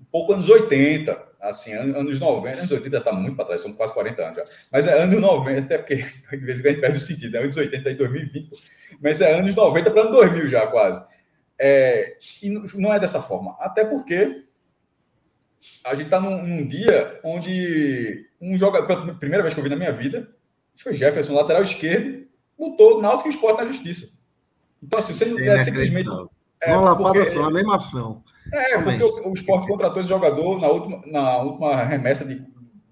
[0.00, 3.92] um pouco anos 80, assim, anos 90, anos 80 está muito para trás, são quase
[3.92, 4.44] 40 anos já.
[4.70, 5.96] Mas é anos 90, até porque
[6.30, 8.48] de vez em quando perde o sentido, é anos 80 e 2020,
[9.02, 11.04] mas é anos 90 para anos 2000 já, quase.
[11.58, 14.42] É, e não é dessa forma, até porque
[15.84, 19.70] a gente está num, num, dia onde um jogador, pela primeira vez que eu vi
[19.70, 20.24] na minha vida,
[20.76, 22.26] foi Jefferson, lateral esquerdo,
[22.58, 24.08] botou Náutico e Esporte na justiça.
[24.82, 26.08] Então, assim, você não é simplesmente.
[26.60, 28.22] É, uma lapada só, a mesma ação.
[28.52, 32.44] É, porque o, o Esporte contratou esse jogador na última, na última remessa de,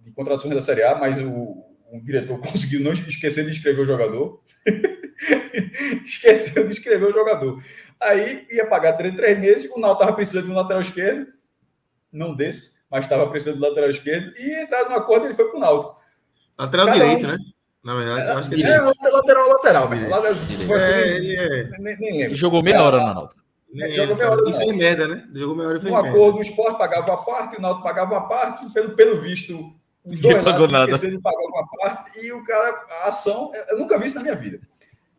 [0.04, 1.56] de contratações da Série A, mas o,
[1.92, 4.40] o diretor conseguiu não esquecer de escrever o jogador.
[6.04, 7.62] Esqueceu de escrever o jogador.
[8.00, 11.28] Aí ia pagar três, três meses, o Náutico estava precisando de um lateral esquerdo
[12.12, 15.56] não desse, mas estava precisando do lateral esquerdo, e entrado no acordo ele foi para
[15.56, 15.96] o Náutico.
[16.58, 17.28] Lateral Cada direito, um...
[17.30, 17.38] né?
[17.82, 20.14] Na verdade, é, acho que é, é lateral, lateral, mesmo.
[20.74, 21.70] É, ele é...
[21.78, 22.36] nem, nem lembro.
[22.36, 23.42] Jogou meia hora no Náutico.
[23.72, 24.50] Jogou meia hora.
[24.50, 25.28] E fez merda, né?
[25.32, 28.18] Jogou meia hora e fez um acordo, o Sport pagava a parte, o Náutico pagava
[28.18, 29.72] a parte, pelo, pelo visto,
[30.04, 30.96] os dois pagou nada.
[30.98, 34.34] de pagar uma parte, e o cara, a ação, eu nunca vi isso na minha
[34.34, 34.60] vida.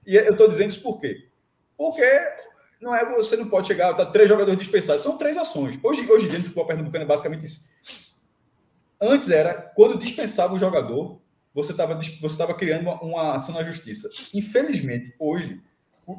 [0.06, 1.28] E eu estou dizendo isso por quê?
[1.78, 2.06] Porque
[2.82, 5.78] não é você não pode chegar, tá três jogadores dispensados, são três ações.
[5.82, 7.70] Hoje, hoje dentro do futebol pernambucano é basicamente isso.
[9.00, 11.18] Antes era, quando dispensava o jogador,
[11.54, 14.10] você estava você tava criando uma, uma, ação na justiça.
[14.34, 15.62] Infelizmente, hoje,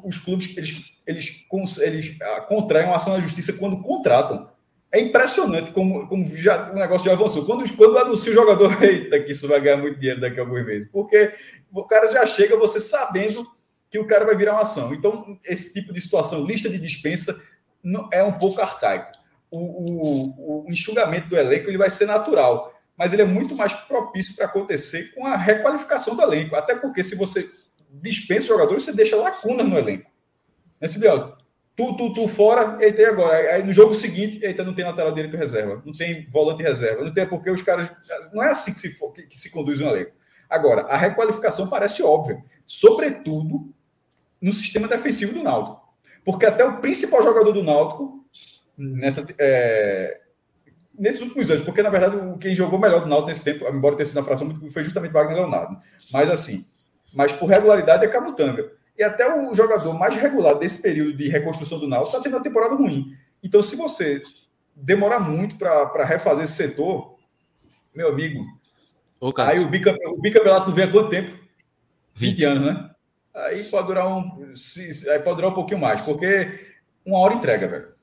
[0.05, 1.45] os clubes eles, eles,
[1.79, 4.51] eles ah, contraem uma ação na justiça quando contratam.
[4.91, 7.45] É impressionante como, como já, o negócio já avançou.
[7.45, 10.63] Quando, quando anuncia o jogador, eita, que isso vai ganhar muito dinheiro daqui a alguns
[10.63, 10.91] meses.
[10.91, 11.33] Porque
[11.73, 13.43] o cara já chega você sabendo
[13.93, 14.91] que o cara vai virar uma ação.
[14.91, 17.39] Então, esse tipo de situação, lista de dispensa,
[17.83, 19.11] não, é um pouco arcaico.
[19.51, 23.71] O, o, o, enxugamento do elenco ele vai ser natural, mas ele é muito mais
[23.71, 26.55] propício para acontecer com a requalificação do elenco.
[26.55, 27.47] Até porque se você
[28.01, 30.09] dispensa jogadores, você deixa lacunas no elenco.
[30.81, 31.37] Nesse biólogo.
[31.77, 33.53] Tu, tu, tu fora, eita, e agora?
[33.53, 37.13] Aí no jogo seguinte, eita, não tem lateral direito reserva, não tem volante reserva, não
[37.13, 37.91] tem porque os caras.
[38.33, 40.13] Não é assim que se, que, que se conduz um elenco.
[40.49, 43.67] Agora, a requalificação parece óbvia, sobretudo
[44.43, 45.81] no sistema defensivo do Náutico.
[46.25, 48.25] Porque até o principal jogador do Náutico,
[48.77, 50.19] nessa, é,
[50.99, 54.05] nesses últimos anos, porque na verdade quem jogou melhor do Náutico nesse tempo, embora tenha
[54.05, 55.75] sido na fração, foi justamente Wagner Leonardo.
[56.11, 56.65] Mas assim,
[57.13, 58.69] mas por regularidade é Camutanga.
[58.97, 62.43] E até o jogador mais regular desse período de reconstrução do Náutico está tendo uma
[62.43, 63.05] temporada ruim.
[63.41, 64.21] Então, se você
[64.75, 67.15] demorar muito para refazer esse setor,
[67.95, 68.43] meu amigo.
[69.19, 71.31] Ô, aí o, o bicampeonato não vem há quanto tempo?
[72.13, 72.92] 20, 20 anos, né?
[73.33, 74.55] Aí pode durar um.
[74.55, 76.73] Se, aí pode durar um pouquinho mais, porque
[77.05, 77.93] uma hora entrega, velho.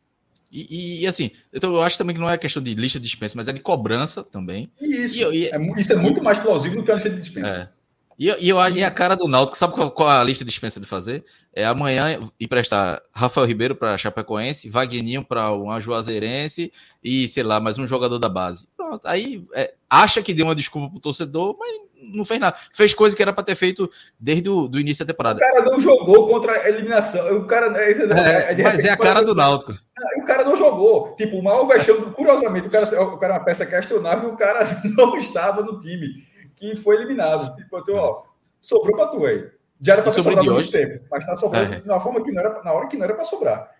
[0.52, 3.34] E, e, assim, então eu acho também que não é questão de lista de dispensa,
[3.36, 4.68] mas é de cobrança também.
[4.80, 7.72] Isso, e, é, isso é muito mais plausível do que a lista de dispensa.
[7.76, 7.80] É.
[8.18, 10.80] E, e, eu, e a cara do Náutico, sabe qual, qual a lista de dispensa
[10.80, 11.24] de fazer?
[11.54, 16.70] É amanhã emprestar Rafael Ribeiro para Chapecoense, Vagninho para um Juazeirense
[17.02, 18.68] e, sei lá, mais um jogador da base.
[18.76, 22.56] Pronto, aí é, acha que deu uma desculpa pro torcedor, mas não fez nada.
[22.72, 25.36] Fez coisa que era para ter feito desde o do início da temporada.
[25.36, 27.36] O cara não jogou contra a eliminação.
[27.36, 29.74] O cara, é, é, é mas é a cara do Náutico.
[30.18, 31.14] O cara não jogou.
[31.16, 34.36] Tipo, o maior vexame, curiosamente, o cara, o cara é uma peça questionável e o
[34.36, 36.08] cara não estava no time
[36.56, 37.54] que foi eliminado.
[37.56, 38.22] Tipo, então, ó,
[38.60, 39.48] sobrou para tu aí.
[39.80, 41.82] Já era para ter sobrado muito tempo, mas está sobrando é.
[41.86, 43.70] na forma que não era, na hora que não era para sobrar.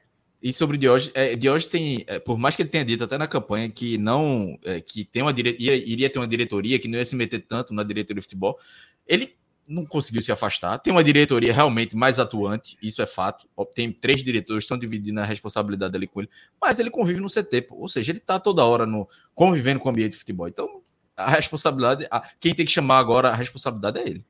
[0.43, 3.19] E sobre o Diógenes, é, Diógenes tem, é, por mais que ele tenha dito até
[3.19, 6.89] na campanha que não, é, que tem uma dire, iria, iria ter uma diretoria que
[6.89, 8.59] não ia se meter tanto na diretoria de futebol,
[9.07, 9.37] ele
[9.69, 10.79] não conseguiu se afastar.
[10.79, 13.47] Tem uma diretoria realmente mais atuante, isso é fato.
[13.75, 16.31] Tem três diretores, estão dividindo a responsabilidade ali com ele,
[16.61, 19.93] mas ele convive no CT, ou seja, ele está toda hora no convivendo com o
[19.93, 20.49] ambiente de futebol.
[20.49, 20.83] Então,
[21.17, 24.25] a responsabilidade, a, quem tem que chamar agora a responsabilidade é ele.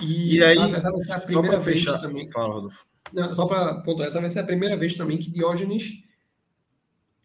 [0.00, 2.30] E, e aí, essa a primeira vez fechar, também.
[2.30, 2.86] Fala, Rodolfo.
[3.12, 6.02] Não, só para pontuar, essa vai ser a primeira vez também que Diógenes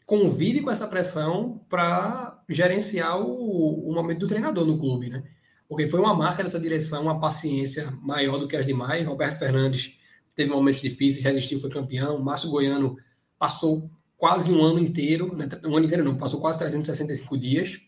[0.05, 5.23] convive com essa pressão para gerenciar o, o, momento do treinador no clube, né?
[5.69, 9.07] Porque foi uma marca dessa direção, uma paciência maior do que as demais.
[9.07, 9.99] Roberto Fernandes
[10.35, 12.21] teve momentos difíceis, resistiu, foi campeão.
[12.21, 12.97] Márcio Goiano
[13.39, 15.47] passou quase um ano inteiro, né?
[15.63, 17.79] um ano inteiro não, passou quase 365 dias.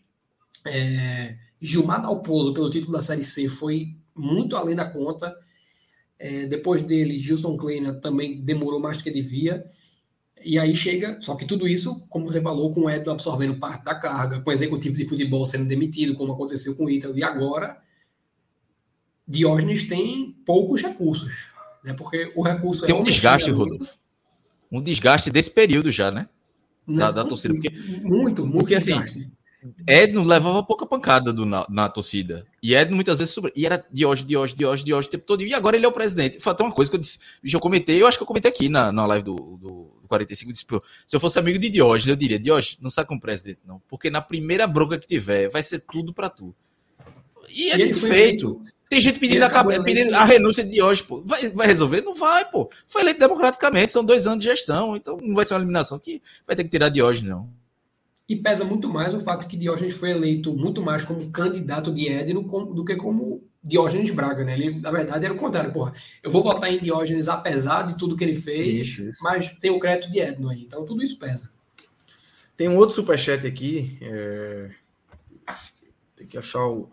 [0.66, 5.36] É, Gilmar Dalpozo, pelo título da Série C, foi muito além da conta.
[6.24, 9.62] É, depois dele, Gilson Kleina também demorou mais do que devia.
[10.42, 13.84] E aí chega, só que tudo isso, como você falou, com o Edno absorvendo parte
[13.84, 17.22] da carga, com o executivo de futebol sendo demitido, como aconteceu com o Ítalo, e
[17.22, 17.76] agora
[19.28, 21.50] Diógenes tem poucos recursos,
[21.84, 21.92] né?
[21.92, 23.98] Porque o recurso tem é um desgaste, Rodolfo.
[24.72, 26.26] Um desgaste desse período já, né?
[26.86, 27.52] Não, da, da torcida.
[27.52, 27.70] Porque,
[28.02, 29.18] muito, muito porque, assim, desgaste.
[29.18, 29.30] assim,
[29.88, 32.46] Edno levava pouca pancada do, na, na, torcida.
[32.62, 33.52] E Edno muitas vezes sobre.
[33.56, 35.42] E era de hoje, de hoje, de hoje, de hoje o tempo todo.
[35.42, 36.38] E agora ele é o presidente.
[36.40, 37.18] Foi até uma coisa que eu disse.
[37.42, 40.52] Já comentei, eu acho que eu comentei aqui na, na live do, do, 45.
[40.52, 40.66] Disse,
[41.06, 43.80] se eu fosse amigo de Diógenes, eu diria: Diógenes, não sai com o presidente, não.
[43.88, 46.54] Porque na primeira bronca que tiver, vai ser tudo para tu.
[47.50, 48.60] E é de feito.
[48.88, 51.22] Tem gente pedindo, a, pedindo a, renúncia de hoje, pô.
[51.24, 52.02] Vai, vai resolver?
[52.02, 52.70] Não vai, pô.
[52.86, 54.94] Foi eleito democraticamente, são dois anos de gestão.
[54.94, 57.48] Então não vai ser uma eliminação que vai ter que tirar de hoje, não.
[58.28, 62.08] E pesa muito mais o fato que Diógenes foi eleito muito mais como candidato de
[62.08, 62.42] Edno
[62.72, 64.54] do que como Diógenes Braga, né?
[64.54, 65.92] Ele, na verdade, era o contrário, porra.
[66.22, 69.18] Eu vou votar em Diógenes apesar de tudo que ele fez, isso, isso.
[69.22, 70.62] mas tem o crédito de Edno aí.
[70.62, 71.50] Então tudo isso pesa.
[72.56, 73.98] Tem um outro superchat aqui.
[74.00, 74.70] É...
[76.16, 76.88] Tem que achar o.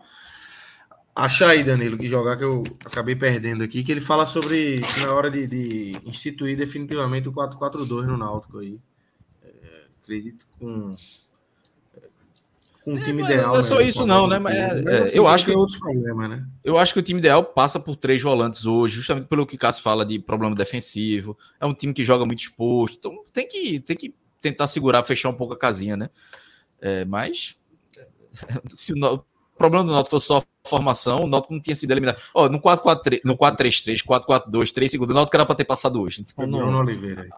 [1.14, 5.12] Achar aí, Danilo, que jogar que eu acabei perdendo aqui, que ele fala sobre na
[5.12, 8.80] hora de, de instituir definitivamente o 4-4-2 no Náutico aí.
[9.42, 10.96] É, acredito com
[12.84, 13.52] com um é, time ideal.
[13.52, 14.38] Não é só né, isso, não, né?
[14.38, 16.46] Mas, é, é, eu acho que outros problemas, né?
[16.64, 19.82] Eu acho que o time ideal passa por três volantes hoje, justamente pelo que Cássio
[19.82, 21.36] fala de problema defensivo.
[21.60, 25.28] É um time que joga muito exposto, então tem que, tem que tentar segurar, fechar
[25.28, 26.08] um pouco a casinha, né?
[26.80, 27.56] É, mas
[28.74, 29.24] se o, o,
[29.56, 32.20] problema do Náutico fosse só a formação, o Náutico não tinha sido eliminado.
[32.34, 36.00] Ó, oh, no 4-4-3, no 4-3-3, 4-4-2, 3 segundos, o Náutico era para ter passado
[36.00, 36.24] hoje.
[36.26, 37.28] Então, não, Oliveira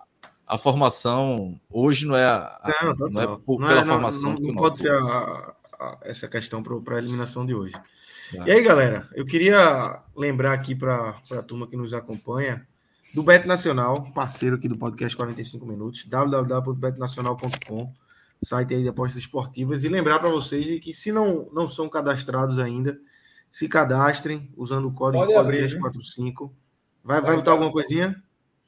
[0.47, 4.35] a formação hoje não é, a, não, não é por, não pela é, formação.
[4.35, 7.73] Não, não pode ser a, a, essa questão para a eliminação de hoje.
[7.73, 8.47] Tá.
[8.47, 12.67] E aí, galera, eu queria lembrar aqui para a turma que nos acompanha
[13.15, 17.93] do Bet Nacional, parceiro aqui do podcast 45 Minutos, www.betnacional.com,
[18.43, 21.89] site aí de apostas esportivas, e lembrar para vocês de que se não, não são
[21.89, 22.99] cadastrados ainda,
[23.51, 26.51] se cadastrem usando o código podcast45.
[27.05, 28.21] Vai, vai botar alguma coisinha?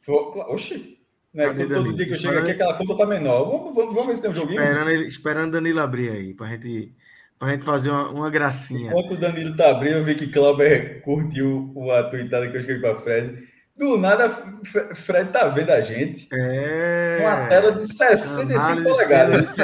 [0.06, 0.95] Oxi,
[1.36, 1.52] né?
[1.52, 3.44] Todo, todo dia que eu chego aqui, aquela conta tá menor.
[3.44, 4.60] Vamos, vamos, vamos ver se tem um joguinho.
[4.60, 6.92] Esperando, esperando Danilo abrir aí, pra gente,
[7.38, 8.90] pra gente fazer uma, uma gracinha.
[8.90, 12.80] Enquanto o Danilo tá abrindo, eu vi que Clauber curtiu a tweetada que eu escrevi
[12.80, 13.46] pra Fred.
[13.76, 14.30] Do nada,
[14.94, 16.26] Fred tá vendo a gente.
[16.32, 17.18] É.
[17.20, 19.54] Uma tela de 65 polegadas.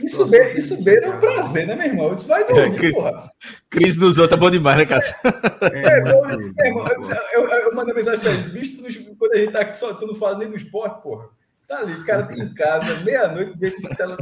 [0.00, 2.08] Isso, beira, isso beira um prazer, né, meu irmão?
[2.08, 3.30] Eu disse, vai dormir, é, porra.
[3.68, 5.14] Cris dos outros é bom demais, né, Cássio?
[5.60, 6.86] É, bom, é, irmão,
[7.34, 8.82] eu, eu, mandei mensagem pra eles, bicho,
[9.18, 11.28] quando a gente tá aqui só, tu não fala nem do esporte, porra.
[11.66, 14.16] Tá ali, o cara tem em casa, meia-noite, dentro de tela.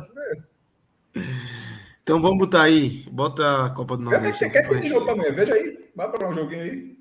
[2.03, 4.51] Então vamos botar aí, bota a Copa do Nordeste.
[4.51, 5.33] Quer que tem jogo pra amanhã?
[5.33, 6.96] Veja aí, vai para um joguinho aí.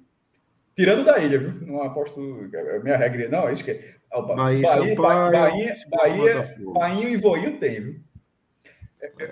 [0.75, 1.67] Tirando da ilha, viu?
[1.67, 2.19] Não aposto.
[2.53, 3.29] É minha regra.
[3.29, 3.95] Não, é isso que é.
[4.11, 8.05] Bahia, Bahia, Bahia, Bahia, Bahia, Bahia e Voinho tem, viu?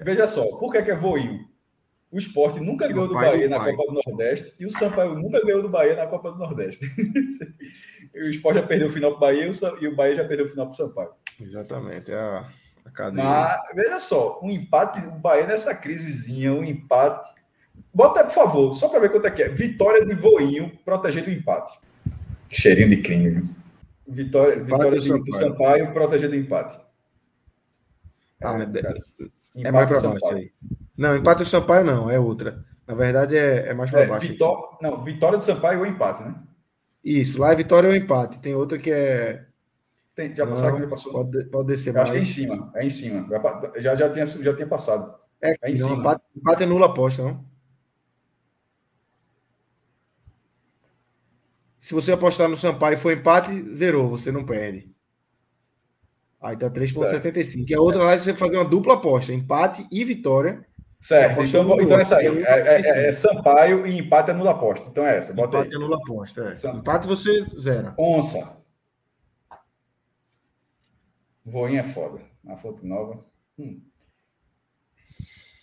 [0.03, 1.39] Veja só, por que, que é voinho?
[2.11, 5.63] O esporte nunca ganhou do Bahia na Copa do Nordeste e o Sampaio nunca ganhou
[5.63, 6.85] do Bahia na Copa do Nordeste.
[8.13, 9.49] o esporte já perdeu o final para o Bahia
[9.81, 11.09] e o Bahia já perdeu o final para o Sampaio.
[11.41, 12.47] Exatamente, é a,
[12.85, 13.25] a cadeia.
[13.25, 17.27] Mas, veja só, um empate, o Bahia nessa crisezinha, um empate.
[17.93, 19.49] Bota por favor, só para ver quanto é que é.
[19.49, 21.77] Vitória de Voinho protegendo o empate.
[22.49, 23.49] Cheirinho de crime.
[24.07, 25.25] Vitória, vitória de, Sampaio.
[25.25, 26.79] do Sampaio protegendo o empate.
[28.41, 28.57] Ah,
[29.55, 30.51] é, é mais para baixo aí.
[30.97, 32.65] Não, empate do Sampaio não, é outra.
[32.85, 34.27] Na verdade, é, é mais para é, baixo.
[34.27, 34.77] Vitó...
[34.81, 36.35] Não, vitória do Sampaio ou empate, né?
[37.03, 38.39] Isso, lá é vitória ou empate.
[38.39, 39.45] Tem outra que é.
[40.15, 41.11] Tem, já passou, já passou.
[41.11, 42.09] Pode, pode descer mais.
[42.09, 42.71] Acho que é em cima.
[42.75, 43.27] É em cima.
[43.77, 45.13] Já, já, tinha, já tinha passado.
[45.41, 45.99] É, é em não, cima.
[45.99, 47.52] Empate, empate é nula aposta, não?
[51.83, 54.89] Se você apostar no Sampaio e for empate, zerou, você não perde.
[56.41, 57.69] Aí tá 3,75.
[57.69, 60.65] E a outra lá é você fazer uma dupla aposta, empate e vitória.
[60.93, 62.27] Certo, então, então essa aí.
[62.27, 64.87] É, é, é, é, Sampaio e empate é nula aposta.
[64.89, 65.33] Então é essa.
[65.33, 65.75] Bota empate aí.
[65.75, 66.49] é nula aposta.
[66.49, 66.69] É.
[66.69, 67.93] Empate você zera.
[67.97, 68.57] Onça.
[71.45, 72.21] Voinha é foda.
[72.45, 73.25] Na foto nova.
[73.59, 73.81] Hum.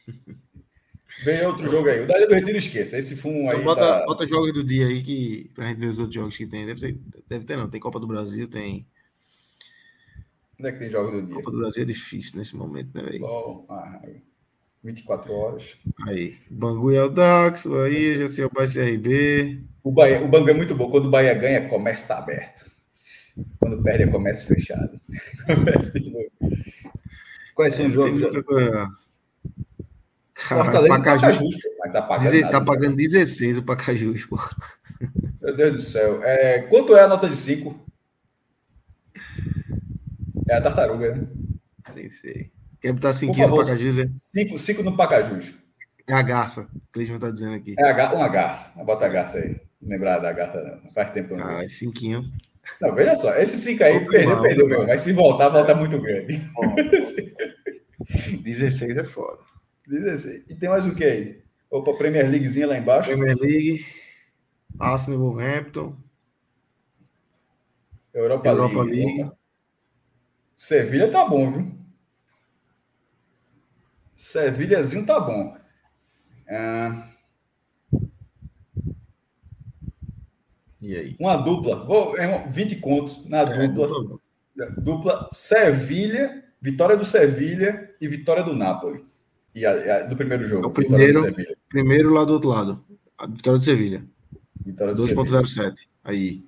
[1.25, 2.01] Vem outro jogo aí.
[2.01, 2.99] O Dália do Retiro esqueça.
[2.99, 3.57] Esse fumo aí.
[3.57, 4.05] Então bota, tá...
[4.07, 6.67] bota jogos do dia aí que, pra gente ver os outros jogos que tem.
[6.67, 6.99] Deve ter,
[7.29, 7.69] deve ter, não.
[7.69, 8.87] Tem Copa do Brasil, tem.
[10.59, 11.35] Onde é que tem jogos do dia?
[11.35, 13.21] Copa do Brasil é difícil nesse momento, né, velho?
[13.21, 14.01] Bom, ah,
[14.83, 15.77] 24 horas.
[16.07, 16.39] Aí.
[16.51, 19.63] Bangu e Aldax, Bahia, já sei o Bahia CRB.
[19.83, 20.91] O, Bahia, o Bangu é muito bom.
[20.91, 22.71] Quando o Bahia ganha, comércio está aberto.
[23.59, 25.01] Quando perde, é comércio fechado.
[27.55, 28.21] Quais são os jogos?
[30.49, 31.57] Fortaleza Pacajus,
[31.93, 34.39] tá pagando, Dizer, tá pagando 16 o Pacajus, pô.
[35.41, 36.23] Meu Deus do céu.
[36.25, 37.87] É, quanto é a nota de 5?
[40.49, 41.27] É a tartaruga, né?
[41.95, 42.51] Nem sei.
[42.81, 44.09] Quer botar 5 no Pacajus, é?
[44.17, 45.55] 5 no Pacajus.
[46.09, 47.75] É a garça, o Clisman tá dizendo aqui.
[47.79, 48.73] É a, uma garça.
[48.83, 49.61] Bota a garça aí.
[49.81, 50.93] Não lembrar da garça, não.
[50.93, 51.37] Faz tempo.
[51.37, 51.47] Não.
[51.47, 51.95] Ah, é 5.
[52.81, 53.35] Não, veja só.
[53.37, 54.87] Esse 5 aí, perdeu, mal, perdeu, meu.
[54.87, 56.45] Mas se voltar, volta muito grande.
[58.43, 59.50] 16 é foda.
[59.87, 60.45] 16.
[60.49, 61.43] E tem mais o que aí?
[61.71, 63.09] Opa, Premier Leaguezinha lá embaixo.
[63.09, 63.85] Premier League.
[64.79, 65.97] Arsenal Wolverhampton.
[68.13, 69.05] Europa, Europa League.
[69.05, 69.33] League.
[70.57, 71.81] Sevilha tá bom, viu?
[74.15, 75.57] Sevilhazinho tá bom.
[76.47, 76.91] É...
[80.81, 81.17] E aí?
[81.19, 81.85] Uma dupla.
[81.85, 82.15] Vou,
[82.49, 83.87] 20 contos na é, dupla.
[83.89, 84.21] Dupla,
[84.77, 89.05] dupla Sevilha, vitória do Sevilha e vitória do Napoli.
[89.55, 90.65] E a, a, do primeiro jogo.
[90.65, 91.35] É o primeiro,
[91.69, 92.85] primeiro lá do outro lado.
[93.19, 94.05] A vitória do Sevilha.
[94.67, 95.89] 2.07.
[96.05, 96.43] Aí.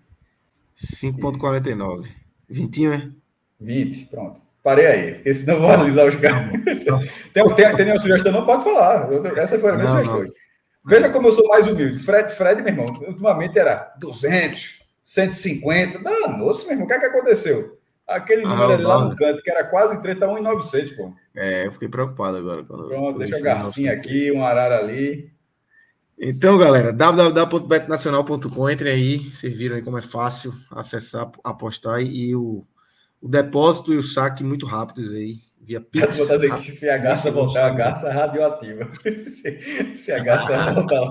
[0.79, 2.09] 5.49.
[2.49, 3.13] 20, né?
[3.61, 4.43] 20, pronto.
[4.63, 6.53] Parei aí, porque senão vou analisar os caras.
[7.33, 8.33] tem, tem, tem nenhuma sugestão?
[8.33, 9.09] Não pode falar.
[9.37, 10.25] Essa foi a minha sugestão.
[10.85, 11.99] Veja como eu sou mais humilde.
[11.99, 15.99] Fred, Fred, meu irmão, ultimamente era 200, 150.
[16.01, 16.85] Danou-se, meu irmão.
[16.85, 17.79] O que é que aconteceu?
[18.07, 21.13] Aquele ah, número ali lá no canto, que era quase 30, tá 1,900, pô.
[21.35, 22.65] É, eu fiquei preocupado agora.
[22.65, 25.33] Quando Pronto, deixa a garcinha aqui, um arara ali.
[26.19, 32.65] Então, galera, www.betnacional.com, entrem aí, vocês viram aí como é fácil acessar, apostar e o
[33.23, 35.37] o depósito e o saque muito rápidos aí.
[35.61, 36.19] Via Pix.
[36.19, 38.89] Vou dizer que se a garça voltar, a garça é radioativa.
[39.31, 41.05] se, se a garça voltar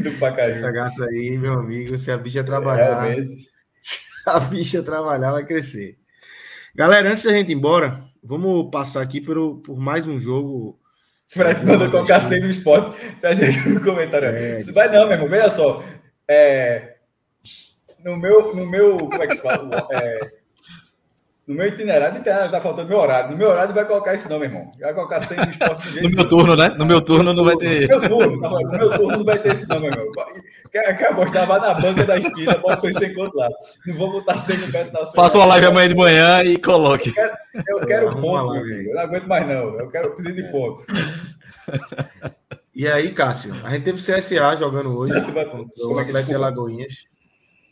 [0.00, 0.50] do Pacaju.
[0.50, 3.02] Essa garça aí, meu amigo, se a bicha trabalhar.
[3.02, 3.48] Realmente.
[4.24, 5.98] a bicha trabalhar, vai crescer.
[6.76, 10.78] Galera, antes da gente ir embora, vamos passar aqui por, por mais um jogo.
[11.28, 12.96] Fred mandou colocar sem no esporte.
[13.20, 14.28] Fred aqui no comentário.
[14.28, 14.58] É.
[14.72, 15.28] Vai não, meu irmão.
[15.28, 15.84] Veja só.
[16.26, 16.96] É,
[18.04, 18.96] no, meu, no meu.
[18.96, 19.88] Como é que se fala?
[19.92, 20.30] É,
[21.48, 23.30] no meu itinerário, itinerário tá faltando meu horário.
[23.30, 24.70] No meu horário vai colocar isso não, meu irmão.
[24.78, 26.68] Vai colocar sem do esporte jeito No meu turno, né?
[26.76, 27.88] No meu turno não vai ter.
[27.88, 30.06] No meu turno, tá no meu turno não vai ter isso não, meu irmão.
[31.10, 33.48] Apostar, vai na banca da esquina, pode ser sem conto lá.
[33.86, 35.24] Não vou botar sem no Beto Nacional.
[35.24, 37.10] Faça uma live amanhã de manhã e coloque.
[37.10, 38.90] Eu quero, eu quero ponto, meu amigo.
[38.90, 39.78] Eu não aguento mais não.
[39.78, 40.82] Eu quero pedir de ponto.
[42.74, 47.08] E aí, Cássio, a gente teve CSA jogando hoje o Atlético de Alagoinhas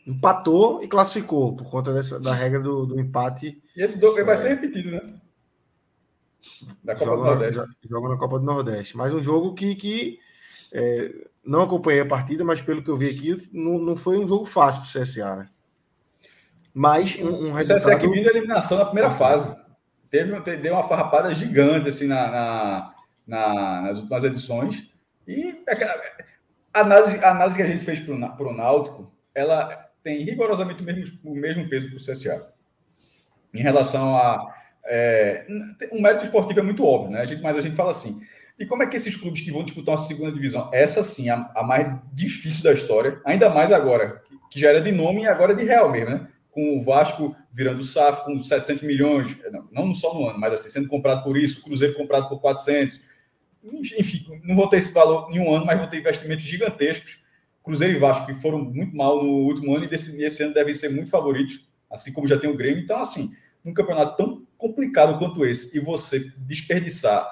[0.07, 3.61] empatou e classificou por conta dessa, da regra do, do empate.
[3.75, 5.01] E esse do, vai ser repetido, né?
[6.81, 7.77] Da Copa joga, do Nordeste.
[7.89, 8.95] Joga na Copa do Nordeste.
[8.95, 10.19] Mas um jogo que, que
[10.77, 11.11] é,
[11.43, 14.45] não acompanhei a partida, mas pelo que eu vi aqui, não, não foi um jogo
[14.45, 15.49] fácil para o CSA, né?
[16.71, 17.81] Mas um, um resultado...
[17.81, 19.55] O CSA que vindo a eliminação na primeira fase.
[20.11, 22.93] Teve, deu uma farrapada gigante assim na, na,
[23.25, 24.87] na nas últimas edições.
[25.27, 25.83] E é
[26.73, 30.85] a análise, a análise que a gente fez para o Náutico, ela tem rigorosamente o
[30.85, 32.53] mesmo, o mesmo peso para o CSA.
[33.53, 34.55] Em relação a,
[34.85, 35.45] É,
[35.91, 37.21] um mérito esportivo é muito óbvio, né?
[37.21, 38.21] A gente, mas a gente fala assim.
[38.59, 41.51] E como é que esses clubes que vão disputar uma segunda divisão, essa sim, a,
[41.55, 45.53] a mais difícil da história, ainda mais agora, que já era de nome e agora
[45.53, 46.27] é de real mesmo, né?
[46.49, 50.69] Com o Vasco virando SAF com 700 milhões, não, não só no ano, mas assim,
[50.69, 52.99] sendo comprado por isso, o Cruzeiro comprado por 400.
[53.99, 57.19] Enfim, não vou ter esse valor em um ano, mas vou ter investimentos gigantescos.
[57.63, 60.73] Cruzeiro e Vasco, que foram muito mal no último ano e desse, esse ano devem
[60.73, 62.81] ser muito favoritos, assim como já tem o Grêmio.
[62.81, 63.31] Então, assim,
[63.63, 67.27] num campeonato tão complicado quanto esse, e você desperdiçar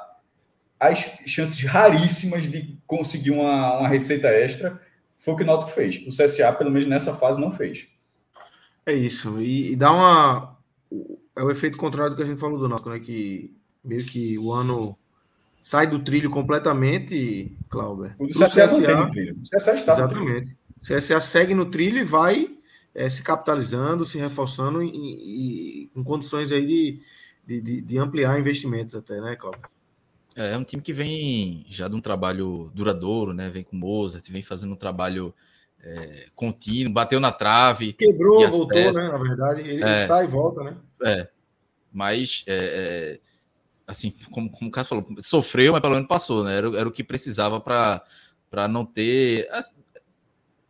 [0.79, 4.81] as chances raríssimas de conseguir uma, uma receita extra,
[5.17, 5.97] foi o que o Náutico fez.
[6.05, 7.87] O CSA, pelo menos nessa fase, não fez.
[8.85, 9.39] É isso.
[9.39, 10.57] E, e, dá uma.
[11.35, 12.99] É o efeito contrário do que a gente falou do Náutico, né?
[12.99, 14.97] Que meio que o ano
[15.61, 18.15] sai do trilho completamente, Clauber.
[18.19, 19.35] O CSA, CSA não tem no trilho.
[19.35, 20.57] O CSA está Exatamente.
[20.77, 22.55] O CSA segue no trilho e vai
[22.93, 27.01] é, se capitalizando, se reforçando e, e, com condições aí
[27.45, 29.61] de, de, de, ampliar investimentos até, né, Clauber?
[30.35, 33.49] É, é um time que vem já de um trabalho duradouro, né?
[33.49, 35.33] Vem com Mozart, vem fazendo um trabalho
[35.81, 37.93] é, contínuo, bateu na trave.
[37.93, 39.07] Quebrou, voltou, né?
[39.09, 40.77] Na verdade, ele é, sai e volta, né?
[41.03, 41.29] É.
[41.91, 43.19] Mas, é, é,
[43.87, 46.57] assim, como, como o Carlos falou, sofreu, mas pelo menos passou, né?
[46.57, 49.47] Era, era o que precisava para não ter.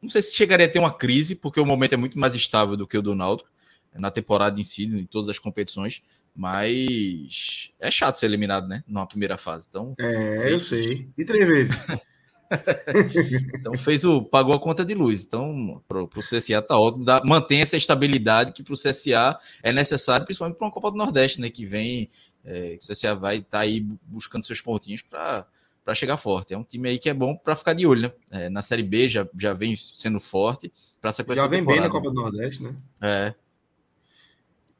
[0.02, 2.78] Não sei se chegaria a ter uma crise, porque o momento é muito mais estável
[2.78, 3.50] do que o do Náutico
[3.98, 6.04] na temporada em si, em todas as competições,
[6.36, 8.84] mas é chato ser eliminado, né?
[8.88, 9.68] Numa primeira fase.
[9.70, 10.52] Então, é, fez...
[10.52, 11.10] eu sei.
[11.18, 11.76] E três vezes.
[13.56, 15.26] então fez o pagou a conta de luz.
[15.26, 19.72] Então para o CSA tá ótimo, dá, mantém essa estabilidade que para o CSA é
[19.72, 21.50] necessário, principalmente para uma Copa do Nordeste, né?
[21.50, 22.10] Que vem,
[22.44, 25.46] é, o CSA vai estar tá aí buscando seus pontinhos para
[25.84, 26.52] para chegar forte.
[26.52, 28.12] É um time aí que é bom para ficar de olho, né?
[28.32, 31.90] É, na Série B já, já vem sendo forte para essa Já vem bem na
[31.90, 32.76] Copa do Nordeste, né?
[33.00, 33.36] É.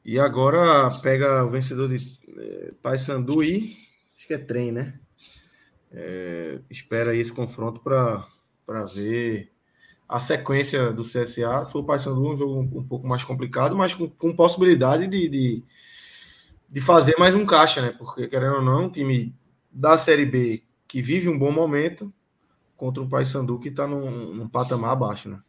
[0.06, 3.76] E agora pega o vencedor de é, Paysandu e
[4.16, 5.00] acho que é trem, né?
[5.90, 8.24] É, espera aí esse confronto para
[8.94, 9.50] ver
[10.08, 11.64] a sequência do CSA.
[11.64, 15.28] Se o Paysandu, um jogo um, um, pouco mais complicado, mas com, com possibilidade de,
[15.28, 15.64] de,
[16.70, 17.92] de, fazer mais um caixa, né?
[17.98, 19.34] Porque, querendo ou não, um time
[19.72, 22.14] da Série B que vive um bom momento
[22.76, 25.40] contra um Paysandu que está num, num patamar abaixo, né?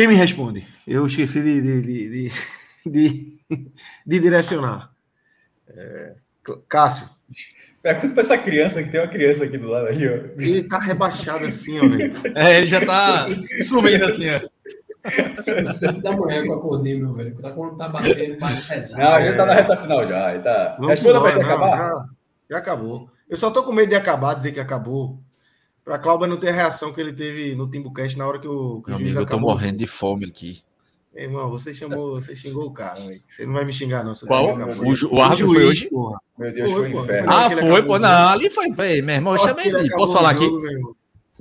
[0.00, 0.66] Quem me responde?
[0.86, 2.32] Eu esqueci de, de, de,
[2.86, 3.38] de,
[4.06, 4.90] de direcionar.
[5.68, 6.14] É,
[6.66, 7.06] Cássio.
[7.82, 10.12] Pergunta para essa criança, que tem uma criança aqui do lado ali, ó.
[10.38, 12.10] Ele tá rebaixado assim, ó, velho.
[12.34, 13.28] É, ele já tá
[13.60, 15.68] sumindo assim, ó.
[15.70, 17.36] Sete da manhã que eu acordei, meu velho.
[17.36, 19.02] Tá, tá batendo, bate pesado.
[19.02, 20.38] Não, já tá na reta final já.
[20.40, 20.78] Tá...
[20.80, 21.76] Responda para ele acabar.
[21.76, 22.04] Já,
[22.52, 23.10] já acabou.
[23.28, 25.20] Eu só tô com medo de acabar, dizer que acabou.
[25.90, 28.80] Para Cláudio não ter a reação que ele teve no Timbucast na hora que o,
[28.80, 30.62] que Meu o amigo, eu tô morrendo de fome aqui.
[31.12, 33.20] Meu irmão, você chamou, você xingou o cara, véio.
[33.28, 34.14] Você não vai me xingar, não.
[34.14, 34.56] Qual?
[34.56, 35.90] O, o árbitro foi hoje?
[35.90, 36.20] Porra.
[36.38, 37.28] Meu Deus, foi, foi inferno.
[37.28, 37.98] Ah, foi, pô.
[37.98, 38.68] Não, ali foi.
[38.68, 39.90] Meu irmão, eu chamei ele.
[39.90, 40.48] Posso falar aqui?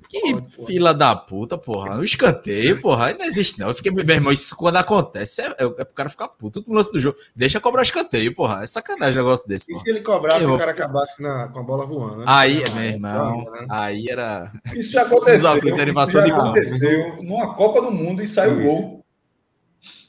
[0.10, 1.96] Que pode, fila da puta, porra.
[1.96, 3.06] No escanteio, porra.
[3.06, 3.68] Aí não existe, não.
[3.68, 6.74] Eu fiquei, meu irmão, isso quando acontece é, é, é pro cara ficar puto no
[6.74, 7.16] lance do jogo.
[7.36, 8.64] Deixa cobrar escanteio, porra.
[8.64, 9.68] É sacanagem um negócio desse.
[9.68, 9.80] Porra.
[9.80, 12.18] E se ele cobrasse, o cara acabasse na, com a bola voando?
[12.18, 12.26] Né?
[12.28, 13.68] Aí, meu irmão, né?
[13.70, 14.52] aí era.
[14.74, 15.36] Isso já aconteceu.
[15.36, 19.06] Isso já aconteceu numa Copa do Mundo e saiu o gol.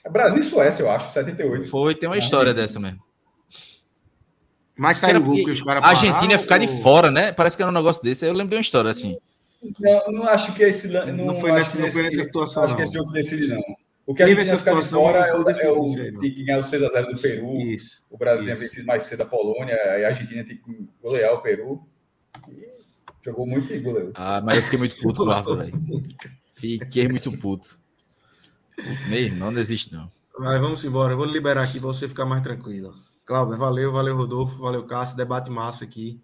[0.03, 1.69] É Brasil e Suécia, eu acho, 78.
[1.69, 3.01] Foi, tem uma história dessa mesmo.
[4.79, 5.85] Mas saiu o gol que os caras.
[5.85, 6.67] A Argentina ia ficar ou...
[6.67, 7.33] de fora, né?
[7.33, 8.25] Parece que era um negócio desse.
[8.25, 9.19] Aí eu lembrei uma história assim.
[9.79, 10.89] Não, não acho que esse.
[10.89, 12.63] Não, não foi, nessa, não foi nessa situação.
[12.63, 12.77] Acho não.
[12.79, 13.63] que esse jogo decide, não.
[14.07, 15.85] O que a gente ia ficar de fora é o, é o
[16.19, 17.61] tem que ganhar o 6x0 do Peru.
[17.61, 21.43] Isso, o Brasil tinha vencido mais cedo a Polônia, a Argentina tem que golear o
[21.43, 21.87] Peru.
[22.49, 22.69] E
[23.23, 24.11] jogou muito e goleou.
[24.15, 25.73] Ah, mas eu fiquei muito puto com o Arthur, velho.
[26.55, 27.79] Fiquei muito puto.
[29.09, 30.11] Meio, não desiste, não.
[30.39, 31.13] Mas vamos embora.
[31.13, 32.95] Eu vou liberar aqui para você ficar mais tranquilo.
[33.25, 35.17] Cláudio, valeu, valeu, Rodolfo, valeu, Cássio.
[35.17, 36.21] Debate massa aqui.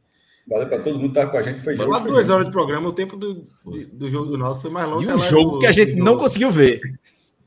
[0.49, 1.61] Valeu para todo mundo estar tá com a gente.
[1.61, 1.99] Foi jogo.
[2.01, 3.47] duas horas de programa, o tempo do,
[3.93, 5.03] do jogo do Náutico foi mais longo.
[5.03, 6.81] E um jogo do, que a gente não conseguiu ver.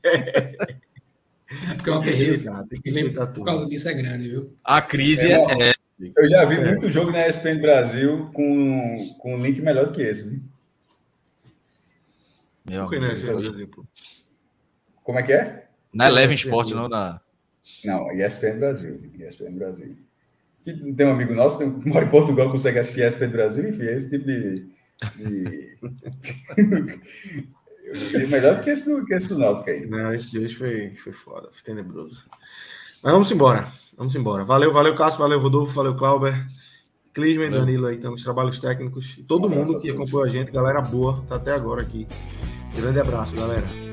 [1.52, 1.74] É.
[1.74, 3.26] Porque é uma perreira.
[3.26, 4.56] Por causa disso é grande, viu?
[4.64, 5.34] A crise é.
[5.34, 5.72] é...
[6.16, 6.64] Eu já vi é.
[6.64, 10.40] muito jogo na ESPN Brasil com, com um link melhor do que esse, viu?
[12.64, 12.88] Meu,
[15.02, 15.66] Como é que é?
[15.92, 17.20] Na Eleven Sport, não na.
[17.84, 19.10] Não, ESPN Brasil.
[19.18, 19.96] ESPN Brasil.
[20.64, 24.10] Tem um amigo nosso, um, mora em Portugal, consegue assistir ESPN Brasil, enfim, é esse
[24.10, 24.66] tipo de.
[28.16, 28.26] de...
[28.26, 29.86] melhor do que esse do, que esse do Náutico aí.
[29.86, 32.24] Não, esse de hoje foi, foi foda, foi tenebroso.
[33.02, 33.66] Mas vamos embora.
[33.96, 34.44] Vamos embora.
[34.44, 36.46] Valeu, valeu, Cássio, valeu, Rodolfo, valeu, Clauber.
[37.12, 39.18] Clisman, Danilo aí, estão nos trabalhos técnicos.
[39.26, 42.06] Todo um mundo que acompanhou a gente, galera boa, tá até agora aqui.
[42.74, 43.89] Grande abraço, galera.